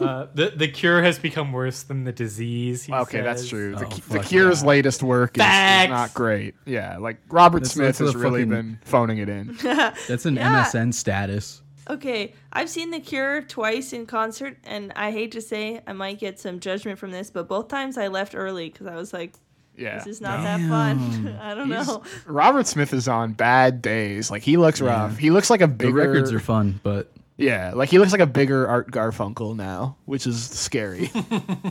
uh, 0.00 0.26
the 0.34 0.52
the 0.56 0.68
cure 0.68 1.02
has 1.02 1.18
become 1.18 1.52
worse 1.52 1.82
than 1.82 2.04
the 2.04 2.12
disease. 2.12 2.84
he 2.84 2.92
Okay, 2.92 3.20
that's 3.20 3.46
true. 3.48 3.74
The, 3.76 3.84
Oh, 3.86 3.88
the 3.90 4.00
fuck 4.00 4.24
Cure's 4.24 4.64
latest 4.64 5.02
work 5.02 5.36
is, 5.36 5.42
is 5.44 5.88
not 5.90 6.14
great. 6.14 6.54
Yeah, 6.64 6.96
like 6.98 7.18
Robert 7.28 7.58
That's- 7.58 7.72
Smith 7.74 7.98
that's 7.98 8.12
has 8.12 8.16
really 8.16 8.40
fucking- 8.42 8.48
been 8.50 8.78
phoning 8.84 9.18
it 9.18 9.28
in. 9.28 9.56
That's 9.62 10.24
an 10.24 10.36
Yeah. 10.36 10.64
MSN 10.64 10.94
status. 10.94 11.60
Okay, 11.90 12.34
I've 12.52 12.70
seen 12.70 12.90
The 12.90 13.00
Cure 13.00 13.42
twice 13.42 13.92
in 13.92 14.06
concert, 14.06 14.56
and 14.64 14.92
I 14.94 15.10
hate 15.10 15.32
to 15.32 15.40
say 15.42 15.80
I 15.86 15.92
might 15.92 16.20
get 16.20 16.38
some 16.38 16.60
judgment 16.60 16.98
from 17.00 17.10
this, 17.10 17.30
but 17.30 17.48
both 17.48 17.66
times 17.68 17.98
I 17.98 18.06
left 18.08 18.34
early 18.36 18.70
because 18.70 18.86
I 18.86 18.94
was 18.94 19.12
like, 19.12 19.34
Yeah. 19.80 19.98
this 19.98 20.06
is 20.06 20.20
not 20.20 20.42
that 20.42 20.60
fun. 20.68 21.38
I 21.42 21.54
don't 21.54 21.68
He's- 21.70 21.86
know. 21.86 22.02
Robert 22.26 22.66
Smith 22.66 22.92
is 22.92 23.08
on 23.08 23.32
bad 23.32 23.80
days. 23.82 24.30
Like 24.30 24.42
he 24.42 24.56
looks 24.56 24.80
rough. 24.80 25.16
He 25.16 25.30
looks 25.30 25.48
like 25.50 25.60
a 25.62 25.68
bigger. 25.68 25.90
The 26.02 26.08
records 26.08 26.32
are 26.32 26.38
fun, 26.40 26.78
but 26.82 27.10
Yeah, 27.38 27.72
like 27.74 27.88
he 27.88 27.98
looks 27.98 28.12
like 28.12 28.20
a 28.20 28.26
bigger 28.26 28.68
Art 28.68 28.90
Garfunkel 28.90 29.56
now, 29.56 29.96
which 30.04 30.26
is 30.26 30.42
scary. 30.44 31.10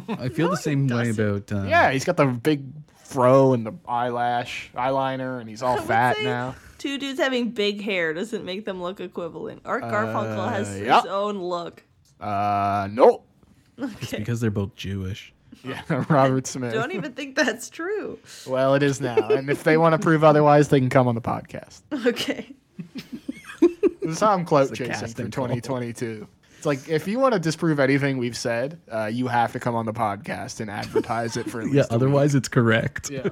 I 0.10 0.30
feel 0.30 0.50
the 0.50 0.58
same 0.58 0.88
way 0.88 1.12
about. 1.12 1.52
Uh, 1.52 1.64
yeah, 1.64 1.92
he's 1.92 2.04
got 2.06 2.18
the 2.18 2.26
big 2.26 2.64
fro 2.98 3.54
and 3.54 3.66
the 3.66 3.74
eyelash, 3.88 4.72
eyeliner, 4.76 5.40
and 5.40 5.48
he's 5.50 5.62
all 5.62 5.76
would 5.78 5.86
fat 5.86 6.18
now. 6.24 6.56
Two 6.80 6.98
dudes 6.98 7.20
having 7.20 7.52
big 7.52 7.82
hair 7.82 8.14
doesn't 8.14 8.46
make 8.46 8.66
them 8.66 8.82
look 8.82 9.00
equivalent. 9.02 9.62
Art 9.66 9.84
Garfunkel 9.84 10.50
has 10.50 10.70
Uh, 10.70 10.96
his 11.02 11.06
own 11.06 11.38
look. 11.38 11.84
Uh, 12.20 12.88
nope. 12.92 13.26
Okay. 13.80 14.18
because 14.20 14.40
they're 14.42 14.50
both 14.52 14.76
Jewish. 14.76 15.34
Yeah, 15.64 15.82
Robert 16.10 16.48
Smith. 16.48 16.74
Don't 16.74 16.94
even 16.94 17.14
think 17.14 17.36
that's 17.36 17.70
true. 17.70 18.20
Well, 18.48 18.76
it 18.76 18.84
is 18.84 19.02
now, 19.02 19.28
and 19.30 19.50
if 19.50 19.64
they 19.64 19.78
want 19.78 19.94
to 19.94 20.00
prove 20.00 20.24
otherwise, 20.24 20.70
they 20.70 20.80
can 20.80 20.90
come 20.90 21.08
on 21.08 21.16
the 21.16 21.22
podcast. 21.22 21.82
Okay. 22.08 22.56
This 24.02 24.16
is 24.16 24.20
how 24.22 24.34
I'm 24.34 24.44
cloak 24.44 24.74
chasing 24.74 25.10
for 25.10 25.26
2022. 25.26 26.28
It's 26.58 26.66
like 26.66 26.90
if 26.90 27.08
you 27.08 27.20
want 27.20 27.34
to 27.36 27.40
disprove 27.40 27.80
anything 27.80 28.18
we've 28.18 28.36
said, 28.36 28.80
uh, 28.92 29.06
you 29.06 29.28
have 29.28 29.52
to 29.54 29.60
come 29.60 29.76
on 29.76 29.86
the 29.86 29.94
podcast 29.94 30.62
and 30.62 30.72
advertise 30.72 31.38
it 31.38 31.48
for 31.48 31.60
at 31.60 31.66
least. 31.66 31.76
Yeah, 31.76 31.82
a 31.82 31.84
week. 31.84 31.92
otherwise 31.92 32.34
it's 32.34 32.48
correct. 32.48 33.12
Yeah. 33.12 33.30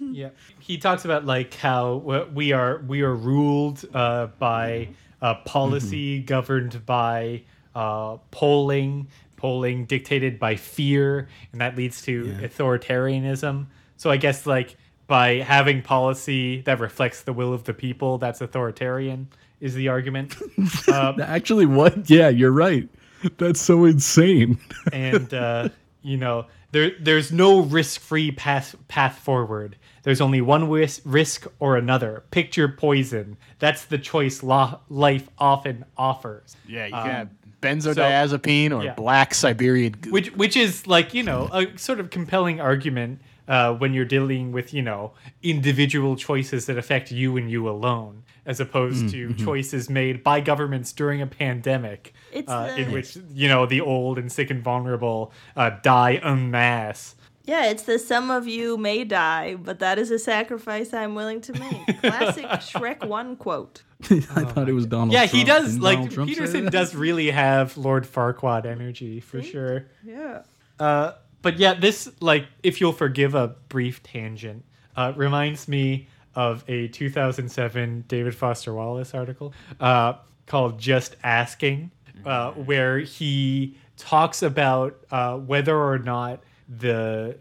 Yeah, 0.00 0.30
he 0.58 0.78
talks 0.78 1.04
about 1.04 1.26
like 1.26 1.52
how 1.54 2.02
uh, 2.08 2.26
we 2.32 2.52
are 2.52 2.78
we 2.88 3.02
are 3.02 3.14
ruled 3.14 3.84
uh, 3.94 4.28
by 4.38 4.88
uh, 5.20 5.34
policy 5.44 6.20
governed 6.20 6.84
by 6.86 7.42
uh, 7.74 8.16
polling, 8.30 9.08
polling 9.40 9.86
dictated 9.86 10.38
by 10.38 10.54
fear, 10.56 11.28
and 11.52 11.60
that 11.62 11.76
leads 11.76 12.02
to 12.02 12.26
Yeah. 12.26 12.46
authoritarianism. 12.46 13.66
So 13.96 14.10
I 14.10 14.16
guess 14.16 14.46
like 14.46 14.76
by 15.06 15.36
having 15.40 15.82
policy 15.82 16.60
that 16.62 16.78
reflects 16.78 17.22
the 17.22 17.32
will 17.32 17.52
of 17.52 17.64
the 17.64 17.74
people, 17.74 18.18
that's 18.18 18.40
authoritarian. 18.40 19.28
Is 19.60 19.74
the 19.74 19.88
argument? 19.88 20.36
uh, 20.88 21.12
Actually, 21.20 21.66
what? 21.66 22.08
Yeah, 22.08 22.28
you're 22.28 22.52
right. 22.52 22.88
That's 23.36 23.60
so 23.60 23.84
insane. 23.84 24.58
and 24.92 25.32
uh, 25.34 25.68
you 26.02 26.16
know 26.16 26.46
there 26.72 26.92
there's 26.98 27.30
no 27.30 27.60
risk-free 27.60 28.32
path 28.32 28.74
path 28.88 29.18
forward. 29.18 29.76
There's 30.02 30.22
only 30.22 30.40
one 30.40 30.70
risk, 30.70 31.02
risk 31.04 31.46
or 31.58 31.76
another. 31.76 32.22
Pick 32.30 32.56
your 32.56 32.68
poison. 32.68 33.36
That's 33.58 33.84
the 33.84 33.98
choice 33.98 34.42
lo- 34.42 34.80
life 34.88 35.28
often 35.38 35.84
offers. 35.98 36.56
Yeah, 36.66 36.86
you 36.86 36.92
can 36.92 37.06
have 37.10 37.28
benzodiazepine 37.60 38.76
or 38.76 38.84
yeah. 38.84 38.94
black 38.94 39.34
Siberian 39.34 39.92
goose. 39.92 40.12
Which 40.12 40.36
which 40.36 40.56
is 40.56 40.86
like 40.86 41.14
you 41.14 41.22
know 41.22 41.48
a 41.52 41.76
sort 41.78 42.00
of 42.00 42.10
compelling 42.10 42.60
argument 42.60 43.20
uh, 43.48 43.74
when 43.74 43.92
you're 43.92 44.04
dealing 44.04 44.52
with 44.52 44.72
you 44.72 44.82
know 44.82 45.12
individual 45.42 46.16
choices 46.16 46.66
that 46.66 46.78
affect 46.78 47.10
you 47.10 47.36
and 47.36 47.50
you 47.50 47.68
alone, 47.68 48.22
as 48.46 48.60
opposed 48.60 49.10
to 49.10 49.34
choices 49.34 49.90
made 49.90 50.22
by 50.22 50.40
governments 50.40 50.92
during 50.92 51.20
a 51.20 51.26
pandemic, 51.26 52.14
It's 52.32 52.48
uh, 52.48 52.74
in 52.78 52.92
which 52.92 53.16
you 53.34 53.48
know 53.48 53.66
the 53.66 53.80
old 53.80 54.18
and 54.18 54.30
sick 54.30 54.50
and 54.50 54.62
vulnerable 54.62 55.32
uh, 55.56 55.70
die 55.82 56.20
en 56.22 56.50
masse. 56.50 57.16
Yeah, 57.44 57.66
it's 57.66 57.82
the 57.84 57.98
some 57.98 58.30
of 58.30 58.46
you 58.46 58.76
may 58.76 59.04
die, 59.04 59.54
but 59.54 59.78
that 59.78 59.98
is 59.98 60.10
a 60.10 60.18
sacrifice 60.18 60.92
I'm 60.92 61.14
willing 61.14 61.40
to 61.42 61.52
make. 61.54 61.86
Classic 62.00 62.44
Shrek 62.44 63.06
1 63.06 63.36
quote. 63.36 63.82
I 64.10 64.44
thought 64.44 64.68
it 64.68 64.72
was 64.72 64.86
Donald. 64.86 65.12
Yeah, 65.12 65.26
he 65.26 65.44
does. 65.44 65.72
Didn't 65.72 65.82
Like 65.82 66.10
Trump 66.10 66.28
Peterson 66.28 66.66
does 66.66 66.94
really 66.94 67.30
have 67.30 67.76
Lord 67.76 68.04
Farquaad 68.04 68.66
energy 68.66 69.20
for 69.20 69.42
sure. 69.42 69.86
Yeah. 70.04 70.42
Uh, 70.78 71.12
but 71.42 71.58
yeah, 71.58 71.74
this 71.74 72.10
like 72.20 72.46
if 72.62 72.80
you'll 72.80 72.92
forgive 72.92 73.34
a 73.34 73.56
brief 73.68 74.02
tangent, 74.02 74.64
uh, 74.96 75.12
reminds 75.16 75.68
me 75.68 76.08
of 76.34 76.64
a 76.68 76.88
2007 76.88 78.04
David 78.08 78.34
Foster 78.34 78.72
Wallace 78.72 79.14
article 79.14 79.52
uh, 79.80 80.14
called 80.46 80.78
"Just 80.78 81.16
Asking," 81.22 81.90
uh, 82.24 82.52
where 82.52 82.98
he 82.98 83.76
talks 83.96 84.42
about 84.42 85.04
uh, 85.10 85.36
whether 85.36 85.76
or 85.76 85.98
not 85.98 86.42
the 86.78 87.36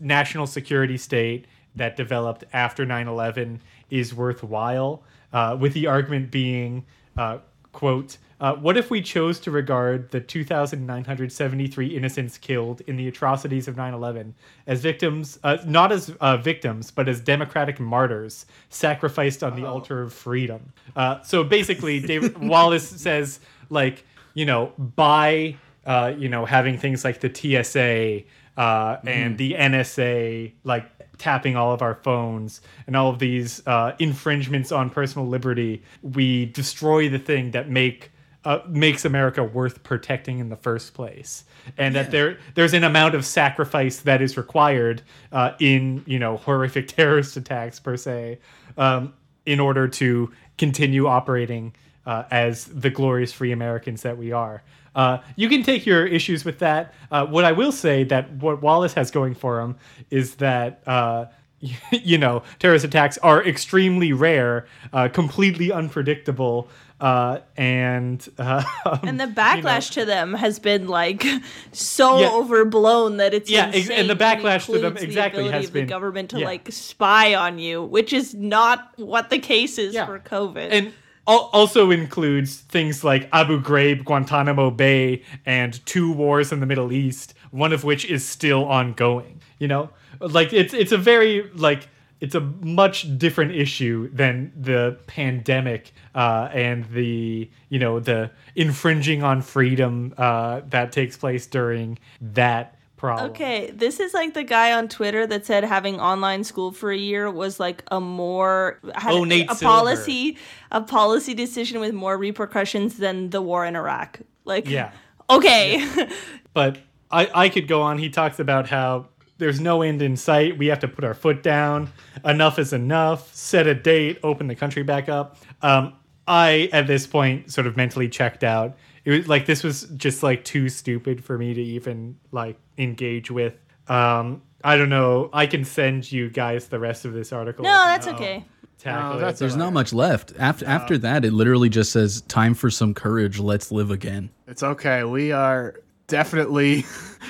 national 0.00 0.46
security 0.46 0.98
state 0.98 1.46
that 1.74 1.96
developed 1.96 2.44
after 2.52 2.84
9/11 2.84 3.60
is 3.90 4.14
worthwhile, 4.14 5.02
uh, 5.32 5.56
with 5.58 5.72
the 5.72 5.86
argument 5.86 6.30
being, 6.30 6.84
uh, 7.16 7.38
"quote." 7.72 8.18
Uh, 8.38 8.54
what 8.54 8.76
if 8.76 8.90
we 8.90 9.00
chose 9.00 9.40
to 9.40 9.50
regard 9.50 10.10
the 10.10 10.20
2,973 10.20 11.86
innocents 11.86 12.36
killed 12.36 12.82
in 12.86 12.96
the 12.96 13.08
atrocities 13.08 13.66
of 13.66 13.76
9 13.78 13.94
11 13.94 14.34
as 14.66 14.82
victims, 14.82 15.38
uh, 15.42 15.56
not 15.64 15.90
as 15.90 16.10
uh, 16.20 16.36
victims, 16.36 16.90
but 16.90 17.08
as 17.08 17.18
democratic 17.20 17.80
martyrs 17.80 18.44
sacrificed 18.68 19.42
on 19.42 19.56
the 19.56 19.64
altar 19.64 20.02
of 20.02 20.12
freedom? 20.12 20.72
Uh, 20.94 21.22
so 21.22 21.42
basically, 21.42 21.98
David 21.98 22.36
Wallace 22.46 22.86
says, 22.86 23.40
like, 23.70 24.04
you 24.34 24.44
know, 24.44 24.72
by, 24.76 25.56
uh, 25.86 26.12
you 26.16 26.28
know, 26.28 26.44
having 26.44 26.76
things 26.76 27.04
like 27.04 27.20
the 27.20 27.32
TSA 27.32 28.22
uh, 28.56 28.96
and 29.04 29.38
the 29.38 29.52
NSA, 29.52 30.52
like, 30.64 30.90
tapping 31.18 31.56
all 31.56 31.72
of 31.72 31.82
our 31.82 31.94
phones 31.94 32.60
and 32.86 32.96
all 32.96 33.10
of 33.10 33.18
these 33.18 33.66
uh, 33.66 33.92
infringements 33.98 34.72
on 34.72 34.90
personal 34.90 35.26
liberty, 35.26 35.82
we 36.02 36.46
destroy 36.46 37.08
the 37.08 37.18
thing 37.18 37.52
that 37.52 37.68
make 37.68 38.10
uh, 38.44 38.62
makes 38.68 39.04
America 39.04 39.42
worth 39.42 39.82
protecting 39.82 40.38
in 40.38 40.50
the 40.50 40.56
first 40.56 40.94
place, 40.94 41.42
and 41.76 41.96
that 41.96 42.12
there 42.12 42.38
there's 42.54 42.74
an 42.74 42.84
amount 42.84 43.16
of 43.16 43.24
sacrifice 43.24 43.98
that 44.00 44.22
is 44.22 44.36
required 44.36 45.02
uh, 45.32 45.52
in 45.58 46.04
you 46.06 46.18
know 46.18 46.36
horrific 46.36 46.86
terrorist 46.96 47.36
attacks 47.36 47.80
per 47.80 47.96
se, 47.96 48.38
um, 48.78 49.12
in 49.46 49.58
order 49.58 49.88
to 49.88 50.30
continue 50.58 51.08
operating 51.08 51.74
uh, 52.06 52.22
as 52.30 52.66
the 52.66 52.88
glorious 52.88 53.32
free 53.32 53.50
Americans 53.50 54.02
that 54.02 54.16
we 54.16 54.30
are. 54.30 54.62
Uh, 54.96 55.18
you 55.36 55.48
can 55.48 55.62
take 55.62 55.86
your 55.86 56.04
issues 56.06 56.44
with 56.44 56.58
that. 56.58 56.92
Uh, 57.10 57.24
what 57.26 57.44
I 57.44 57.52
will 57.52 57.70
say 57.72 58.02
that 58.04 58.32
what 58.32 58.62
Wallace 58.62 58.94
has 58.94 59.10
going 59.12 59.34
for 59.34 59.60
him 59.60 59.76
is 60.10 60.36
that 60.36 60.82
uh, 60.86 61.26
you 61.92 62.18
know, 62.18 62.42
terrorist 62.58 62.84
attacks 62.84 63.18
are 63.18 63.44
extremely 63.44 64.12
rare, 64.12 64.66
uh, 64.92 65.08
completely 65.08 65.70
unpredictable, 65.72 66.68
uh, 67.00 67.38
and 67.56 68.26
uh, 68.38 68.62
And 69.02 69.20
the 69.20 69.24
you 69.24 69.30
know, 69.30 69.34
backlash 69.36 69.90
to 69.92 70.04
them 70.04 70.32
has 70.34 70.58
been 70.58 70.86
like 70.88 71.24
so 71.72 72.20
Yeah. 72.20 72.30
overblown 72.30 73.18
that 73.18 73.34
it's 73.34 73.50
Yeah, 73.50 73.70
ex- 73.74 73.90
and 73.90 74.08
the 74.08 74.14
backlash 74.16 74.66
to 74.66 74.78
them 74.78 74.96
includes 74.96 75.14
the 75.14 75.26
ability 75.26 75.50
has 75.50 75.66
of 75.66 75.72
the 75.74 75.82
government 75.84 76.30
to 76.30 76.40
yeah. 76.40 76.46
like 76.46 76.70
spy 76.72 77.34
on 77.34 77.58
you, 77.58 77.82
which 77.82 78.12
is 78.14 78.34
not 78.34 78.92
what 78.96 79.28
the 79.30 79.38
case 79.38 79.76
is 79.78 79.94
Yeah. 79.94 80.06
for 80.06 80.18
COVID. 80.18 80.68
and 80.70 80.92
also 81.26 81.90
includes 81.90 82.56
things 82.56 83.02
like 83.02 83.28
Abu 83.32 83.60
Ghraib, 83.60 84.04
Guantanamo 84.04 84.70
Bay, 84.70 85.22
and 85.44 85.84
two 85.86 86.12
wars 86.12 86.52
in 86.52 86.60
the 86.60 86.66
Middle 86.66 86.92
East, 86.92 87.34
one 87.50 87.72
of 87.72 87.84
which 87.84 88.04
is 88.04 88.24
still 88.24 88.64
ongoing. 88.64 89.40
You 89.58 89.68
know, 89.68 89.90
like 90.20 90.52
it's 90.52 90.74
it's 90.74 90.92
a 90.92 90.98
very 90.98 91.50
like 91.54 91.88
it's 92.20 92.34
a 92.34 92.40
much 92.40 93.18
different 93.18 93.52
issue 93.54 94.08
than 94.12 94.52
the 94.58 94.98
pandemic 95.06 95.92
uh, 96.14 96.48
and 96.52 96.84
the 96.86 97.50
you 97.68 97.78
know 97.78 98.00
the 98.00 98.30
infringing 98.54 99.22
on 99.22 99.42
freedom 99.42 100.14
uh, 100.16 100.60
that 100.68 100.92
takes 100.92 101.16
place 101.16 101.46
during 101.46 101.98
that 102.20 102.75
problem. 102.96 103.30
Okay, 103.30 103.70
this 103.70 104.00
is 104.00 104.14
like 104.14 104.34
the 104.34 104.42
guy 104.44 104.72
on 104.72 104.88
Twitter 104.88 105.26
that 105.26 105.46
said 105.46 105.64
having 105.64 106.00
online 106.00 106.44
school 106.44 106.72
for 106.72 106.90
a 106.90 106.96
year 106.96 107.30
was 107.30 107.60
like 107.60 107.84
a 107.90 108.00
more 108.00 108.80
Oh, 109.06 109.24
Nate 109.24 109.50
a 109.50 109.54
Silver. 109.54 109.64
policy 109.72 110.38
a 110.70 110.80
policy 110.80 111.34
decision 111.34 111.80
with 111.80 111.92
more 111.92 112.16
repercussions 112.16 112.96
than 112.96 113.30
the 113.30 113.42
war 113.42 113.64
in 113.66 113.76
Iraq. 113.76 114.20
Like 114.44 114.68
Yeah. 114.68 114.92
Okay. 115.28 115.86
but 116.54 116.78
I, 117.10 117.28
I 117.34 117.48
could 117.48 117.68
go 117.68 117.82
on. 117.82 117.98
He 117.98 118.08
talks 118.10 118.38
about 118.38 118.68
how 118.68 119.08
there's 119.38 119.60
no 119.60 119.82
end 119.82 120.00
in 120.02 120.16
sight. 120.16 120.56
We 120.56 120.66
have 120.68 120.78
to 120.80 120.88
put 120.88 121.04
our 121.04 121.14
foot 121.14 121.42
down. 121.42 121.92
Enough 122.24 122.58
is 122.58 122.72
enough. 122.72 123.34
Set 123.34 123.66
a 123.66 123.74
date. 123.74 124.18
Open 124.22 124.46
the 124.46 124.54
country 124.54 124.82
back 124.82 125.08
up. 125.08 125.36
Um, 125.62 125.94
I 126.26 126.68
at 126.72 126.86
this 126.86 127.06
point 127.06 127.52
sort 127.52 127.66
of 127.66 127.76
mentally 127.76 128.08
checked 128.08 128.44
out. 128.44 128.76
It 129.04 129.10
was 129.10 129.28
like 129.28 129.46
this 129.46 129.62
was 129.62 129.82
just 129.96 130.22
like 130.22 130.44
too 130.44 130.68
stupid 130.68 131.22
for 131.24 131.38
me 131.38 131.54
to 131.54 131.62
even 131.62 132.16
like 132.32 132.58
engage 132.78 133.30
with. 133.30 133.54
Um, 133.88 134.42
I 134.64 134.76
don't 134.76 134.88
know. 134.88 135.30
I 135.32 135.46
can 135.46 135.64
send 135.64 136.10
you 136.10 136.28
guys 136.28 136.68
the 136.68 136.80
rest 136.80 137.04
of 137.04 137.12
this 137.12 137.32
article. 137.32 137.64
no, 137.64 137.70
that's 137.70 138.08
okay. 138.08 138.44
Tackle 138.78 139.14
No, 139.14 139.20
that's 139.20 139.38
There's 139.38 139.56
not 139.56 139.72
much 139.72 139.92
left. 139.92 140.32
After 140.38 140.66
after 140.66 140.98
that, 140.98 141.24
it 141.24 141.32
literally 141.32 141.68
just 141.68 141.92
says, 141.92 142.20
"Time 142.22 142.52
for 142.54 142.68
some 142.70 142.92
courage. 142.92 143.38
Let's 143.38 143.70
live 143.72 143.90
again." 143.90 144.30
It's 144.46 144.62
okay. 144.62 145.04
We 145.04 145.32
are 145.32 145.76
definitely 146.08 146.84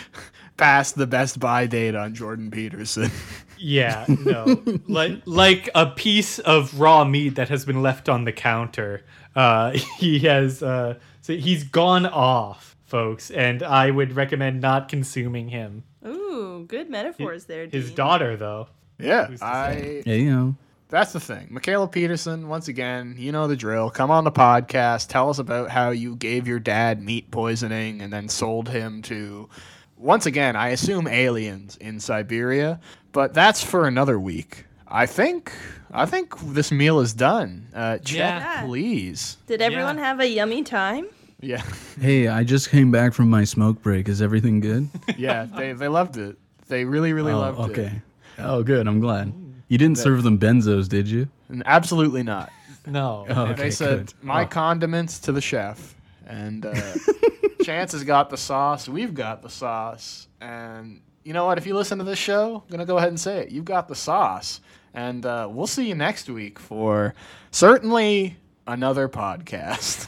past 0.56 0.96
the 0.96 1.06
best 1.06 1.38
buy 1.38 1.66
date 1.66 1.94
on 1.94 2.14
Jordan 2.14 2.50
Peterson. 2.50 3.10
Yeah, 3.58 4.04
no. 4.08 4.62
like 4.86 5.22
like 5.26 5.68
a 5.74 5.86
piece 5.86 6.38
of 6.38 6.78
raw 6.80 7.04
meat 7.04 7.30
that 7.36 7.48
has 7.48 7.64
been 7.64 7.82
left 7.82 8.08
on 8.08 8.24
the 8.24 8.32
counter. 8.32 9.04
Uh, 9.34 9.70
he 9.98 10.20
has 10.20 10.62
uh, 10.62 10.98
so 11.22 11.34
he's 11.36 11.64
gone 11.64 12.06
off, 12.06 12.76
folks, 12.84 13.30
and 13.30 13.62
I 13.62 13.90
would 13.90 14.14
recommend 14.14 14.60
not 14.60 14.88
consuming 14.88 15.48
him. 15.48 15.84
Ooh, 16.06 16.64
good 16.68 16.88
metaphors 16.90 17.46
there. 17.46 17.66
His 17.66 17.86
Dean. 17.86 17.96
daughter, 17.96 18.36
though. 18.36 18.68
yeah, 18.98 19.28
I. 19.42 20.02
Yeah, 20.06 20.14
you 20.14 20.30
know. 20.30 20.56
That's 20.88 21.12
the 21.12 21.18
thing. 21.18 21.48
Mikhaila 21.52 21.90
Peterson, 21.90 22.46
once 22.46 22.68
again, 22.68 23.16
you 23.18 23.32
know 23.32 23.48
the 23.48 23.56
drill. 23.56 23.90
Come 23.90 24.12
on 24.12 24.22
the 24.22 24.30
podcast. 24.30 25.08
Tell 25.08 25.28
us 25.30 25.40
about 25.40 25.68
how 25.68 25.90
you 25.90 26.14
gave 26.14 26.46
your 26.46 26.60
dad 26.60 27.02
meat 27.02 27.32
poisoning 27.32 28.00
and 28.00 28.12
then 28.12 28.28
sold 28.28 28.68
him 28.68 29.02
to, 29.02 29.48
once 29.96 30.26
again, 30.26 30.56
I 30.56 30.68
assume 30.68 31.06
aliens 31.08 31.76
in 31.76 32.00
Siberia. 32.00 32.80
But 33.12 33.32
that's 33.34 33.62
for 33.62 33.86
another 33.86 34.18
week. 34.20 34.66
I 34.86 35.06
think. 35.06 35.52
I 35.92 36.04
think 36.06 36.38
this 36.52 36.70
meal 36.70 37.00
is 37.00 37.14
done. 37.14 37.68
Uh, 37.74 37.98
check, 37.98 38.16
Yeah. 38.18 38.62
please. 38.66 39.38
Did 39.46 39.62
everyone 39.62 39.96
Yeah. 39.96 40.04
have 40.04 40.20
a 40.20 40.28
yummy 40.28 40.62
time? 40.62 41.06
Yeah, 41.40 41.62
Hey, 42.00 42.28
I 42.28 42.44
just 42.44 42.70
came 42.70 42.90
back 42.90 43.12
from 43.14 43.28
my 43.30 43.44
smoke 43.44 43.82
break. 43.82 44.08
Is 44.08 44.20
everything 44.22 44.60
good? 44.60 44.88
yeah. 45.18 45.44
They 45.44 45.72
they 45.74 45.88
loved 45.88 46.16
it. 46.16 46.36
They 46.68 46.84
really 46.84 47.12
really 47.12 47.32
oh, 47.32 47.38
loved 47.38 47.58
it. 47.58 47.80
okay. 47.80 48.02
Oh, 48.38 48.62
good. 48.62 48.86
I'm 48.88 49.00
glad. 49.00 49.32
You 49.68 49.78
didn't 49.78 49.98
serve 49.98 50.22
them 50.22 50.38
benzos, 50.38 50.88
did 50.88 51.08
you? 51.08 51.28
Absolutely 51.64 52.22
not. 52.22 52.50
No. 52.86 53.26
Oh, 53.28 53.42
okay, 53.46 53.54
they 53.64 53.70
said 53.70 54.06
good. 54.06 54.14
my 54.22 54.44
Oh. 54.44 54.46
condiments 54.46 55.18
to 55.20 55.32
the 55.32 55.40
chef, 55.40 55.94
and 56.26 56.64
uh, 56.66 56.74
Chance 57.66 57.90
has 57.90 58.04
got 58.04 58.30
the 58.30 58.36
sauce. 58.36 58.88
We've 58.88 59.12
got 59.12 59.42
the 59.42 59.50
sauce, 59.50 60.28
and 60.40 61.00
you 61.24 61.32
know 61.32 61.46
what? 61.46 61.58
If 61.58 61.66
you 61.66 61.74
listen 61.74 61.98
to 61.98 62.04
this 62.04 62.16
show, 62.16 62.62
I'm 62.64 62.70
gonna 62.70 62.84
go 62.86 62.96
ahead 62.96 63.08
and 63.08 63.18
say 63.18 63.40
it. 63.40 63.50
You've 63.50 63.64
got 63.64 63.88
the 63.88 63.96
sauce, 63.96 64.60
and 64.94 65.26
uh, 65.26 65.48
we'll 65.50 65.66
see 65.66 65.88
you 65.88 65.96
next 65.96 66.30
week 66.30 66.60
for 66.60 67.12
certainly 67.50 68.36
another 68.68 69.08
podcast. 69.08 70.06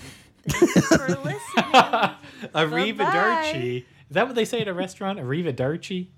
Thanks 0.48 0.86
for 0.96 1.08
listening. 1.08 1.34
Arrivederci. 2.54 3.78
Is 3.78 3.84
that 4.10 4.26
what 4.26 4.36
they 4.36 4.44
say 4.44 4.60
at 4.60 4.68
a 4.68 4.72
restaurant? 4.72 5.18
Arrivederci? 5.18 6.10